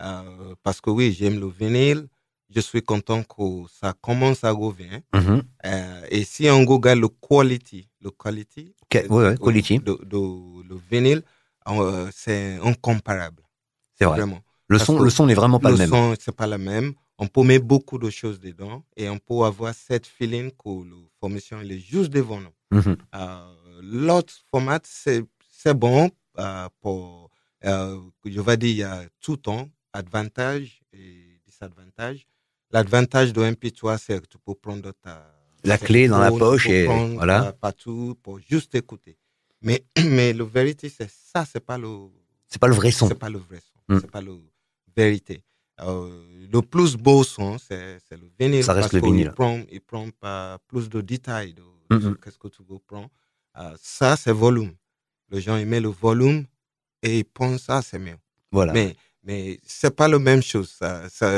euh, 0.01 0.21
parce 0.63 0.81
que 0.81 0.89
oui, 0.89 1.15
j'aime 1.17 1.39
le 1.39 1.47
vinyle, 1.47 2.07
je 2.53 2.59
suis 2.59 2.81
content 2.81 3.23
que 3.23 3.43
ça 3.79 3.93
commence 4.01 4.43
à 4.43 4.51
revenir. 4.51 5.01
Euh, 5.13 6.01
et 6.09 6.23
si 6.23 6.49
on 6.49 6.65
regarde 6.65 6.99
le 6.99 7.07
quality, 7.07 7.87
le 8.01 8.11
quality, 8.11 8.75
euh, 8.95 9.35
quality. 9.37 9.79
De, 9.79 9.97
le 10.11 10.75
vinyle, 10.89 11.23
euh, 11.67 12.09
c'est 12.13 12.57
incomparable. 12.63 13.43
C'est 13.97 14.05
vrai. 14.05 14.17
Vraiment. 14.17 14.41
Le 14.67 14.79
son, 14.79 14.99
le 14.99 15.09
son 15.09 15.25
n'est 15.25 15.33
vraiment 15.33 15.59
pas 15.59 15.71
le, 15.71 15.77
même. 15.77 15.89
Le 15.89 15.95
son, 15.95 16.15
c'est 16.19 16.35
pas 16.35 16.47
le 16.47 16.57
même. 16.57 16.93
On 17.17 17.27
peut 17.27 17.43
mettre 17.43 17.65
beaucoup 17.65 17.97
de 17.97 18.09
choses 18.09 18.39
dedans 18.39 18.83
et 18.95 19.09
on 19.09 19.19
peut 19.19 19.43
avoir 19.43 19.73
cette 19.73 20.07
feeling 20.07 20.51
que 20.51 20.69
la 20.69 20.95
formation 21.19 21.59
est 21.61 21.77
juste 21.77 22.09
devant 22.09 22.39
nous. 22.39 22.79
Mm-hmm. 22.79 22.97
L'autre 23.81 24.33
format, 24.49 24.79
c'est, 24.83 25.23
c'est 25.51 25.73
bon 25.73 26.09
pour, 26.81 27.29
je 27.63 28.41
vais 28.41 28.57
dire, 28.57 28.69
il 28.69 28.75
y 28.77 28.83
a 28.83 29.03
tout 29.19 29.37
temps, 29.37 29.69
avantage 29.93 30.81
et 30.93 31.39
disadvantage. 31.45 32.25
L'avantage 32.71 33.33
de 33.33 33.41
MP3, 33.41 33.97
c'est 33.97 34.21
que 34.21 34.27
tu 34.27 34.37
peux 34.37 34.55
prendre 34.55 34.91
ta 35.01 35.41
la 35.63 35.77
clé 35.77 36.07
dans 36.07 36.19
la 36.19 36.31
poche 36.31 36.67
et 36.67 36.85
voilà. 36.85 37.53
Partout 37.53 38.17
pour 38.21 38.39
juste 38.39 38.73
écouter. 38.75 39.17
Mais, 39.61 39.83
mais 40.05 40.33
le 40.33 40.43
vérité, 40.43 40.89
c'est 40.89 41.09
ça, 41.09 41.45
c'est 41.45 41.63
pas 41.63 41.77
le. 41.77 42.09
C'est 42.47 42.59
pas 42.59 42.67
le 42.67 42.73
vrai 42.75 42.91
son. 42.91 43.07
C'est 43.07 43.15
pas 43.15 43.29
le 43.29 43.37
vrai 43.37 43.59
son. 43.59 43.93
Mm. 43.93 43.99
C'est 44.01 44.11
pas 44.11 44.21
le 44.21 44.37
vérité. 44.95 45.43
Euh, 45.81 46.47
le 46.51 46.61
plus 46.61 46.95
beau 46.95 47.23
son, 47.23 47.57
c'est 47.57 47.99
le 48.11 48.29
vinyle. 48.39 48.63
Ça 48.63 48.73
reste 48.73 48.93
le 48.93 49.01
vinyle. 49.01 49.27
Il 49.27 49.31
prend, 49.31 49.61
il 49.71 49.81
prend 49.81 50.09
pas 50.19 50.57
plus 50.67 50.89
de 50.89 51.01
détails 51.01 51.53
de, 51.53 52.13
qu'est-ce 52.23 52.37
que 52.37 52.47
tu 52.47 52.61
veux 52.67 52.79
prendre. 52.79 53.09
Euh, 53.57 53.75
ça, 53.81 54.15
c'est 54.15 54.31
volume. 54.31 54.73
Les 55.29 55.41
gens, 55.41 55.63
mettent 55.65 55.83
le 55.83 55.89
volume 55.89 56.45
et 57.01 57.19
ils 57.19 57.25
pensent 57.25 57.63
ça, 57.63 57.81
c'est 57.81 57.99
mieux. 57.99 58.17
Voilà. 58.51 58.73
Mais 58.73 58.95
mais 59.23 59.59
c'est 59.65 59.95
pas 59.95 60.07
la 60.07 60.19
même 60.19 60.41
chose. 60.41 60.69
Ça, 60.69 61.07
ça 61.09 61.31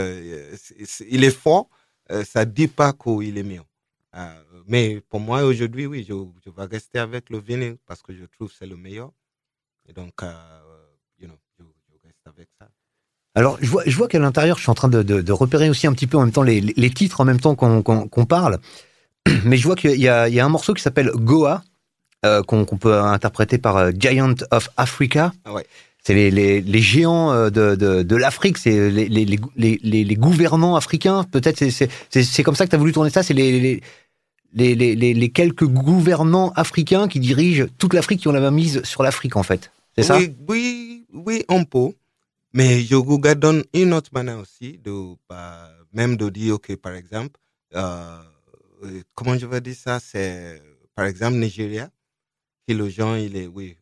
il 1.10 1.24
est 1.24 1.36
fort, 1.36 1.70
euh, 2.12 2.24
ça 2.24 2.46
dit 2.46 2.68
pas 2.68 2.94
qu'il 2.94 3.38
est 3.38 3.44
mieux. 3.44 3.62
Euh, 4.16 4.34
mais 4.68 5.02
pour 5.10 5.20
moi, 5.20 5.44
aujourd'hui, 5.44 5.86
oui, 5.86 6.06
je, 6.08 6.14
je, 6.46 6.52
vais 6.52 6.66
rester 6.66 7.00
avec 7.00 7.30
le 7.30 7.40
vinyle 7.40 7.78
parce 7.86 8.02
que 8.02 8.14
je 8.14 8.26
trouve 8.26 8.50
que 8.50 8.56
c'est 8.58 8.68
le 8.68 8.78
meilleur. 8.78 9.12
Et 9.88 9.94
donc, 9.94 10.14
euh, 10.22 10.34
you 11.20 11.28
know, 11.28 11.36
je, 11.60 11.64
je, 11.64 11.98
reste 12.08 12.20
avec 12.26 12.48
ça. 12.60 12.68
Alors, 13.36 13.58
je 13.60 13.68
vois, 13.68 13.84
je 13.86 13.98
vois 13.98 14.08
qu'à 14.08 14.20
l'intérieur, 14.20 14.58
je 14.58 14.62
suis 14.62 14.70
en 14.70 14.76
train 14.76 14.90
de, 14.90 15.02
de, 15.02 15.22
de, 15.22 15.32
repérer 15.32 15.70
aussi 15.70 15.88
un 15.88 15.94
petit 15.94 16.06
peu 16.06 16.18
en 16.18 16.22
même 16.22 16.32
temps 16.32 16.44
les, 16.44 16.62
les 16.62 16.90
titres 16.92 17.20
en 17.20 17.26
même 17.26 17.40
temps 17.40 17.56
qu'on 17.56 18.26
parle. 18.26 18.60
Mais 19.46 19.58
je 19.58 19.64
vois 19.66 19.76
qu'il 19.76 20.00
y, 20.00 20.04
y, 20.04 20.08
a 20.08 20.46
un 20.46 20.50
morceau 20.50 20.74
qui 20.76 20.84
s'appelle 20.84 21.12
Goa, 21.16 21.64
qu'on 22.48 22.66
peut 22.66 22.98
interpréter 22.98 23.58
par 23.58 23.92
Giant 23.92 24.36
of 24.52 24.70
Africa. 24.78 25.34
Ah 25.44 25.54
ouais 25.54 25.66
c'est 26.04 26.14
les, 26.14 26.32
les, 26.32 26.62
les, 26.62 26.82
géants 26.82 27.32
euh, 27.32 27.50
de, 27.50 27.76
de, 27.76 28.04
de 28.04 28.16
l'Afrique, 28.16 28.58
c'est 28.58 28.92
les, 28.92 29.08
les, 29.08 30.16
gouvernants 30.16 30.76
africains. 30.76 31.24
Peut-être 31.24 31.64
c'est 31.70 32.44
comme 32.44 32.56
ça 32.56 32.66
que 32.66 32.72
tu 32.72 32.76
as 32.76 32.80
voulu 32.80 32.92
tourner 32.92 33.10
ça. 33.10 33.24
C'est 33.24 33.34
les, 33.34 33.82
les, 34.54 35.30
quelques 35.30 35.66
gouvernants 35.66 36.52
africains 36.58 37.08
qui 37.08 37.22
dirigent 37.22 37.66
toute 37.78 37.94
l'Afrique, 37.94 38.20
qui 38.20 38.28
ont 38.28 38.34
la 38.34 38.42
main 38.42 38.52
mise 38.52 38.84
sur 38.84 39.02
l'Afrique, 39.02 39.38
en 39.38 39.44
fait. 39.44 39.72
C'est 39.98 40.04
ça 40.04 40.20
Oui, 40.50 41.06
oui, 41.14 41.46
un 41.48 41.64
peu. 41.64 41.94
Mais 42.52 42.82
je 42.82 42.96
regarde 42.96 43.40
dans 43.40 43.62
une 43.74 43.94
autre 43.94 44.10
manière 44.14 44.40
aussi, 44.40 44.80
de, 44.84 45.16
bah, 45.30 45.70
même 45.94 46.18
de 46.18 46.30
dire, 46.30 46.56
OK, 46.56 46.76
par 46.76 46.94
exemple, 46.94 47.40
euh, 47.76 48.18
comment 49.16 49.38
je 49.38 49.46
vais 49.46 49.62
dire 49.62 49.76
ça, 49.76 50.00
c'est, 50.00 50.62
par 50.96 51.06
exemple, 51.06 51.38
Nigeria, 51.38 51.90
qui 52.68 52.76
le 52.76 52.90
gens, 52.90 53.16
il 53.16 53.36
est, 53.38 53.48
oui, 53.48 53.78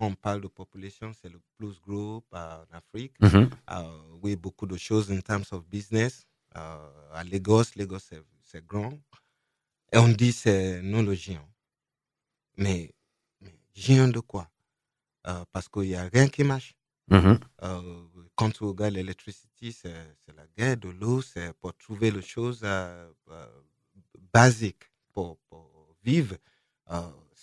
on 0.00 0.14
parle 0.14 0.40
de 0.40 0.48
population, 0.48 1.12
c'est 1.20 1.28
le 1.28 1.40
plus 1.56 1.78
gros 1.80 2.24
en 2.32 2.64
Afrique. 2.72 3.14
Mm-hmm. 3.20 3.50
Euh, 3.70 3.98
oui, 4.22 4.36
beaucoup 4.36 4.66
de 4.66 4.76
choses 4.76 5.10
en 5.10 5.20
termes 5.20 5.44
of 5.52 5.66
business. 5.66 6.26
Euh, 6.56 7.12
à 7.12 7.22
Lagos, 7.24 7.64
Lagos, 7.76 7.98
c'est 8.42 8.66
grand. 8.66 8.98
Et 9.92 9.98
on 9.98 10.08
dit 10.08 10.32
c'est 10.32 10.82
non 10.82 11.02
le 11.02 11.14
géant. 11.14 11.48
Mais, 12.56 12.92
géant 13.74 14.08
de 14.08 14.20
quoi? 14.20 14.48
Euh, 15.26 15.44
Parce 15.52 15.68
qu'il 15.68 15.82
n'y 15.82 15.94
a 15.94 16.08
rien 16.12 16.28
qui 16.28 16.44
marche. 16.44 16.74
Mm-hmm. 17.10 17.40
quand 18.36 18.50
tu 18.52 18.62
regardes 18.62 18.94
l'électricité, 18.94 19.72
c'est 19.72 19.92
la 20.36 20.46
guerre 20.56 20.76
de 20.76 20.90
l'eau, 20.90 21.20
c'est 21.20 21.52
pour 21.54 21.76
trouver 21.76 22.12
les 22.12 22.22
choses 22.22 22.64
basiques 24.32 24.84
pour, 25.12 25.36
pour 25.48 25.96
vivre 26.04 26.36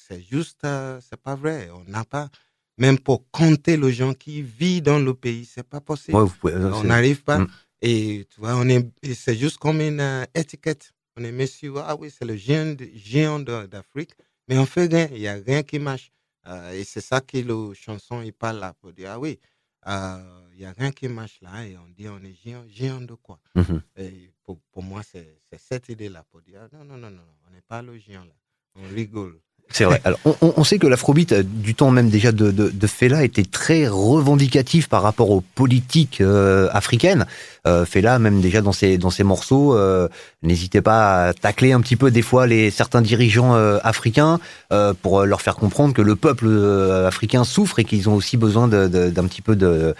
c'est 0.07 0.21
juste, 0.21 0.65
c'est 1.01 1.21
pas 1.21 1.35
vrai. 1.35 1.69
On 1.71 1.83
n'a 1.83 2.05
pas, 2.05 2.29
même 2.77 2.99
pour 2.99 3.29
compter 3.31 3.75
les 3.77 3.91
gens 3.91 4.13
qui 4.13 4.41
vivent 4.41 4.83
dans 4.83 4.99
le 4.99 5.13
pays, 5.13 5.45
c'est 5.45 5.63
pas 5.67 5.81
possible. 5.81 6.17
on 6.43 6.83
n'arrive 6.83 7.23
pas. 7.23 7.39
Mm. 7.39 7.47
Et 7.81 8.27
tu 8.29 8.39
vois, 8.39 8.55
on 8.55 8.67
est, 8.69 8.87
c'est 9.13 9.35
juste 9.35 9.57
comme 9.57 9.81
une 9.81 9.99
euh, 9.99 10.25
étiquette. 10.33 10.93
On 11.15 11.23
est 11.23 11.31
monsieur, 11.31 11.73
ah 11.77 11.95
oui, 11.95 12.11
c'est 12.15 12.25
le 12.25 12.35
géant, 12.35 12.75
géant 12.93 13.39
d'Afrique, 13.39 14.11
mais 14.47 14.57
on 14.57 14.65
fait 14.65 14.85
rien, 14.85 15.07
il 15.11 15.19
n'y 15.19 15.27
a 15.27 15.33
rien 15.35 15.63
qui 15.63 15.79
marche. 15.79 16.11
Euh, 16.47 16.71
et 16.73 16.83
c'est 16.83 17.01
ça 17.01 17.21
que 17.21 17.37
le 17.37 17.73
chanson, 17.73 18.21
il 18.21 18.33
parle 18.33 18.59
là, 18.59 18.73
pour 18.79 18.93
dire, 18.93 19.11
ah 19.11 19.19
oui, 19.19 19.39
euh, 19.87 20.47
il 20.53 20.59
n'y 20.59 20.65
a 20.65 20.71
rien 20.71 20.91
qui 20.91 21.07
marche 21.07 21.39
là, 21.41 21.65
et 21.65 21.75
on 21.77 21.87
dit, 21.89 22.07
on 22.07 22.19
est 22.23 22.33
géant, 22.43 22.63
géant 22.67 23.01
de 23.01 23.15
quoi 23.15 23.39
mm-hmm. 23.55 23.81
Et 23.97 24.31
pour, 24.43 24.59
pour 24.71 24.83
moi, 24.83 25.01
c'est 25.03 25.39
cette 25.57 25.89
idée-là, 25.89 26.23
pour 26.29 26.41
dire, 26.41 26.67
non, 26.71 26.83
non, 26.83 26.97
non, 26.97 27.11
non, 27.11 27.23
on 27.47 27.51
n'est 27.51 27.61
pas 27.61 27.81
le 27.81 27.97
géant 27.97 28.23
là, 28.23 28.35
on 28.75 28.87
rigole. 28.93 29.39
C'est 29.69 29.83
vrai. 29.83 30.01
Alors, 30.05 30.19
on, 30.25 30.35
on 30.41 30.63
sait 30.63 30.79
que 30.79 30.87
l'afrobeat, 30.87 31.31
euh, 31.33 31.43
du 31.43 31.75
temps 31.75 31.91
même 31.91 32.09
déjà 32.09 32.31
de, 32.31 32.51
de, 32.51 32.69
de 32.69 32.87
Fela, 32.87 33.23
était 33.23 33.43
très 33.43 33.87
revendicatif 33.87 34.87
par 34.87 35.01
rapport 35.01 35.29
aux 35.29 35.41
politiques 35.41 36.21
euh, 36.21 36.69
africaines. 36.71 37.25
Euh, 37.67 37.85
Fela, 37.85 38.17
même 38.17 38.39
déjà 38.41 38.61
dans 38.61 38.71
ses, 38.71 38.97
dans 38.97 39.09
ses 39.09 39.23
morceaux, 39.23 39.75
euh, 39.75 40.07
n'hésitait 40.41 40.81
pas 40.81 41.27
à 41.27 41.33
tacler 41.33 41.73
un 41.73 41.81
petit 41.81 41.95
peu 41.97 42.11
des 42.11 42.21
fois 42.21 42.47
les 42.47 42.71
certains 42.71 43.01
dirigeants 43.01 43.55
euh, 43.55 43.77
africains 43.83 44.39
pour 45.01 45.25
leur 45.25 45.41
faire 45.41 45.55
comprendre 45.55 45.93
que 45.93 46.01
le 46.01 46.15
peuple 46.15 46.47
africain 47.05 47.43
souffre 47.43 47.79
et 47.79 47.83
qu'ils 47.83 48.09
ont 48.09 48.15
aussi 48.15 48.37
besoin 48.37 48.67
d'un 48.67 49.27
petit 49.27 49.41
peu 49.41 49.55
de 49.55 49.95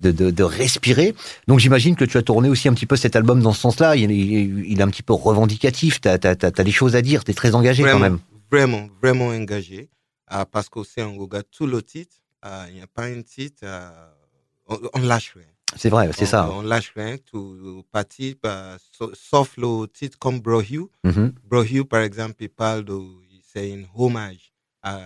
de, 0.00 0.12
de, 0.12 0.30
de 0.30 0.42
respirer. 0.44 1.14
Donc 1.48 1.58
j'imagine 1.58 1.96
que 1.96 2.04
tu 2.04 2.18
as 2.18 2.22
tourné 2.22 2.48
aussi 2.48 2.68
un 2.68 2.74
petit 2.74 2.86
peu 2.86 2.96
cet 2.96 3.16
album 3.16 3.42
dans 3.42 3.52
ce 3.52 3.60
sens-là. 3.60 3.96
Il, 3.96 4.10
il, 4.10 4.64
il, 4.70 4.78
est 4.78 4.82
un 4.82 4.88
petit 4.88 5.02
peu 5.02 5.12
revendicatif. 5.12 6.00
Tu 6.00 6.08
as, 6.08 6.18
as, 6.22 6.36
as, 6.44 6.64
des 6.64 6.70
choses 6.70 6.94
à 6.94 7.02
dire. 7.02 7.24
Tu 7.24 7.32
es 7.32 7.34
très 7.34 7.54
engagé 7.54 7.82
quand 7.82 7.98
même. 7.98 8.18
Vraiment, 8.50 8.88
vraiment 9.02 9.28
engagé. 9.28 9.90
Euh, 10.32 10.44
parce 10.44 10.68
qu'aussi, 10.68 11.00
on 11.00 11.16
regarde 11.18 11.46
tout 11.50 11.66
le 11.66 11.82
titre. 11.82 12.16
Euh, 12.44 12.66
il 12.68 12.74
n'y 12.76 12.82
a 12.82 12.86
pas 12.86 13.04
un 13.04 13.22
titre. 13.22 13.62
Euh, 13.64 14.10
on, 14.66 14.78
on, 14.94 15.00
lâche 15.00 15.34
rien. 15.34 15.46
C'est 15.76 15.88
vrai, 15.90 16.10
c'est 16.12 16.26
ça. 16.26 16.50
On 16.50 16.62
lâche 16.62 16.92
rien. 16.94 17.16
Tout 17.18 17.84
parti, 17.90 18.36
bah, 18.42 18.76
sauf 19.14 19.56
le 19.56 19.86
titre 19.86 20.18
comme 20.18 20.40
Bro 20.40 20.62
Hugh. 20.62 20.88
Mm 21.04 21.10
-hmm. 21.10 21.64
Hugh, 21.72 21.88
par 21.88 22.00
exemple, 22.02 22.36
il 22.40 22.50
parle 22.50 22.84
de. 22.84 22.98
C'est 23.42 23.72
un 23.72 23.84
hommage 23.94 24.52
à 24.82 24.98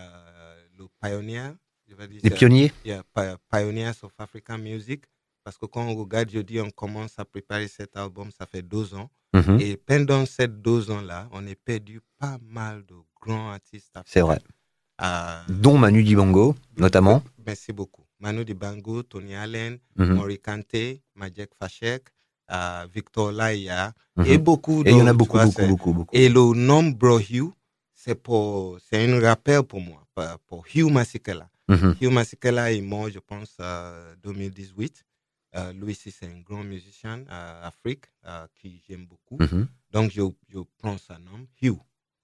le 0.78 0.86
pionnier 1.00 1.52
les 2.22 2.30
pionniers 2.30 2.72
yeah, 2.84 3.02
Pioneers 3.50 4.02
of 4.02 4.12
African 4.18 4.58
Music. 4.58 5.04
Parce 5.44 5.58
que 5.58 5.66
quand 5.66 5.82
on 5.84 5.94
regarde, 5.96 6.30
je 6.30 6.38
dis, 6.38 6.60
on 6.60 6.70
commence 6.70 7.18
à 7.18 7.24
préparer 7.24 7.66
cet 7.66 7.96
album, 7.96 8.30
ça 8.30 8.46
fait 8.46 8.62
deux 8.62 8.94
ans. 8.94 9.10
Mm 9.34 9.40
-hmm. 9.40 9.60
Et 9.60 9.76
pendant 9.76 10.24
ces 10.26 10.46
deux 10.48 10.90
ans-là, 10.90 11.28
on 11.32 11.46
a 11.46 11.54
perdu 11.54 12.00
pas 12.18 12.38
mal 12.40 12.84
de 12.86 12.94
grands 13.22 13.50
artistes. 13.52 13.96
C'est 14.06 14.20
vrai. 14.20 14.40
Euh, 15.00 15.40
Dont 15.48 15.78
Manu 15.78 16.02
Dibango, 16.02 16.54
notamment. 16.76 17.22
Merci 17.46 17.72
beaucoup. 17.72 18.04
Manu 18.20 18.44
Dibango, 18.44 19.02
Tony 19.02 19.34
Allen, 19.34 19.78
Mm 19.96 20.04
-hmm. 20.04 20.14
Mori 20.14 20.38
Kante, 20.38 21.00
Majek 21.14 21.50
Fashek, 21.58 22.02
euh, 22.50 22.86
Victor 22.94 23.32
Laïa, 23.32 23.92
Mhm. 24.16 24.26
et 24.26 24.38
beaucoup 24.38 24.82
Et 24.84 24.90
il 24.90 24.96
y 24.96 25.02
en 25.02 25.06
a 25.06 25.12
d'autres, 25.12 25.16
beaucoup, 25.18 25.36
vois, 25.38 25.46
beaucoup, 25.46 25.66
beaucoup, 25.72 25.92
beaucoup. 25.94 26.16
Et 26.16 26.28
le 26.28 26.54
nom 26.54 26.84
Bro 27.00 27.18
Hugh, 27.20 27.50
c'est 27.94 28.14
pour, 28.26 28.78
c'est 28.86 29.00
un 29.08 29.20
rappel 29.20 29.62
pour 29.62 29.80
moi, 29.80 30.00
pour- 30.46 30.64
Hugh 30.74 30.90
Masikela. 30.92 31.48
Mhm. 31.68 31.96
Hugh 32.00 32.12
Masikela 32.12 32.72
est 32.72 32.80
mort, 32.82 33.08
je 33.10 33.20
pense, 33.20 33.52
en 33.60 33.92
2018. 34.22 35.04
Euh, 35.54 35.72
lui 35.72 35.92
aussi, 35.92 36.10
c'est 36.10 36.26
un 36.26 36.40
grand 36.40 36.64
musicien 36.64 37.24
euh, 37.30 37.68
Afrique 37.70 38.04
euh, 38.24 38.46
qui 38.56 38.82
j'aime 38.86 39.06
beaucoup. 39.06 39.36
Mhm. 39.38 39.66
Donc, 39.90 40.10
je, 40.10 40.22
je 40.48 40.58
prends 40.78 40.98
son 40.98 41.18
nom, 41.18 41.46
Hugh. 41.60 41.78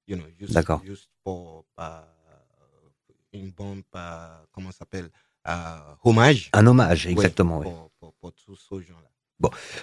You 0.08 0.16
know, 0.16 0.24
juste, 0.38 0.54
D'accord. 0.54 0.82
juste 0.84 1.10
pour 1.22 1.66
euh, 1.78 2.00
une 3.34 3.50
bonne, 3.50 3.82
euh, 3.94 4.38
comment 4.52 4.70
ça 4.72 4.78
s'appelle, 4.78 5.10
euh, 5.46 5.94
hommage. 6.02 6.48
Un 6.54 6.66
hommage, 6.66 7.04
Ouais, 7.04 7.12
exactement. 7.12 7.58
oui. 7.58 7.64
pour, 7.66 7.90
pour, 8.00 8.14
pour 8.14 8.32
tous 8.32 8.56
ces 8.56 8.82
gens-là. 8.86 9.10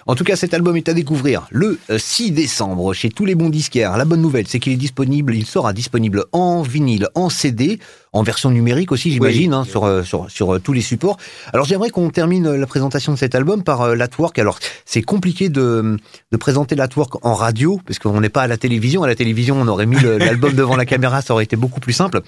En 0.06 0.14
tout 0.14 0.22
cas, 0.24 0.36
cet 0.36 0.52
album 0.52 0.76
est 0.76 0.86
à 0.90 0.92
découvrir 0.92 1.46
le 1.50 1.78
euh, 1.88 1.96
6 1.98 2.30
décembre 2.32 2.92
chez 2.92 3.08
tous 3.08 3.24
les 3.24 3.34
bons 3.34 3.48
disquaires. 3.48 3.96
La 3.96 4.04
bonne 4.04 4.20
nouvelle, 4.20 4.46
c'est 4.46 4.58
qu'il 4.58 4.74
est 4.74 4.76
disponible, 4.76 5.34
il 5.34 5.46
sera 5.46 5.72
disponible 5.72 6.26
en 6.32 6.60
vinyle, 6.60 7.08
en 7.14 7.30
CD, 7.30 7.78
en 8.12 8.22
version 8.22 8.50
numérique 8.50 8.92
aussi, 8.92 9.10
j'imagine, 9.10 9.54
Oui. 9.54 9.56
hein, 9.60 9.64
sur, 9.64 9.84
euh, 9.84 10.02
sur, 10.02 10.30
sur 10.30 10.54
euh, 10.56 10.58
tous 10.60 10.74
les 10.74 10.82
supports. 10.82 11.16
Alors, 11.54 11.64
j'aimerais 11.64 11.88
qu'on 11.88 12.10
termine 12.10 12.46
euh, 12.46 12.56
la 12.58 12.66
présentation 12.66 13.14
de 13.14 13.18
cet 13.18 13.34
album 13.34 13.62
par 13.64 13.80
euh, 13.80 13.94
l'Atwork. 13.94 14.38
Alors, 14.38 14.58
c'est 14.84 15.00
compliqué 15.00 15.48
de, 15.48 15.96
de 16.32 16.36
présenter 16.36 16.74
l'Atwork 16.74 17.24
en 17.24 17.32
radio, 17.32 17.80
parce 17.86 17.98
qu'on 17.98 18.20
n'est 18.20 18.28
pas 18.28 18.42
à 18.42 18.46
la 18.48 18.58
télévision. 18.58 19.04
À 19.04 19.06
la 19.06 19.14
télévision, 19.16 19.58
on 19.58 19.68
aurait 19.68 19.86
mis 19.86 19.96
l'album 20.18 20.52
devant 20.52 20.76
la 20.76 20.84
caméra, 20.84 21.22
ça 21.22 21.32
aurait 21.32 21.44
été 21.44 21.56
beaucoup 21.56 21.80
plus 21.80 21.94
simple. 21.94 22.20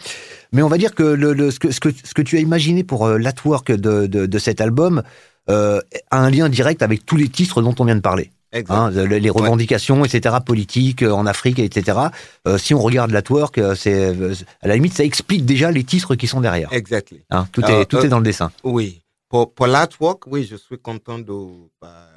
Mais 0.53 0.62
on 0.62 0.69
va 0.69 0.79
dire 0.79 0.95
que, 0.95 1.03
le, 1.03 1.35
le- 1.35 1.51
ce, 1.51 1.59
que, 1.59 1.73
ce, 1.73 1.81
que 1.81 1.91
ce 1.91 2.14
que 2.14 2.23
tu 2.23 2.38
as 2.38 2.41
imaginé 2.41 2.85
pour 2.85 3.07
euh, 3.07 3.19
l'Atwork 3.19 3.71
de, 3.71 4.07
de, 4.07 4.25
de 4.25 4.38
cet 4.38 4.62
album 4.62 5.03
euh, 5.51 5.81
a 6.11 6.19
un 6.19 6.31
lien 6.31 6.49
direct 6.49 6.83
avec 6.83 7.07
tous 7.07 7.17
les 7.17 7.29
titres 7.29 7.63
dont 7.63 7.75
on 7.79 7.85
vient 7.85 7.97
de 7.97 8.01
parler. 8.01 8.31
Hein, 8.53 8.91
les 8.91 9.21
les 9.21 9.31
revendications, 9.31 10.05
etc., 10.07 10.37
politiques 10.45 11.03
euh, 11.03 11.13
en 11.13 11.27
Afrique, 11.27 11.59
etc. 11.59 11.99
Euh, 12.47 12.57
si 12.57 12.73
on 12.73 12.81
regarde 12.81 13.13
euh, 13.15 13.75
c'est 13.75 14.17
euh, 14.17 14.35
à 14.63 14.69
la 14.69 14.75
limite 14.75 14.95
ça 14.95 15.05
explique 15.05 15.45
déjà 15.45 15.71
les 15.71 15.85
titres 15.85 16.15
qui 16.15 16.27
sont 16.27 16.41
derrière. 16.41 16.73
Exactly. 16.73 17.23
Hein, 17.31 17.47
tout 17.53 17.61
Alors, 17.63 17.83
est 17.83 17.87
tout 17.87 17.99
est 17.99 18.09
dans 18.09 18.19
le 18.19 18.25
dessin. 18.25 18.51
Oui. 18.65 19.03
Pour, 19.29 19.53
pour 19.53 19.67
l'artwork, 19.67 20.27
oui, 20.29 20.49
je 20.51 20.57
suis 20.57 20.79
content 20.79 21.19
de 21.19 21.35
bah, 21.83 22.09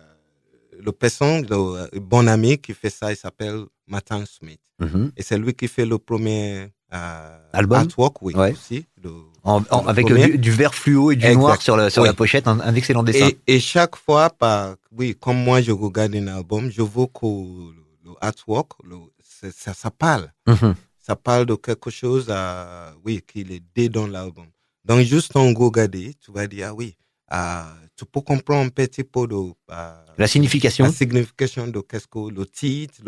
le 0.80 0.92
personne, 0.94 1.46
le 1.50 2.00
bon 2.00 2.26
ami 2.30 2.58
qui 2.58 2.74
fait 2.74 2.90
ça, 2.90 3.12
il 3.12 3.18
s'appelle 3.18 3.66
Martin 3.86 4.24
Smith. 4.26 4.62
Mhm. 4.80 5.12
Et 5.18 5.24
c'est 5.24 5.38
lui 5.38 5.54
qui 5.54 5.68
fait 5.68 5.86
le 5.86 5.98
premier 5.98 6.70
Album 7.54 7.80
artwork, 7.80 8.22
oui, 8.22 8.34
Ouais. 8.36 8.52
aussi. 8.54 8.86
le- 9.04 9.12
En- 9.44 9.64
en- 9.72 9.84
le 9.84 9.90
avec 9.90 10.12
euh, 10.12 10.28
du, 10.28 10.38
du 10.38 10.52
vert 10.52 10.76
fluo 10.76 11.12
et 11.12 11.16
du 11.16 11.26
Exact. 11.26 11.40
noir 11.40 11.62
sur, 11.62 11.76
le, 11.78 11.90
sur 11.90 12.04
Oui. 12.04 12.08
la 12.10 12.14
pochette, 12.14 12.48
un, 12.48 12.60
un 12.60 12.76
excellent 12.76 13.02
dessin. 13.04 13.30
Et, 13.48 13.56
et 13.56 13.60
chaque 13.60 13.96
fois, 13.96 14.30
par, 14.30 14.76
oui, 14.92 15.16
comme 15.20 15.38
moi 15.44 15.62
je 15.62 15.72
regarde 15.72 16.14
un 16.16 16.28
album, 16.28 16.70
je 16.70 16.82
veux 16.82 17.08
que 17.08 17.26
le, 17.26 18.12
artwork, 18.20 18.74
ça, 19.56 19.74
ça 19.74 19.90
parle. 19.90 20.32
Mhm. 20.48 20.76
Ça 21.00 21.16
parle 21.16 21.46
de 21.48 21.56
quelque 21.56 21.90
chose, 21.90 22.28
euh, 22.30 22.92
oui, 23.04 23.22
qu'il 23.26 23.52
est 23.52 23.64
dès 23.74 23.90
dans 23.90 24.06
l'album. 24.06 24.46
Donc, 24.86 25.00
juste 25.02 25.36
en 25.36 25.52
regarder, 25.54 26.14
tu 26.24 26.32
vas 26.32 26.46
dire, 26.48 26.68
ah 26.70 26.74
oui, 26.76 26.96
euh, 27.34 27.64
tu 27.96 28.06
peux 28.06 28.22
comprendre 28.22 28.66
un 28.66 28.70
petit 28.70 29.04
peu 29.04 29.26
de, 29.28 29.36
euh, 29.72 29.94
La 30.18 30.28
signification. 30.28 30.86
la 30.86 30.92
signification 30.92 31.68
de 31.68 31.80
qu'est-ce 31.80 32.08
que 32.08 32.30
le 32.30 32.46
titre, 32.46 33.02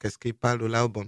qu'est-ce 0.00 0.16
qu'il 0.18 0.34
parle 0.34 0.60
de 0.60 0.66
l'album. 0.66 1.06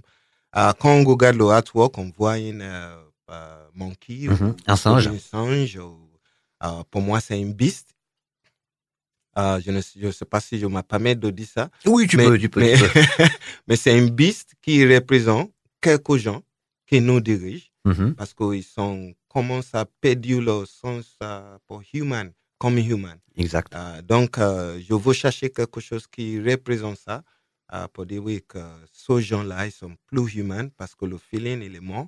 Quand 0.55 0.89
on 0.95 1.03
regarde 1.03 1.35
le 1.37 1.49
artwork, 1.49 1.97
on 1.97 2.11
voit 2.17 2.37
une 2.39 2.61
euh, 2.61 2.95
euh, 3.29 3.67
monkey, 3.73 4.27
Mhm. 4.27 4.49
ou- 4.49 4.55
Un 4.67 4.75
singe. 4.75 5.07
un 5.07 5.19
singe. 5.19 5.77
ou- 5.77 6.09
euh, 6.63 6.83
pour 6.89 7.01
moi, 7.01 7.19
c'est 7.19 7.41
un 7.41 7.49
beast. 7.49 7.89
Euh, 9.37 9.59
je 9.59 9.69
ne 9.71 9.81
sais, 9.81 9.99
je 10.01 10.11
sais 10.11 10.23
pas 10.25 10.39
si 10.39 10.57
je 10.57 10.65
me 10.65 10.81
permets 10.81 11.13
de 11.15 11.29
dire 11.29 11.47
ça, 11.53 11.69
Oui, 11.85 12.07
tu 12.07 12.15
mais, 12.15 12.25
peux, 12.25 12.37
tu 12.39 12.47
peux. 12.47 12.61
mais, 12.61 12.73
c'est 13.75 13.91
un 13.99 14.05
beast 14.07 14.53
qui 14.61 14.85
représente 14.85 15.51
quelques 15.81 16.15
gens 16.15 16.41
qui 16.87 17.01
nous 17.01 17.19
dirigent 17.19 17.67
Mhm. 17.83 18.15
parce 18.15 18.33
qu'ils 18.33 18.63
sont 18.63 19.13
commencent 19.27 19.75
à 19.75 19.85
perdre 19.85 20.39
leur 20.39 20.65
sens 20.65 21.17
pour 21.67 21.81
human, 21.93 22.31
comme 22.57 22.77
human. 22.77 23.17
Exact. 23.35 23.75
Euh, 23.75 24.01
donc, 24.01 24.37
euh, 24.37 24.79
je 24.79 24.93
veux 24.93 25.11
chercher 25.13 25.49
quelque 25.49 25.81
chose 25.81 26.07
qui 26.07 26.39
représente 26.41 26.97
ça 26.97 27.21
pour 27.93 28.05
dire 28.05 28.23
oui 28.23 28.41
que 28.47 28.59
ces 28.91 29.21
gens-là, 29.21 29.65
ils 29.65 29.71
sont 29.71 29.95
plus 30.07 30.35
humains 30.35 30.69
parce 30.77 30.95
que 30.95 31.05
le 31.05 31.17
feeling, 31.17 31.61
il 31.61 31.75
est 31.75 31.79
mort. 31.79 32.07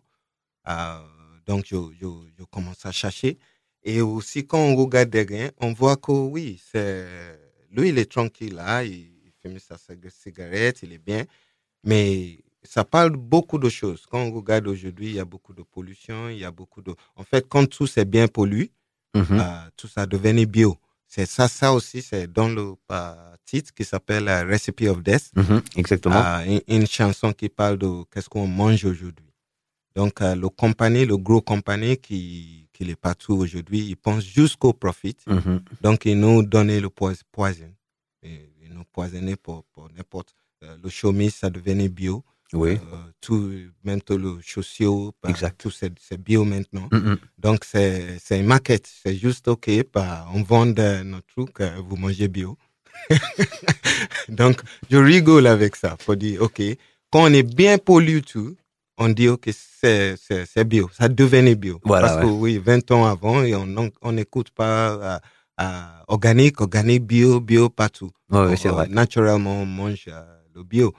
Euh, 0.67 0.99
donc, 1.45 1.65
je, 1.65 1.77
je, 1.99 2.07
je 2.37 2.43
commence 2.45 2.85
à 2.85 2.91
chercher. 2.91 3.37
Et 3.83 4.01
aussi, 4.01 4.45
quand 4.45 4.59
on 4.59 4.75
regarde 4.75 5.09
derrière, 5.09 5.51
on 5.57 5.73
voit 5.73 5.95
que 5.97 6.11
oui, 6.11 6.61
c'est 6.71 7.05
lui, 7.71 7.89
il 7.89 7.97
est 7.99 8.11
tranquille 8.11 8.55
là, 8.55 8.83
il, 8.83 8.93
il 9.25 9.31
fume 9.41 9.59
sa 9.59 9.75
cig- 9.75 10.09
cigarette, 10.09 10.79
il 10.83 10.93
est 10.93 10.97
bien. 10.97 11.25
Mais 11.83 12.39
ça 12.63 12.83
parle 12.83 13.11
beaucoup 13.11 13.57
de 13.59 13.69
choses. 13.69 14.05
Quand 14.05 14.19
on 14.21 14.31
regarde 14.31 14.67
aujourd'hui, 14.67 15.07
il 15.07 15.13
y 15.13 15.19
a 15.19 15.25
beaucoup 15.25 15.53
de 15.53 15.63
pollution, 15.63 16.29
il 16.29 16.39
y 16.39 16.43
a 16.45 16.51
beaucoup 16.51 16.81
de... 16.81 16.93
En 17.15 17.23
fait, 17.23 17.47
quand 17.47 17.65
tout 17.69 17.87
c'est 17.87 18.05
bien 18.05 18.27
pollué, 18.27 18.71
Mhm. 19.15 19.39
euh, 19.39 19.69
tout 19.77 19.87
ça 19.87 20.05
devenait 20.05 20.45
bio. 20.45 20.77
C'est 21.07 21.25
ça, 21.25 21.47
ça 21.47 21.73
aussi, 21.73 22.01
c'est 22.01 22.27
dans 22.31 22.49
le 22.49 22.75
titre 23.45 23.73
qui 23.73 23.85
s'appelle 23.85 24.27
euh, 24.27 24.43
Recipe 24.45 24.81
of 24.89 25.01
Death, 25.01 25.31
Mhm. 25.35 25.61
Exactement. 25.77 26.15
euh, 26.15 26.43
une, 26.45 26.61
une 26.81 26.87
chanson 26.87 27.31
qui 27.33 27.47
parle 27.49 27.77
de 27.77 28.03
qu'est-ce 28.11 28.27
qu'on 28.29 28.45
mange 28.47 28.83
aujourd'hui. 28.85 29.25
Donc, 29.95 30.21
euh, 30.21 30.35
le 30.35 30.49
compagnie, 30.49 31.05
le 31.05 31.17
gros 31.17 31.41
compagnie 31.41 31.97
qui, 31.97 32.67
qui 32.73 32.83
est 32.89 32.95
partout 32.95 33.33
aujourd'hui, 33.35 33.79
il 33.87 33.95
pense 33.95 34.23
jusqu'au 34.25 34.73
profit. 34.73 35.15
Mhm. 35.27 35.61
Donc, 35.81 36.05
il 36.05 36.19
nous 36.19 36.43
donnait 36.43 36.81
le 36.81 36.89
poi- 36.89 37.13
poison. 37.31 37.73
Il 38.21 38.73
nous 38.73 38.83
poisonnait 38.91 39.37
pour, 39.37 39.63
pour 39.73 39.89
n'importe. 39.95 40.35
le 40.61 40.89
chômage, 40.89 41.31
ça 41.31 41.49
devenait 41.49 41.87
bio. 41.89 42.23
Oui. 42.53 42.71
Euh, 42.71 42.95
tout, 43.19 43.51
même 43.83 44.01
tout 44.01 44.17
le 44.17 44.37
chaussure, 44.41 45.11
Exact. 45.27 45.59
tout 45.59 45.69
c'est 45.71 45.91
bio 46.17 46.45
maintenant. 46.45 46.87
Mhm. 46.91 47.17
Donc, 47.37 47.65
c'est 47.65 48.17
c'est 48.23 48.39
une 48.39 48.45
maquette. 48.45 48.87
C'est 49.03 49.15
juste, 49.15 49.47
OK, 49.49 49.69
bah, 49.93 50.25
on 50.33 50.43
vend 50.43 50.67
euh, 50.79 51.03
notre 51.03 51.27
truc, 51.27 51.59
euh, 51.59 51.71
vous 51.87 51.97
mangez 51.97 52.27
bio. 52.29 52.57
Donc, 54.29 54.61
je 54.89 54.97
rigole 54.97 55.47
avec 55.47 55.75
ça 55.75 55.95
pour 56.05 56.15
dire, 56.15 56.41
OK, 56.41 56.61
quand 57.11 57.23
on 57.23 57.33
est 57.33 57.43
bien 57.43 57.77
pollué 57.77 58.21
tout, 58.21 58.55
on 58.97 59.09
dit, 59.09 59.27
OK, 59.29 59.49
c'est 59.53 60.15
c'est- 60.17 60.63
bio. 60.63 60.89
Ça 60.93 61.07
devenait 61.07 61.55
bio. 61.55 61.79
Voilà, 61.83 62.07
Parce 62.07 62.21
que 62.21 62.29
oui, 62.29 62.57
20 62.57 62.89
ans 62.91 63.05
avant, 63.05 63.43
et 63.43 63.55
on 63.55 63.67
on 64.01 64.11
n'écoute 64.11 64.49
pas 64.51 64.91
euh, 64.91 65.19
euh, 65.61 65.85
organique, 66.07 66.59
organique, 66.61 67.03
bio, 67.05 67.39
bio, 67.39 67.69
partout. 67.69 68.11
Ouais, 68.31 68.39
Euh, 68.39 68.71
vrai. 68.71 68.87
Naturellement, 68.89 69.61
on 69.61 69.65
mange 69.65 70.05
euh, 70.07 70.23
le 70.55 70.63
bio. 70.63 70.93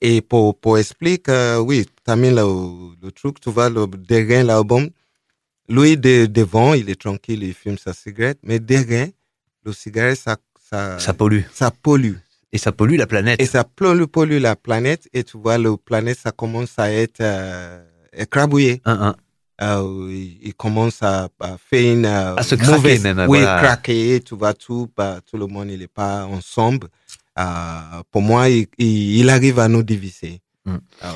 Et 0.00 0.20
pour, 0.20 0.58
pour 0.58 0.78
expliquer, 0.78 1.32
euh, 1.32 1.58
oui, 1.58 1.84
tu 2.04 2.10
as 2.10 2.16
mis 2.16 2.30
le, 2.30 2.44
le 3.02 3.10
truc, 3.12 3.40
tu 3.40 3.50
vois, 3.50 3.68
le, 3.68 3.86
derrière 3.86 4.44
l'album, 4.44 4.88
lui, 5.68 5.96
de, 5.96 6.26
devant, 6.26 6.74
il 6.74 6.88
est 6.88 7.00
tranquille, 7.00 7.42
il 7.42 7.52
fume 7.54 7.78
sa 7.78 7.92
cigarette, 7.92 8.38
mais 8.42 8.58
derrière, 8.60 9.08
le 9.64 9.72
cigarette, 9.72 10.18
ça, 10.18 10.36
ça, 10.70 10.98
Ça 10.98 11.12
pollue. 11.14 11.42
ça 11.52 11.70
pollue. 11.70 12.14
Et 12.52 12.58
ça 12.58 12.72
pollue 12.72 12.96
la 12.96 13.06
planète. 13.06 13.42
Et 13.42 13.46
ça 13.46 13.64
pollue, 13.64 14.04
pollue 14.04 14.38
la 14.40 14.56
planète, 14.56 15.08
et 15.12 15.24
tu 15.24 15.36
vois, 15.36 15.58
la 15.58 15.76
planète, 15.76 16.18
ça 16.18 16.30
commence 16.30 16.78
à 16.78 16.90
être 16.92 17.20
euh, 17.20 17.82
écrabouillé. 18.12 18.80
Euh, 19.60 20.06
il, 20.10 20.38
il 20.40 20.54
commence 20.54 21.02
à, 21.02 21.28
à 21.40 21.56
faire 21.58 21.92
une 21.92 22.06
euh, 22.06 22.36
À 22.36 22.44
se 22.44 22.54
craquer 22.54 22.72
mauvaise, 22.72 23.02
même, 23.02 23.18
oui, 23.28 23.40
voilà. 23.40 23.60
craquer, 23.60 24.20
tu 24.24 24.36
vois 24.36 24.54
tout, 24.54 24.88
bah, 24.96 25.18
tout 25.28 25.36
le 25.36 25.48
monde 25.48 25.68
il 25.72 25.82
est 25.82 25.88
pas 25.92 26.24
ensemble. 26.26 26.86
Euh, 27.38 28.02
pour 28.10 28.22
moi, 28.22 28.48
il, 28.48 28.66
il, 28.78 29.18
il 29.20 29.30
arrive 29.30 29.58
à 29.58 29.68
nous 29.68 29.82
diviser. 29.82 30.40
Mm. 30.66 30.76
Euh, 31.04 31.08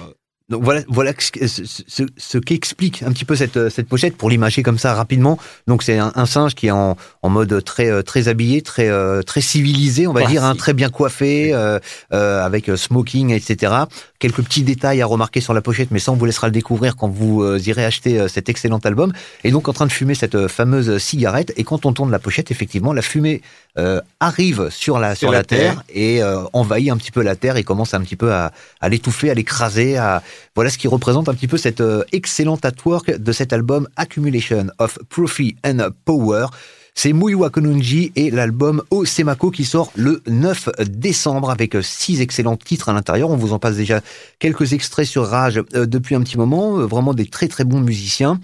Donc 0.51 0.65
voilà, 0.65 0.83
voilà 0.89 1.13
ce, 1.19 1.47
ce, 1.47 1.83
ce, 1.87 2.03
ce 2.17 2.39
qu'explique 2.39 3.03
un 3.03 3.13
petit 3.13 3.25
peu 3.25 3.37
cette, 3.37 3.71
cette 3.71 3.89
pochette 3.89 4.17
pour 4.19 4.29
l'imager 4.29 4.63
comme 4.63 4.77
ça 4.77 4.93
rapidement. 4.93 5.39
Donc 5.67 5.83
c'est 5.83 5.97
un, 5.99 6.13
un 6.15 6.27
singe 6.27 6.55
qui 6.55 6.67
est 6.67 6.71
en, 6.73 6.97
en 7.23 7.31
mode 7.31 7.65
très 7.65 7.89
euh, 7.91 8.03
très 8.03 8.29
habillé, 8.29 8.61
très 8.61 8.89
euh, 8.91 9.23
très 9.23 9.41
civilisé, 9.41 10.07
on 10.07 10.13
va 10.13 10.27
dire, 10.27 10.45
hein, 10.45 10.55
très 10.55 10.75
bien 10.75 10.91
coiffé, 10.91 11.55
euh, 11.55 11.79
euh, 12.13 12.45
avec 12.45 12.69
euh, 12.69 12.77
smoking, 12.77 13.31
etc. 13.31 13.87
Quelques 14.19 14.43
petits 14.43 14.63
détails 14.63 15.01
à 15.01 15.07
remarquer 15.07 15.41
sur 15.41 15.55
la 15.55 15.63
pochette, 15.63 15.91
mais 15.91 16.01
ça 16.01 16.13
on 16.13 16.17
vous 16.17 16.27
laissera 16.27 16.49
le 16.49 16.53
découvrir 16.53 16.97
quand 16.97 17.09
vous 17.09 17.43
euh, 17.43 17.59
irez 17.71 17.85
acheter 17.87 18.21
euh, 18.21 18.29
cet 18.29 18.49
excellent 18.51 18.83
album. 18.85 19.13
Et 19.45 19.53
donc 19.53 19.69
en 19.69 19.73
train 19.73 19.87
de 19.87 19.93
fumer 19.93 20.15
cette 20.15 20.35
euh, 20.35 20.49
fameuse 20.49 20.99
cigarette. 20.99 21.53
Et 21.57 21.65
quand 21.65 21.87
on 21.87 21.95
tourne 21.95 22.11
la 22.11 22.19
pochette, 22.19 22.51
effectivement, 22.51 22.93
la 22.93 23.03
fumée 23.03 23.41
euh, 23.79 24.01
arrive 24.21 24.69
sur 24.71 24.99
la 24.99 25.15
sur, 25.15 25.31
la, 25.31 25.39
la 25.39 25.45
terre, 25.45 25.75
terre. 25.77 25.85
et 25.95 26.23
euh, 26.23 26.43
envahit 26.53 26.91
un 26.91 26.97
petit 26.97 27.11
peu 27.11 27.23
la 27.23 27.37
terre 27.37 27.57
et 27.57 27.65
commence 27.65 27.95
un 27.95 28.01
petit 28.03 28.17
peu 28.17 28.33
à, 28.33 28.53
à 28.81 28.89
l'étouffer, 28.89 29.31
à 29.31 29.35
l'écraser, 29.35 29.97
à 29.97 30.23
voilà 30.55 30.71
ce 30.71 30.79
qui 30.79 30.89
représente 30.89 31.29
un 31.29 31.35
petit 31.35 31.49
peu 31.49 31.57
cette 31.57 31.81
euh, 31.81 32.05
excellente 32.13 32.65
artwork 32.65 33.11
de 33.17 33.33
cet 33.33 33.53
album 33.53 33.89
Accumulation 33.97 34.67
of 34.79 34.99
Profit 35.09 35.57
and 35.65 35.79
Power. 36.05 36.47
C'est 36.95 37.15
Muiwa 37.15 37.49
Konunji 37.49 38.13
et 38.17 38.31
l'album 38.31 38.83
Osemako 38.91 39.51
qui 39.51 39.65
sort 39.65 39.91
le 39.95 40.23
9 40.27 40.69
décembre 40.89 41.51
avec 41.51 41.75
euh, 41.75 41.81
six 41.81 42.21
excellents 42.21 42.57
titres 42.59 42.91
à 42.91 42.93
l'intérieur. 42.93 43.31
On 43.31 43.37
vous 43.37 43.55
en 43.55 43.59
passe 43.59 43.77
déjà 43.77 44.03
quelques 44.39 44.75
extraits 44.75 45.07
sur 45.07 45.27
Rage 45.27 45.63
euh, 45.75 45.87
depuis 45.87 46.15
un 46.15 46.21
petit 46.21 46.37
moment. 46.37 46.79
Euh, 46.79 46.85
Vraiment 46.85 47.15
des 47.15 47.25
très 47.27 47.49
très 47.49 47.65
bons 47.65 47.81
musiciens. 47.81 48.39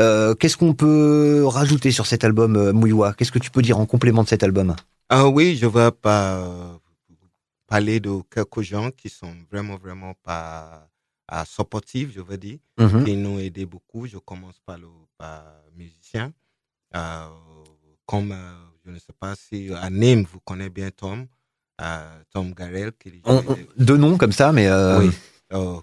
Euh, 0.00 0.34
Qu'est-ce 0.34 0.56
qu'on 0.56 0.72
peut 0.74 1.44
rajouter 1.46 1.90
sur 1.90 2.06
cet 2.06 2.24
album 2.24 2.56
euh, 2.56 2.72
Muiwa 2.72 3.12
Qu'est-ce 3.14 3.32
que 3.32 3.38
tu 3.38 3.50
peux 3.50 3.62
dire 3.62 3.78
en 3.78 3.86
complément 3.86 4.22
de 4.22 4.28
cet 4.28 4.42
album? 4.42 4.74
Ah 5.08 5.28
oui, 5.28 5.56
je 5.56 5.66
vais 5.66 5.90
pas 5.90 6.78
parler 7.66 8.00
de 8.00 8.10
quelques 8.30 8.62
gens 8.62 8.90
qui 8.90 9.08
sont 9.08 9.32
vraiment, 9.50 9.76
vraiment 9.76 10.14
pas 10.22 10.88
supportifs, 11.46 12.10
je 12.14 12.20
veux 12.20 12.38
dire, 12.38 12.58
Mhm. 12.78 13.04
qui 13.04 13.16
nous 13.16 13.30
ont 13.30 13.38
aidé 13.38 13.66
beaucoup. 13.66 14.06
Je 14.06 14.18
commence 14.18 14.58
par 14.64 14.78
le 14.78 14.88
par 15.18 15.44
musicien. 15.76 16.32
Euh, 16.96 17.26
comme, 18.06 18.34
je 18.84 18.90
ne 18.90 18.98
sais 18.98 19.12
pas 19.18 19.34
si 19.36 19.70
à 19.74 19.90
Nîmes, 19.90 20.24
vous 20.32 20.40
connaissez 20.40 20.70
bien 20.70 20.90
Tom, 20.90 21.26
Tom 22.32 22.52
Garel, 22.54 22.92
qui 22.98 23.20
On- 23.24 23.36
on- 23.46 23.56
Deux 23.76 23.96
noms 23.96 24.16
comme 24.16 24.32
ça, 24.32 24.50
mais 24.50 24.66
euh, 24.66 24.98
oui, 25.00 25.10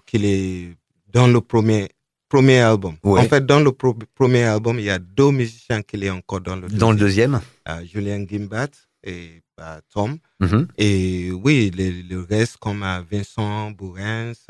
qu'il 0.06 0.24
est 0.26 0.76
dans 1.12 1.26
le 1.28 1.40
premier, 1.40 1.88
premier 2.28 2.58
album. 2.60 2.96
Ouais. 3.02 3.20
En 3.20 3.24
fait, 3.28 3.44
dans 3.46 3.60
le 3.60 3.72
pro- 3.72 3.98
premier 4.14 4.44
album, 4.44 4.78
il 4.78 4.84
y 4.84 4.90
a 4.90 4.98
deux 4.98 5.30
musiciens 5.30 5.82
qui 5.82 5.96
est 6.04 6.10
encore 6.10 6.40
dans 6.40 6.56
le 6.56 6.68
dans 6.68 6.92
le 6.92 6.98
deuxième. 6.98 7.32
deuxième. 7.32 7.40
Euh, 7.68 7.84
Julien 7.86 8.24
Gimbat 8.26 8.68
et 9.02 9.42
euh, 9.60 9.80
Tom. 9.92 10.18
Mhm. 10.40 10.68
Et 10.76 11.30
oui, 11.32 11.70
le, 11.74 12.22
reste, 12.22 12.58
comme 12.58 12.82
euh, 12.82 13.02
Vincent 13.10 13.70
Bourrens, 13.72 14.46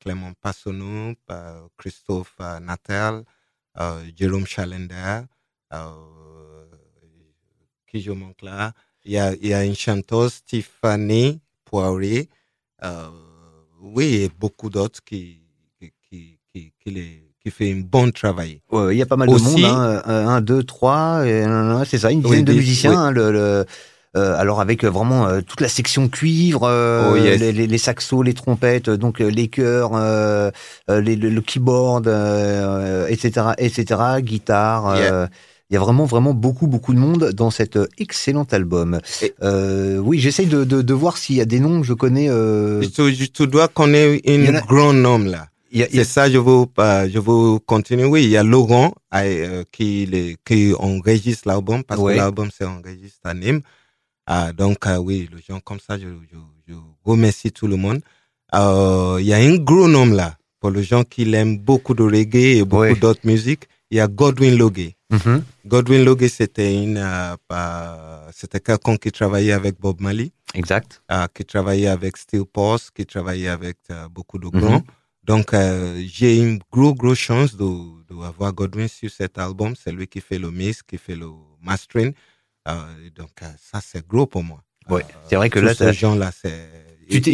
Clément 0.00 0.32
Passonneau, 0.40 1.14
euh, 1.30 1.60
Christophe 1.76 2.36
Natel, 2.60 3.22
euh, 3.80 4.04
Jérôme 4.16 4.46
Chalender, 4.46 5.22
qui 7.86 8.00
je 8.00 8.12
manque 8.12 8.42
là? 8.42 8.72
Il 9.04 9.12
y 9.12 9.18
a, 9.18 9.34
il 9.34 9.48
y 9.48 9.54
a 9.54 9.64
une 9.64 9.74
chanteuse, 9.74 10.42
Tiffany 10.44 11.40
Poirier. 11.64 12.28
Euh, 12.84 13.08
oui, 13.80 14.14
et 14.22 14.28
beaucoup 14.28 14.70
d'autres 14.70 15.02
qui, 15.02 15.41
qui, 16.54 16.60
qui, 16.62 16.72
qui, 16.84 16.90
les- 16.90 17.22
qui 17.42 17.50
fait 17.50 17.72
un 17.72 17.80
bon 17.84 18.10
travail. 18.12 18.60
Ouais, 18.70 18.94
Il 18.94 18.98
y 18.98 19.02
a 19.02 19.06
pas 19.06 19.16
mal 19.16 19.28
de 19.28 19.34
monde, 19.34 19.64
hein. 19.64 20.02
Un, 20.06 20.40
deux, 20.40 20.62
trois, 20.62 21.22
c'est 21.84 21.98
ça, 21.98 22.12
une 22.12 22.22
dizaine 22.22 22.38
Oui, 22.40 22.44
de 22.44 22.52
musiciens. 22.52 22.90
oui. 22.90 22.96
hein, 22.96 23.10
le, 23.10 23.32
le- 23.32 23.64
euh, 24.14 24.36
alors 24.38 24.60
avec 24.60 24.84
euh, 24.84 24.90
vraiment 24.90 25.26
euh, 25.26 25.40
toute 25.40 25.62
la 25.62 25.68
section 25.68 26.06
cuivre, 26.08 26.64
euh, 26.64 27.10
Oh, 27.12 27.16
yes. 27.16 27.40
les, 27.40 27.50
les, 27.52 27.66
les 27.66 27.78
saxos, 27.78 28.22
les 28.22 28.34
trompettes, 28.34 28.88
euh, 28.90 28.96
donc 28.98 29.20
les 29.20 29.48
chœurs, 29.48 29.92
les- 30.88 31.16
le, 31.16 31.30
le 31.30 31.40
keyboard, 31.40 32.06
euh, 32.08 33.06
etc., 33.08 33.52
etc., 33.58 34.00
guitare. 34.20 34.88
euh, 34.88 34.96
Yeah. 34.98 35.28
Il 35.70 35.74
y 35.76 35.78
a 35.78 35.80
vraiment, 35.80 36.04
vraiment 36.04 36.34
beaucoup, 36.34 36.66
beaucoup 36.66 36.92
de 36.92 36.98
monde 36.98 37.30
dans 37.32 37.50
cet 37.50 37.78
excellent 37.96 38.46
album. 38.52 39.00
Et- 39.22 39.32
Euh, 39.42 39.96
oui, 39.96 40.18
j'essaye 40.18 40.44
de, 40.44 40.64
de, 40.64 40.82
de 40.82 40.92
voir 40.94 41.16
s'il 41.16 41.36
y 41.36 41.40
a 41.40 41.46
des 41.46 41.60
noms 41.60 41.80
que 41.80 41.86
je 41.86 41.94
connais. 41.94 42.26
euh, 42.28 42.82
Tu, 42.94 43.30
tu 43.30 43.46
dois 43.46 43.68
connaître 43.68 44.20
un 44.28 44.54
a- 44.54 44.60
grand 44.60 44.92
nom 44.92 45.18
là. 45.20 45.46
Il 45.72 45.94
y 45.96 46.00
a- 46.00 46.04
ça, 46.04 46.30
je 46.30 46.38
veux, 46.38 46.66
je 47.08 47.18
veux 47.18 47.58
continuer. 47.60 48.04
Oui, 48.04 48.24
il 48.24 48.30
y 48.30 48.36
a 48.36 48.42
Laurent 48.42 48.92
euh, 49.14 49.64
qui, 49.72 50.06
les, 50.06 50.36
qui 50.44 50.72
enregistre 50.78 51.48
l'album 51.48 51.82
parce 51.82 52.00
que 52.00 52.06
l'album 52.16 52.48
c'est 52.56 52.64
enregistré 52.64 53.20
à 53.30 53.34
Nîmes. 53.34 53.60
Ah, 54.26 54.52
donc, 54.52 54.86
euh, 54.86 54.98
oui, 54.98 55.28
les 55.34 55.42
gens 55.42 55.60
comme 55.60 55.80
ça, 55.80 55.98
je, 55.98 56.06
je, 56.30 56.36
je 56.68 56.74
remercie 57.04 57.50
tout 57.50 57.66
le 57.66 57.76
monde. 57.76 58.00
Euh, 58.54 59.16
il 59.20 59.26
y 59.26 59.32
a 59.34 59.38
un 59.38 59.56
gros 59.56 59.88
nom 59.88 60.06
là 60.06 60.36
pour 60.60 60.70
les 60.70 60.82
gens 60.84 61.02
qui 61.04 61.22
aiment 61.34 61.58
beaucoup 61.58 61.94
de 61.94 62.02
reggae 62.04 62.58
et 62.58 62.64
beaucoup 62.64 62.84
d'autres 63.00 63.26
musiques. 63.26 63.64
Il 63.90 63.96
y 63.96 64.00
a 64.00 64.06
Godwin 64.08 64.56
Logue. 64.56 64.92
Mhm. 65.10 65.42
Godwin 65.66 66.04
Logue, 66.04 66.26
c'était 66.28 66.72
une, 66.82 66.96
euh, 66.98 68.30
c'était 68.32 68.60
quelqu'un 68.60 68.96
qui 68.96 69.10
travaillait 69.12 69.52
avec 69.52 69.78
Bob 69.80 70.00
Marley 70.00 70.30
Exact. 70.54 71.02
euh, 71.10 71.26
qui 71.34 71.44
travaillait 71.44 71.88
avec 71.88 72.16
Steel 72.16 72.44
Pulse, 72.44 72.90
qui 72.90 73.04
travaillait 73.04 73.48
avec 73.48 73.78
beaucoup 74.10 74.38
de 74.38 74.48
grands. 74.48 74.82
Donc, 75.24 75.54
euh, 75.54 76.02
j'ai 76.06 76.38
une 76.38 76.58
gros, 76.70 76.94
gros 76.94 77.14
chance 77.14 77.56
de, 77.56 77.64
de 77.64 78.22
avoir 78.24 78.52
Godwin 78.52 78.88
sur 78.88 79.10
cet 79.10 79.38
album. 79.38 79.74
C'est 79.76 79.92
lui 79.92 80.06
qui 80.06 80.20
fait 80.20 80.38
le 80.38 80.50
mix, 80.50 80.82
qui 80.82 80.98
fait 80.98 81.14
le 81.14 81.28
mastering. 81.60 82.12
Euh, 82.68 83.10
donc, 83.14 83.30
euh, 83.42 83.46
ça, 83.60 83.80
c'est 83.80 84.06
gros 84.06 84.26
pour 84.26 84.42
moi. 84.42 84.62
Ouais, 84.88 85.02
Euh, 85.02 85.26
c'est 85.28 85.36
vrai 85.36 85.48
que 85.48 85.60
là, 85.60 85.74
c'est, 86.32 86.91
Tu 87.10 87.20
t'es- 87.20 87.32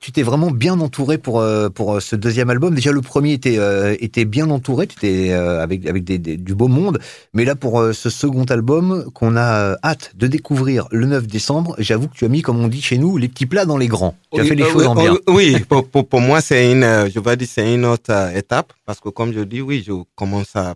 tu 0.00 0.22
vraiment 0.22 0.50
bien 0.50 0.80
entouré 0.80 1.16
pour 1.16 1.38
euh, 1.40 1.68
pour 1.68 1.94
euh, 1.94 2.00
ce 2.00 2.16
deuxième 2.16 2.50
album. 2.50 2.74
Déjà 2.74 2.90
le 2.90 3.02
premier 3.02 3.32
était 3.34 3.56
euh, 3.58 3.94
était 4.00 4.24
bien 4.24 4.50
entouré, 4.50 4.88
tu 4.88 4.96
étais 4.96 5.32
euh, 5.32 5.62
avec 5.62 5.86
avec 5.86 6.02
des, 6.02 6.18
des- 6.18 6.36
du 6.36 6.54
beau 6.56 6.66
monde, 6.66 6.98
mais 7.32 7.44
là 7.44 7.54
pour 7.54 7.80
euh, 7.80 7.92
ce 7.92 8.10
second 8.10 8.42
album 8.44 9.04
qu'on 9.14 9.36
a 9.36 9.76
hâte 9.84 10.12
de 10.16 10.26
découvrir 10.26 10.88
le 10.90 11.06
9 11.06 11.28
décembre, 11.28 11.76
j'avoue 11.78 12.08
que 12.08 12.16
tu 12.16 12.24
as 12.24 12.28
mis 12.28 12.42
comme 12.42 12.58
on 12.58 12.66
dit 12.68 12.82
chez 12.82 12.98
nous 12.98 13.16
les 13.16 13.28
petits 13.28 13.46
plats 13.46 13.64
dans 13.64 13.76
les 13.78 13.86
grands. 13.86 14.16
Tu 14.34 14.40
as 14.40 14.42
Oui, 14.42 14.48
fait 14.48 14.54
les 14.56 14.64
choses 14.64 14.86
en 14.86 14.94
bien. 14.96 15.16
Oui, 15.28 15.56
pour, 15.68 15.86
pour, 15.88 16.08
pour 16.08 16.20
moi, 16.20 16.40
c'est 16.40 16.72
une, 16.72 16.82
je 16.82 17.20
vais 17.20 17.36
dire, 17.36 17.48
c'est 17.48 17.72
une 17.72 17.84
autre 17.84 18.12
étape 18.36 18.72
parce 18.84 18.98
que 18.98 19.08
comme 19.10 19.32
je 19.32 19.40
dis, 19.40 19.60
oui, 19.60 19.84
je 19.86 19.92
commence 20.16 20.56
à, 20.56 20.74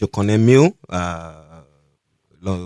je 0.00 0.06
connais 0.06 0.38
mieux 0.38 0.70
le, 2.42 2.56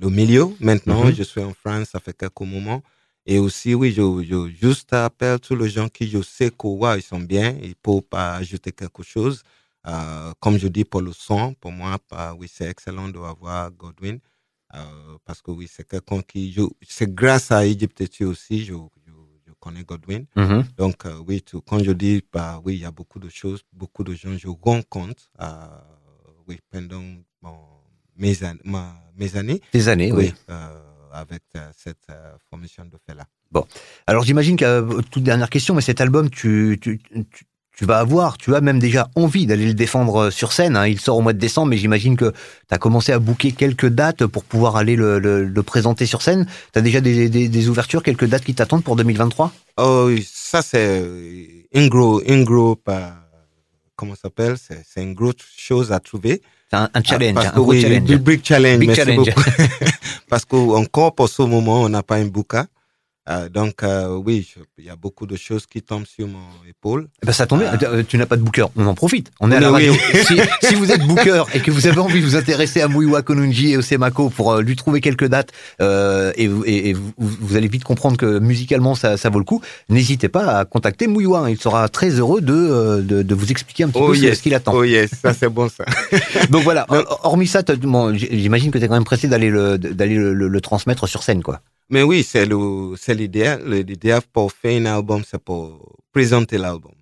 le 0.00 0.10
milieu. 0.10 0.46
Maintenant, 0.60 1.04
Mhm. 1.04 1.14
je 1.14 1.22
suis 1.22 1.42
en 1.42 1.52
France, 1.64 1.88
ça 1.92 2.00
fait 2.00 2.16
quelques 2.16 2.40
moments. 2.40 2.82
Et 3.28 3.38
aussi, 3.40 3.74
oui, 3.74 3.90
je, 3.92 4.02
je 4.22 4.48
juste 4.54 4.92
appelle 4.92 5.40
tous 5.40 5.56
les 5.56 5.68
gens 5.68 5.88
qui 5.88 6.06
je 6.08 6.22
sais 6.22 6.50
que, 6.50 6.66
ouais, 6.68 6.98
ils 7.00 7.02
sont 7.02 7.18
bien, 7.18 7.56
ils 7.60 7.74
peuvent 7.74 8.00
pas 8.02 8.36
ajouter 8.36 8.70
quelque 8.70 9.02
chose. 9.02 9.42
Euh, 9.88 10.32
comme 10.40 10.58
je 10.58 10.68
dis 10.68 10.84
pour 10.84 11.00
le 11.00 11.12
son, 11.12 11.54
pour 11.54 11.72
moi, 11.72 11.98
bah, 12.10 12.34
oui, 12.38 12.48
c'est 12.52 12.68
excellent 12.70 13.08
d'avoir 13.08 13.70
Godwin. 13.72 14.18
Euh, 14.74 14.78
parce 15.24 15.42
que 15.42 15.50
oui, 15.50 15.68
c'est 15.70 15.86
quelqu'un 15.88 16.22
qui, 16.22 16.56
c'est 16.88 17.12
grâce 17.12 17.50
à 17.50 17.66
Egypte 17.66 18.02
aussi, 18.22 18.64
je, 18.64 18.74
je, 18.74 19.12
je 19.46 19.52
connais 19.58 19.82
Godwin. 19.84 20.24
Mhm. 20.36 20.64
Donc, 20.76 21.04
euh, 21.06 21.18
oui, 21.26 21.42
tout, 21.42 21.60
quand 21.62 21.82
je 21.82 21.92
dis, 21.92 22.22
bah, 22.32 22.60
oui, 22.64 22.74
il 22.74 22.80
y 22.80 22.84
a 22.84 22.90
beaucoup 22.92 23.18
de 23.18 23.28
choses, 23.28 23.62
beaucoup 23.72 24.04
de 24.04 24.14
gens, 24.14 24.36
je 24.36 24.48
euh, 24.48 25.52
oui, 26.48 26.58
pendant 26.70 27.02
bon, 27.42 27.56
mes, 28.16 28.44
an- 28.44 28.58
ma- 28.64 29.00
mes 29.16 29.36
années, 29.36 29.60
Des 29.72 29.88
années, 29.88 30.12
oui. 30.12 30.32
oui, 30.48 30.54
avec 31.12 31.42
euh, 31.56 31.60
cette 31.76 31.96
euh, 32.10 32.32
formation 32.50 32.84
de 32.84 32.96
fait 33.06 33.14
là. 33.14 33.24
Alors 34.06 34.24
j'imagine 34.24 34.56
que 34.56 34.64
euh, 34.64 35.00
toute 35.10 35.22
dernière 35.22 35.50
question, 35.50 35.74
mais 35.74 35.80
cet 35.82 36.00
album, 36.00 36.28
tu, 36.30 36.78
tu, 36.80 36.98
tu, 36.98 37.44
tu 37.76 37.84
vas 37.84 37.98
avoir, 37.98 38.38
tu 38.38 38.54
as 38.54 38.60
même 38.60 38.78
déjà 38.78 39.08
envie 39.16 39.46
d'aller 39.46 39.66
le 39.66 39.74
défendre 39.74 40.16
euh, 40.24 40.30
sur 40.30 40.52
scène. 40.52 40.76
hein. 40.76 40.86
Il 40.86 40.98
sort 41.00 41.16
au 41.16 41.20
mois 41.22 41.32
de 41.32 41.38
décembre, 41.38 41.68
mais 41.68 41.76
j'imagine 41.76 42.16
que 42.16 42.30
tu 42.30 42.74
as 42.74 42.78
commencé 42.78 43.12
à 43.12 43.18
booker 43.18 43.52
quelques 43.52 43.88
dates 43.88 44.26
pour 44.26 44.44
pouvoir 44.44 44.76
aller 44.76 44.96
le, 44.96 45.18
le, 45.18 45.44
le 45.44 45.62
présenter 45.62 46.06
sur 46.06 46.22
scène. 46.22 46.46
Tu 46.72 46.78
as 46.78 46.82
déjà 46.82 47.00
des, 47.00 47.28
des, 47.28 47.48
des 47.48 47.68
ouvertures, 47.68 48.02
quelques 48.02 48.26
dates 48.26 48.44
qui 48.44 48.54
t'attendent 48.54 48.84
pour 48.84 48.96
2023 48.96 49.52
Oh, 49.78 50.10
ça, 50.24 50.62
c'est 50.62 50.78
euh, 51.02 51.44
une 51.72 51.88
gros, 51.88 52.22
une 52.22 52.44
gros, 52.44 52.78
euh, 52.88 53.10
comment 53.94 54.14
ça 54.14 54.22
s'appelle? 54.22 54.56
C'est, 54.58 55.02
une 55.02 55.12
grosse 55.14 55.34
chose 55.56 55.92
à 55.92 56.00
trouver. 56.00 56.40
C'est 56.70 56.76
un, 56.78 56.88
un 56.94 57.02
challenge, 57.02 57.34
Parce 57.34 57.48
un 57.48 57.52
gros 57.52 57.70
oui, 57.72 57.82
challenge. 57.82 58.04
Big, 58.08 58.18
big 58.22 58.44
challenge. 58.44 58.78
Big 58.78 58.88
merci 58.88 59.02
challenge. 59.02 59.26
beaucoup. 59.26 59.42
Parce 60.28 60.44
que 60.44 60.56
encore 60.56 61.14
pour 61.14 61.28
ce 61.28 61.42
moment, 61.42 61.82
on 61.82 61.88
n'a 61.88 62.02
pas 62.02 62.16
un 62.16 62.26
bouquin. 62.26 62.66
Euh, 63.28 63.48
donc, 63.48 63.82
euh, 63.82 64.08
oui, 64.24 64.46
il 64.78 64.84
y 64.84 64.90
a 64.90 64.94
beaucoup 64.96 65.26
de 65.26 65.36
choses 65.36 65.66
qui 65.66 65.82
tombent 65.82 66.06
sur 66.06 66.28
mon 66.28 66.38
épaule. 66.68 67.08
Eh 67.22 67.26
ben, 67.26 67.32
ça 67.32 67.46
tombe. 67.46 67.62
Ah. 67.66 67.76
Euh, 67.84 68.02
Tu 68.06 68.18
n'as 68.18 68.26
pas 68.26 68.36
de 68.36 68.42
booker. 68.42 68.66
On 68.76 68.86
en 68.86 68.94
profite. 68.94 69.30
On 69.40 69.50
est 69.50 69.56
à 69.56 69.60
la 69.60 69.72
oui, 69.72 69.88
radio. 69.88 69.94
si, 70.24 70.38
si 70.68 70.74
vous 70.76 70.92
êtes 70.92 71.02
booker 71.04 71.42
et 71.54 71.60
que 71.60 71.70
vous 71.72 71.86
avez 71.88 71.98
envie 71.98 72.20
de 72.20 72.24
vous 72.26 72.36
intéresser 72.36 72.80
à 72.82 72.88
Muiwa 72.88 73.22
Konunji 73.22 73.72
et 73.72 73.76
au 73.76 73.82
Semako 73.82 74.30
pour 74.30 74.52
euh, 74.52 74.62
lui 74.62 74.76
trouver 74.76 75.00
quelques 75.00 75.26
dates 75.26 75.50
euh, 75.80 76.32
et, 76.36 76.46
vous- 76.46 76.64
et, 76.66 76.90
et 76.90 76.92
vous, 76.92 77.12
vous 77.18 77.56
allez 77.56 77.66
vite 77.68 77.82
comprendre 77.84 78.16
que 78.16 78.38
musicalement 78.38 78.94
ça, 78.94 79.16
ça 79.16 79.28
vaut 79.28 79.38
le 79.40 79.44
coup, 79.44 79.60
n'hésitez 79.88 80.28
pas 80.28 80.58
à 80.58 80.64
contacter 80.64 81.08
Muiwa. 81.08 81.50
Il 81.50 81.58
sera 81.60 81.88
très 81.88 82.10
heureux 82.10 82.40
de, 82.40 82.52
euh, 82.54 83.02
de, 83.02 83.22
de 83.22 83.34
vous 83.34 83.50
expliquer 83.50 83.84
un 83.84 83.88
petit 83.88 83.98
Oh 84.00 84.08
peu 84.08 84.14
ce- 84.14 84.20
yes. 84.22 84.38
ce 84.38 84.42
qu'il 84.42 84.54
attend. 84.54 84.72
Oh 84.74 84.84
yes, 84.84 85.10
ça 85.20 85.32
c'est 85.34 85.48
bon 85.48 85.68
ça. 85.68 85.84
Donc 86.50 86.62
voilà. 86.62 86.86
Hormis 87.24 87.48
ça, 87.48 87.62
bon, 87.82 88.14
j'imagine 88.14 88.70
que 88.70 88.78
tu 88.78 88.84
es 88.84 88.88
quand 88.88 88.94
même 88.94 89.04
pressé 89.04 89.26
d'aller 89.26 89.50
le, 89.50 89.78
d'aller 89.78 90.14
le, 90.14 90.32
le- 90.32 90.48
le 90.48 90.60
transmettre 90.60 91.08
sur 91.08 91.22
scène, 91.24 91.42
quoi. 91.42 91.60
Mais 91.90 92.02
oui, 92.02 92.22
c'est 92.24 92.46
le, 92.46 92.94
c'est 92.96 93.14
l'idéal. 93.14 93.62
L'idéal 93.72 94.20
pour 94.32 94.52
faire 94.52 94.80
un 94.80 94.86
album, 94.86 95.22
c'est 95.24 95.38
pour 95.42 95.96
présenter 96.12 96.58
l'album. 96.58 96.92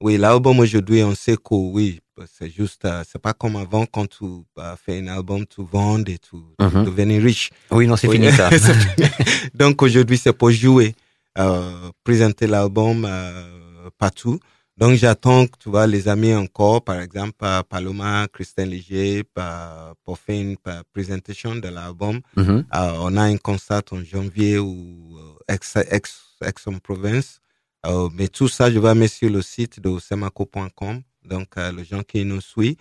Oui, 0.00 0.16
l'album 0.16 0.58
aujourd'hui, 0.58 1.02
on 1.04 1.14
sait 1.14 1.36
que 1.36 1.54
oui, 1.54 2.00
c'est 2.26 2.50
juste, 2.50 2.84
euh, 2.84 3.04
c'est 3.08 3.20
pas 3.22 3.32
comme 3.34 3.54
avant 3.54 3.86
quand 3.86 4.06
tu 4.08 4.24
euh, 4.58 4.74
fais 4.84 4.98
un 4.98 5.06
album, 5.06 5.46
tu 5.46 5.62
vends 5.62 6.00
et 6.00 6.18
tu, 6.18 6.36
tu 6.58 6.64
Mhm. 6.64 6.84
devenir 6.84 7.22
riche. 7.22 7.50
Oui, 7.70 7.86
non, 7.86 7.96
c'est 7.96 8.08
Oui. 8.08 8.16
fini 8.16 8.32
ça. 8.32 8.50
Donc 9.54 9.80
aujourd'hui, 9.82 10.18
c'est 10.18 10.32
pour 10.32 10.50
jouer, 10.50 10.94
euh, 11.38 11.90
présenter 12.02 12.48
l'album 12.48 13.04
euh, 13.08 13.90
partout. 13.96 14.40
Donc 14.78 14.94
j'attends, 14.94 15.46
tu 15.58 15.68
vois, 15.68 15.86
les 15.86 16.08
amis 16.08 16.34
encore, 16.34 16.82
par 16.82 16.98
exemple, 17.00 17.34
euh, 17.42 17.62
Paloma, 17.62 18.26
Christian 18.32 18.64
Léger, 18.64 19.22
pa- 19.22 19.92
pour 20.04 20.18
faire 20.18 20.40
une 20.40 20.56
pa- 20.56 20.82
présentation 20.92 21.54
de 21.54 21.68
l'album. 21.68 22.20
Mhm. 22.36 22.64
Euh, 22.74 22.92
on 23.00 23.16
a 23.18 23.22
un 23.24 23.36
concert 23.36 23.82
en 23.90 24.02
janvier 24.02 24.58
ou 24.58 25.18
euh, 25.18 25.54
ex, 25.54 25.76
ex, 25.90 26.22
Aix-en-Provence. 26.42 27.40
Euh, 27.86 28.08
mais 28.14 28.28
tout 28.28 28.48
ça, 28.48 28.70
je 28.70 28.78
vais 28.78 28.94
mettre 28.94 29.14
sur 29.14 29.28
le 29.30 29.42
site 29.42 29.78
de 29.80 29.98
semaco.com. 29.98 31.02
Donc, 31.24 31.48
euh, 31.58 31.70
les 31.72 31.84
gens 31.84 32.02
qui 32.02 32.24
nous 32.24 32.40
suivent, 32.40 32.76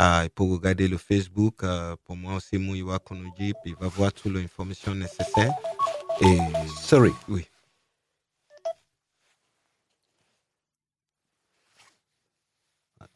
euh, 0.00 0.22
ils 0.24 0.30
peuvent 0.30 0.50
regarder 0.50 0.88
le 0.88 0.98
Facebook. 0.98 1.62
euh, 1.62 1.94
pour 2.04 2.16
moi 2.16 2.34
aussi, 2.36 2.58
Mouiwa 2.58 2.98
Konoji, 2.98 3.52
il 3.64 3.74
va 3.80 3.88
voir 3.88 4.12
toute 4.12 4.32
l'information 4.34 4.94
nécessaire. 4.94 5.52
Et 6.22 6.38
Sorry. 6.82 7.12
oui. 7.28 7.46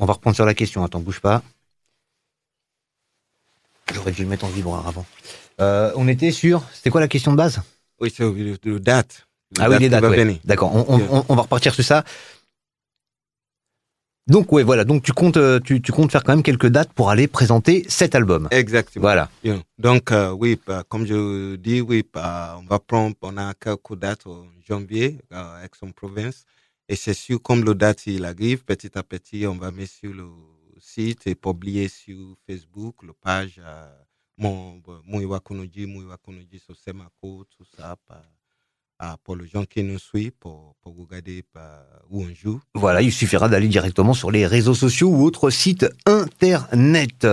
On 0.01 0.07
va 0.07 0.15
reprendre 0.15 0.35
sur 0.35 0.47
la 0.47 0.55
question. 0.55 0.83
Attends, 0.83 1.01
bouge 1.01 1.21
pas. 1.21 1.43
J'aurais 3.93 4.13
dû 4.13 4.23
le 4.23 4.29
mettre 4.29 4.47
en 4.47 4.49
vibreur 4.49 4.87
avant. 4.87 5.05
Euh, 5.61 5.93
on 5.95 6.09
était 6.09 6.31
sur. 6.31 6.65
C'était 6.73 6.89
quoi 6.89 7.03
la 7.03 7.09
question 7.09 7.33
de 7.33 7.37
base? 7.37 7.61
Oui, 8.01 8.13
c'est 8.15 8.25
le 8.25 8.81
date. 8.81 9.27
Ah 9.59 9.69
oui, 9.69 9.79
les 9.79 9.91
dates. 9.91 10.03
ouais. 10.03 10.41
D'accord. 10.45 10.73
On, 10.89 11.35
va 11.35 11.43
repartir 11.43 11.75
sur 11.75 11.85
ça. 11.85 12.05
Donc 14.27 14.53
ouais, 14.53 14.63
voilà. 14.63 14.85
Donc 14.85 15.03
tu 15.03 15.13
comptes, 15.13 15.37
euh, 15.37 15.61
tu, 15.61 15.83
tu 15.83 15.93
comptes 15.93 16.13
faire 16.13 16.25
quand 16.25 16.33
même 16.33 16.45
quelques 16.45 16.69
dates 16.69 16.93
pour 16.95 17.11
aller 17.11 17.27
présenter 17.27 17.85
cet 17.89 18.15
album. 18.15 18.49
Exactement. 18.53 19.03
Voilà. 19.03 19.29
Yeah. 19.45 19.59
Donc, 19.79 20.13
euh, 20.13 20.31
oui, 20.31 20.59
bah, 20.67 20.85
comme 20.89 21.05
je 21.05 21.57
dis, 21.57 21.81
oui, 21.81 22.05
bah, 22.15 22.57
on 22.59 22.65
va 22.65 22.79
prendre, 22.79 23.17
on 23.23 23.37
a 23.37 23.53
quelques 23.55 23.99
dates 23.99 24.27
en 24.27 24.45
janvier 24.67 25.19
à 25.31 25.65
Aix-en-Provence. 25.65 26.45
Et 26.91 26.97
c'est 26.97 27.15
sûr, 27.15 27.41
comme 27.41 27.65
le 27.65 27.77
date, 27.77 28.09
il 28.09 28.25
arrive, 28.25 28.65
petit 28.65 28.99
à 28.99 29.05
petit, 29.05 29.47
on 29.47 29.55
va 29.55 29.71
mettre 29.71 29.93
sur 29.93 30.13
le 30.13 30.27
site 30.81 31.29
et 31.29 31.37
publier 31.37 31.87
sur 31.87 32.35
Facebook, 32.49 33.05
le 33.05 33.13
page, 33.13 33.61
euh, 33.65 33.89
mon, 34.37 34.83
Mouiwa 35.05 35.39
Konoji, 35.39 35.87
Mouiwa 35.87 36.17
Konoji 36.17 36.59
sur 36.59 36.75
Semako, 36.75 37.45
tout 37.57 37.65
ça, 37.77 37.95
ah, 38.99 39.17
pour 39.23 39.37
les 39.37 39.47
gens 39.47 39.65
qui 39.65 39.85
nous 39.85 40.01
suivent, 40.01 40.33
pour, 40.41 40.75
pour 40.83 40.97
regarder 40.97 41.45
où 42.11 42.25
on 42.25 42.35
joue. 42.35 42.61
Voilà, 42.75 43.03
il 43.03 43.13
suffira 43.13 43.49
d'aller 43.49 43.69
directement 43.69 44.13
sur 44.13 44.33
les 44.33 44.45
réseaux 44.45 44.75
sociaux 44.75 45.11
ou 45.11 45.23
autres 45.23 45.51
sites 45.51 45.87
internet. 46.07 47.25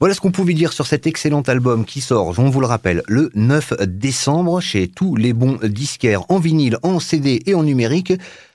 Voilà 0.00 0.14
ce 0.16 0.20
qu'on 0.20 0.32
pouvait 0.32 0.54
dire 0.54 0.72
sur 0.72 0.88
cet 0.88 1.06
excellent 1.06 1.42
album 1.42 1.84
qui 1.84 2.00
sort, 2.00 2.36
on 2.38 2.50
vous 2.50 2.60
le 2.60 2.66
rappelle, 2.66 3.02
le 3.06 3.30
9 3.34 3.74
décembre 3.86 4.60
chez 4.60 4.88
tous 4.88 5.14
les 5.14 5.32
bons 5.32 5.60
disquaires 5.62 6.28
en 6.32 6.40
vinyle, 6.40 6.78
en 6.82 6.98
CD 6.98 7.42
et 7.46 7.54
en 7.54 7.62
numérique. 7.62 8.12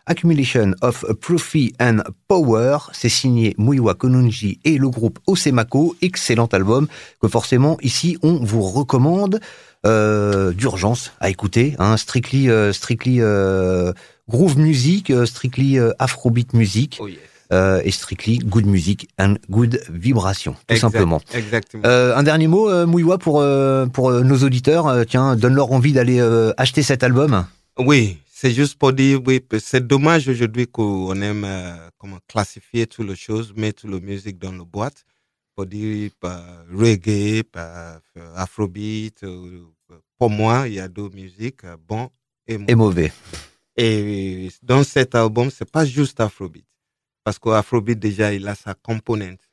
Accumulation 0.09 0.73
of 0.81 1.05
Profit 1.21 1.73
and 1.79 1.97
Power, 2.27 2.77
c'est 2.93 3.09
signé 3.09 3.53
Muiwa 3.59 3.93
Konunji 3.93 4.59
et 4.65 4.79
le 4.79 4.89
groupe 4.89 5.19
Osemako, 5.27 5.95
excellent 6.01 6.47
album 6.47 6.87
que 7.21 7.27
forcément 7.27 7.77
ici 7.83 8.17
on 8.23 8.43
vous 8.43 8.63
recommande 8.63 9.39
euh, 9.85 10.51
d'urgence 10.51 11.11
à 11.19 11.29
écouter, 11.29 11.75
hein, 11.77 11.95
strictly, 11.95 12.49
euh, 12.49 12.73
strictly 12.73 13.17
euh, 13.21 13.93
groove 14.27 14.57
music, 14.57 15.13
strictly 15.25 15.77
afrobeat 15.99 16.53
music 16.53 16.97
Oh, 16.99 17.07
euh, 17.51 17.79
et 17.85 17.91
strictly 17.91 18.39
good 18.39 18.65
music 18.65 19.09
and 19.19 19.35
good 19.49 19.79
vibration, 19.89 20.53
tout 20.53 20.73
Exact- 20.73 20.91
simplement. 20.91 21.21
Exactement. 21.33 21.83
Euh, 21.85 22.15
un 22.15 22.23
dernier 22.23 22.47
mot, 22.47 22.67
euh, 22.69 22.85
Mouiwa, 22.87 23.17
pour, 23.19 23.43
pour 23.93 24.11
nos 24.11 24.37
auditeurs. 24.43 25.05
Tiens, 25.07 25.35
donne-leur 25.35 25.71
envie 25.71 25.93
d'aller 25.93 26.19
acheter 26.57 26.81
cet 26.83 27.03
album. 27.03 27.45
Oui, 27.79 28.17
c'est 28.41 28.51
juste 28.51 28.77
pour 28.77 28.93
dire, 28.93 29.19
oui, 29.27 29.41
c'est 29.59 29.85
dommage 29.85 30.29
aujourd'hui 30.29 30.65
qu'on 30.65 31.21
aime 31.21 31.43
euh, 31.43 31.89
comment 31.97 32.19
classifier 32.25 32.87
toutes 32.87 33.09
les 33.09 33.15
choses, 33.17 33.53
mettre 33.53 33.81
toute 33.81 33.91
la 33.91 33.99
musique 33.99 34.37
dans 34.39 34.53
la 34.53 34.63
boîte, 34.63 35.03
pour 35.55 35.65
dire 35.65 36.09
par 36.21 36.41
reggae, 36.71 37.43
par 37.43 37.99
euh, 38.15 38.33
afrobeat. 38.35 39.23
euh, 39.23 39.65
pour 40.17 40.29
moi, 40.29 40.69
il 40.69 40.75
y 40.75 40.79
a 40.79 40.87
deux 40.87 41.09
musiques, 41.09 41.65
bon 41.85 42.09
et 42.47 42.57
mauvais. 42.57 42.71
Et 42.71 42.75
mauvais. 42.75 43.11
Et 43.75 44.49
dans 44.63 44.83
cet 44.85 45.15
album, 45.15 45.49
c'est 45.51 45.69
pas 45.69 45.83
juste 45.85 46.21
Afrobeat. 46.21 46.65
Parce 47.25 47.39
qu'Afrobeat, 47.39 47.99
déjà, 47.99 48.33
il 48.33 48.47
a 48.47 48.55
sa. 48.55 48.73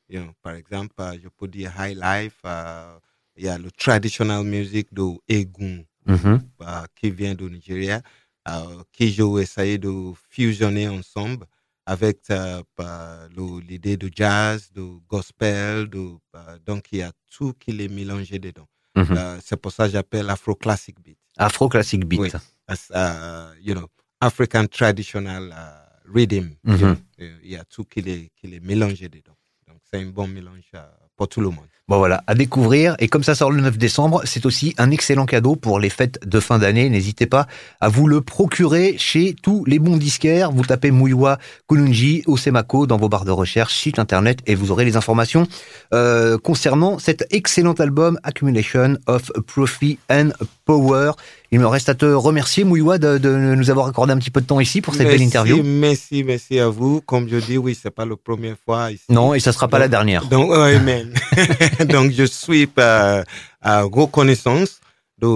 You 0.09 0.21
know, 0.23 0.33
par 0.43 0.55
exemple, 0.55 0.95
je 1.21 1.29
peux 1.37 1.49
dire 1.49 1.73
High 1.77 1.99
Life, 2.01 2.39
euh, 2.45 2.97
il 3.37 3.47
y 3.47 3.49
a 3.49 3.59
le 3.59 3.73
traditional 3.73 4.45
music 4.45 4.95
de 4.95 5.03
Egun, 5.29 5.83
Mhm. 6.07 6.41
euh, 6.63 6.85
qui 6.95 7.11
vient 7.11 7.35
du 7.35 7.51
Nigeria, 7.51 8.01
euh, 8.49 8.83
qui 8.93 9.11
j'ai 9.11 9.25
essayé 9.41 9.79
de 9.79 10.13
fusionner 10.31 10.89
ensemble 10.89 11.47
avec 11.85 12.19
euh, 12.31 12.63
bah, 12.77 13.29
l'idée 13.69 13.97
de 13.97 14.11
jazz, 14.13 14.71
de 14.73 14.83
gospel, 15.09 15.89
de, 15.89 16.11
bah, 16.33 16.57
donc 16.65 16.87
il 16.93 16.99
y 16.99 17.03
a 17.03 17.13
tout 17.31 17.53
qui 17.55 17.71
est 17.71 17.89
mélangé 17.89 18.39
dedans. 18.39 18.67
Mhm. 18.97 19.07
Euh, 19.11 19.39
c'est 19.45 19.57
pour 19.57 19.73
ça 19.73 19.87
que 19.87 19.93
j'appelle 19.93 20.29
Afro 20.31 20.55
Classic 20.55 20.97
Beat. 21.01 21.19
Afro 21.37 21.69
Classic 21.69 22.05
Beat. 22.05 22.21
Oui. 22.21 22.31
As, 22.67 22.91
you 23.61 23.75
know, 23.75 23.89
African 24.21 24.67
traditional 24.67 25.51
uh, 25.53 26.11
rhythm. 26.13 26.57
Euh, 26.67 26.97
Il 27.19 27.51
y 27.51 27.57
a 27.57 27.65
tout 27.65 27.85
qui 27.85 28.01
est, 28.01 28.31
qui 28.35 28.53
est 28.53 28.61
mélangé 28.61 29.09
dedans. 29.09 29.37
Donc 29.69 29.79
c'est 29.85 30.01
un 30.01 30.07
bon 30.07 30.27
mélange 30.27 30.73
pour 31.15 31.29
tout 31.29 31.41
le 31.41 31.51
monde. 31.51 31.69
Bon 31.89 31.99
voilà, 31.99 32.25
à 32.27 32.35
découvrir. 32.35 32.97
Et 32.99 33.07
comme 33.07 33.23
ça 33.23 33.37
sort 33.37 33.53
le 33.53 33.61
9 33.61 33.79
décembre, 33.79 34.21
c'est 34.25 34.45
aussi 34.45 34.75
un 34.77 34.91
excellent 34.91 35.25
cadeau 35.25 35.55
pour 35.55 35.79
les 35.79 35.89
fêtes 35.89 36.19
de 36.27 36.41
fin 36.41 36.59
d'année. 36.59 36.91
N'hésitez 36.91 37.27
pas 37.27 37.47
à 37.81 37.89
vous 37.89 38.09
le 38.09 38.21
procurer 38.23 38.97
chez 38.99 39.37
tous 39.41 39.65
les 39.67 39.79
bons 39.79 39.97
disquaires. 39.97 40.51
Vous 40.51 40.65
tapez 40.65 40.91
Muiwa 40.91 41.39
Kununji 41.69 42.25
Osemako 42.27 42.89
dans 42.89 42.97
vos 42.97 43.09
barres 43.09 43.25
de 43.25 43.31
recherche, 43.31 43.73
site 43.77 44.01
internet, 44.01 44.41
et 44.49 44.57
vous 44.57 44.73
aurez 44.73 44.85
les 44.85 44.97
informations 44.97 45.47
euh, 45.95 46.39
concernant 46.39 46.99
cet 46.99 47.25
excellent 47.31 47.75
album 47.75 48.19
Accumulation 48.25 48.97
of 49.07 49.31
Profit 49.47 50.01
and 50.11 50.31
Power. 50.65 51.13
Il 51.53 51.61
me 51.61 51.67
reste 51.69 51.89
à 51.89 51.95
te 51.95 52.05
remercier, 52.07 52.65
Muiwa, 52.65 52.99
de, 52.99 53.19
de 53.19 53.31
nous 53.31 53.71
avoir 53.71 53.87
accordé 53.87 54.13
un 54.13 54.19
petit 54.19 54.33
peu 54.33 54.41
de 54.41 54.47
temps 54.47 54.59
ici 54.59 54.81
pour 54.81 54.97
cette 54.97 55.07
belle 55.07 55.23
interview. 55.23 55.63
Merci, 55.63 56.25
merci 56.25 56.59
à 56.59 56.69
vous. 56.69 57.01
Comme 57.03 57.29
je 57.29 57.37
dis, 57.37 57.57
oui, 57.57 57.79
c'est 57.81 57.93
pas 57.93 58.05
la 58.05 58.17
première 58.17 58.57
fois 58.65 58.91
ici. 58.91 59.05
Non, 59.09 59.33
et 59.33 59.39
ça 59.39 59.53
sera 59.53 59.69
pas 59.69 59.77
Donc- 59.77 59.83
la 59.85 59.89
dernière. 59.89 60.27
Donc, 60.27 60.51
amen. 60.53 61.15
Donc, 61.89 62.13
je 62.13 62.25
suis 62.25 62.69
euh, 62.79 63.23
à 63.63 63.83
reconnaissance 63.83 64.81
de 65.21 65.27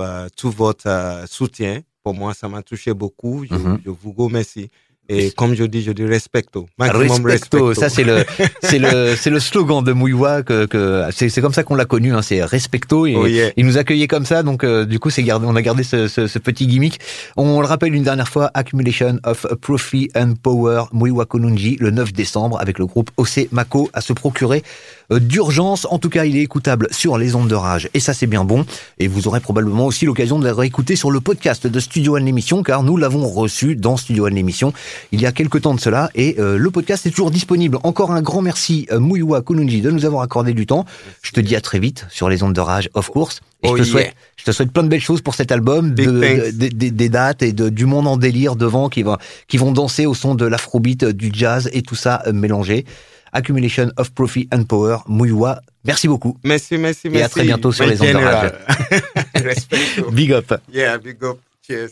euh, 0.00 0.28
tout 0.36 0.50
votre 0.50 0.86
euh, 0.88 1.24
soutien. 1.26 1.80
Pour 2.02 2.14
moi, 2.14 2.34
ça 2.34 2.48
m'a 2.48 2.62
touché 2.62 2.94
beaucoup. 2.94 3.44
Je, 3.48 3.54
Mhm. 3.54 3.78
je 3.84 3.90
vous 3.90 4.12
remercie. 4.16 4.68
Et 5.10 5.30
comme 5.30 5.54
je 5.54 5.64
dis, 5.64 5.80
je 5.80 5.90
dis 5.92 6.04
respecto. 6.04 6.66
Maximum 6.78 7.24
Respecto, 7.24 7.68
respecto. 7.68 7.74
ça 7.74 7.88
c'est 7.88 8.04
le 8.04 8.26
c'est 8.62 8.78
le 8.78 9.16
c'est 9.16 9.30
le 9.30 9.40
slogan 9.40 9.82
de 9.82 9.94
Mouiwa 9.94 10.42
que, 10.42 10.66
que 10.66 11.04
c'est 11.12 11.30
c'est 11.30 11.40
comme 11.40 11.54
ça 11.54 11.64
qu'on 11.64 11.76
l'a 11.76 11.86
connu 11.86 12.12
hein, 12.14 12.20
c'est 12.20 12.44
respecto 12.44 13.06
et 13.06 13.16
Oh, 13.16 13.26
yeah. 13.26 13.50
il 13.56 13.64
nous 13.64 13.78
accueillait 13.78 14.06
comme 14.06 14.26
ça 14.26 14.42
donc 14.42 14.64
euh, 14.64 14.84
du 14.84 14.98
coup 14.98 15.08
c'est 15.08 15.22
gardé 15.22 15.46
on 15.48 15.56
a 15.56 15.62
gardé 15.62 15.82
ce, 15.82 16.08
ce, 16.08 16.26
ce 16.26 16.38
petit 16.38 16.66
gimmick 16.66 17.00
on 17.38 17.62
le 17.62 17.66
rappelle 17.66 17.94
une 17.94 18.02
dernière 18.02 18.28
fois 18.28 18.50
accumulation 18.52 19.18
of 19.24 19.46
profit 19.62 20.10
and 20.14 20.34
power 20.42 20.82
Mouiwa 20.92 21.24
Konunji 21.24 21.78
le 21.80 21.90
9 21.90 22.12
décembre 22.12 22.60
avec 22.60 22.78
le 22.78 22.84
groupe 22.84 23.10
OC 23.16 23.48
Mako 23.50 23.88
à 23.94 24.02
se 24.02 24.12
procurer 24.12 24.62
d'urgence 25.10 25.86
en 25.90 25.98
tout 25.98 26.10
cas 26.10 26.24
il 26.24 26.36
est 26.36 26.42
écoutable 26.42 26.88
sur 26.90 27.16
les 27.16 27.34
ondes 27.34 27.48
de 27.48 27.54
rage 27.54 27.88
et 27.94 28.00
ça 28.00 28.12
c'est 28.12 28.26
bien 28.26 28.44
bon 28.44 28.66
et 28.98 29.08
vous 29.08 29.26
aurez 29.26 29.40
probablement 29.40 29.86
aussi 29.86 30.04
l'occasion 30.04 30.38
de 30.38 30.44
le 30.44 30.52
réécouter 30.52 30.96
sur 30.96 31.10
le 31.10 31.20
podcast 31.20 31.66
de 31.66 31.80
Studio 31.80 32.16
One 32.16 32.24
l'émission 32.24 32.62
car 32.62 32.82
nous 32.82 32.96
l'avons 32.96 33.26
reçu 33.26 33.74
dans 33.74 33.96
Studio 33.96 34.26
One 34.26 34.34
l'émission 34.34 34.72
il 35.12 35.20
y 35.20 35.26
a 35.26 35.32
quelques 35.32 35.62
temps 35.62 35.74
de 35.74 35.80
cela. 35.80 36.10
Et 36.14 36.36
le 36.38 36.70
podcast 36.70 37.06
est 37.06 37.10
toujours 37.10 37.30
disponible. 37.30 37.78
Encore 37.82 38.12
un 38.12 38.22
grand 38.22 38.42
merci, 38.42 38.86
Mouyoua 38.92 39.42
Kulunji, 39.42 39.80
de 39.80 39.90
nous 39.90 40.04
avoir 40.04 40.22
accordé 40.22 40.52
du 40.52 40.66
temps. 40.66 40.84
Je 41.22 41.32
te 41.32 41.40
dis 41.40 41.56
à 41.56 41.60
très 41.60 41.78
vite 41.78 42.06
sur 42.10 42.28
les 42.28 42.42
ondes 42.42 42.54
de 42.54 42.60
rage, 42.60 42.90
of 42.94 43.10
course. 43.10 43.40
Et 43.62 43.68
je, 43.68 43.74
te 43.74 43.82
souhaite, 43.82 44.14
je 44.36 44.44
te 44.44 44.52
souhaite 44.52 44.70
plein 44.70 44.84
de 44.84 44.88
belles 44.88 45.00
choses 45.00 45.20
pour 45.20 45.34
cet 45.34 45.50
album, 45.50 45.94
de, 45.94 46.50
des 46.50 47.08
dates 47.08 47.42
et 47.42 47.52
de, 47.52 47.68
du 47.68 47.86
monde 47.86 48.06
en 48.06 48.16
délire 48.16 48.54
devant 48.54 48.88
qui, 48.88 49.02
va, 49.02 49.18
qui 49.48 49.56
vont 49.56 49.72
danser 49.72 50.06
au 50.06 50.14
son 50.14 50.36
de 50.36 50.46
l'afrobeat, 50.46 51.04
du 51.04 51.30
jazz 51.32 51.68
et 51.72 51.82
tout 51.82 51.96
ça 51.96 52.22
mélangé. 52.32 52.84
Accumulation 53.32 53.90
of 53.96 54.10
Profit 54.10 54.48
and 54.52 54.64
Power, 54.64 54.98
Mouyoua. 55.06 55.60
Merci 55.84 56.08
beaucoup. 56.08 56.36
Merci, 56.44 56.78
merci, 56.78 57.08
merci. 57.08 57.20
Et 57.20 57.22
à 57.22 57.28
très 57.28 57.44
bientôt 57.44 57.72
sur 57.72 57.86
les 57.86 58.00
ondes 58.00 58.08
de 58.08 60.10
big 60.12 60.32
up. 60.32 60.52
Yeah, 60.72 60.98
big 60.98 61.22
up. 61.22 61.38
Cheers. 61.66 61.90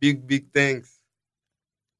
Big, 0.00 0.20
big 0.26 0.46
thanks. 0.52 1.01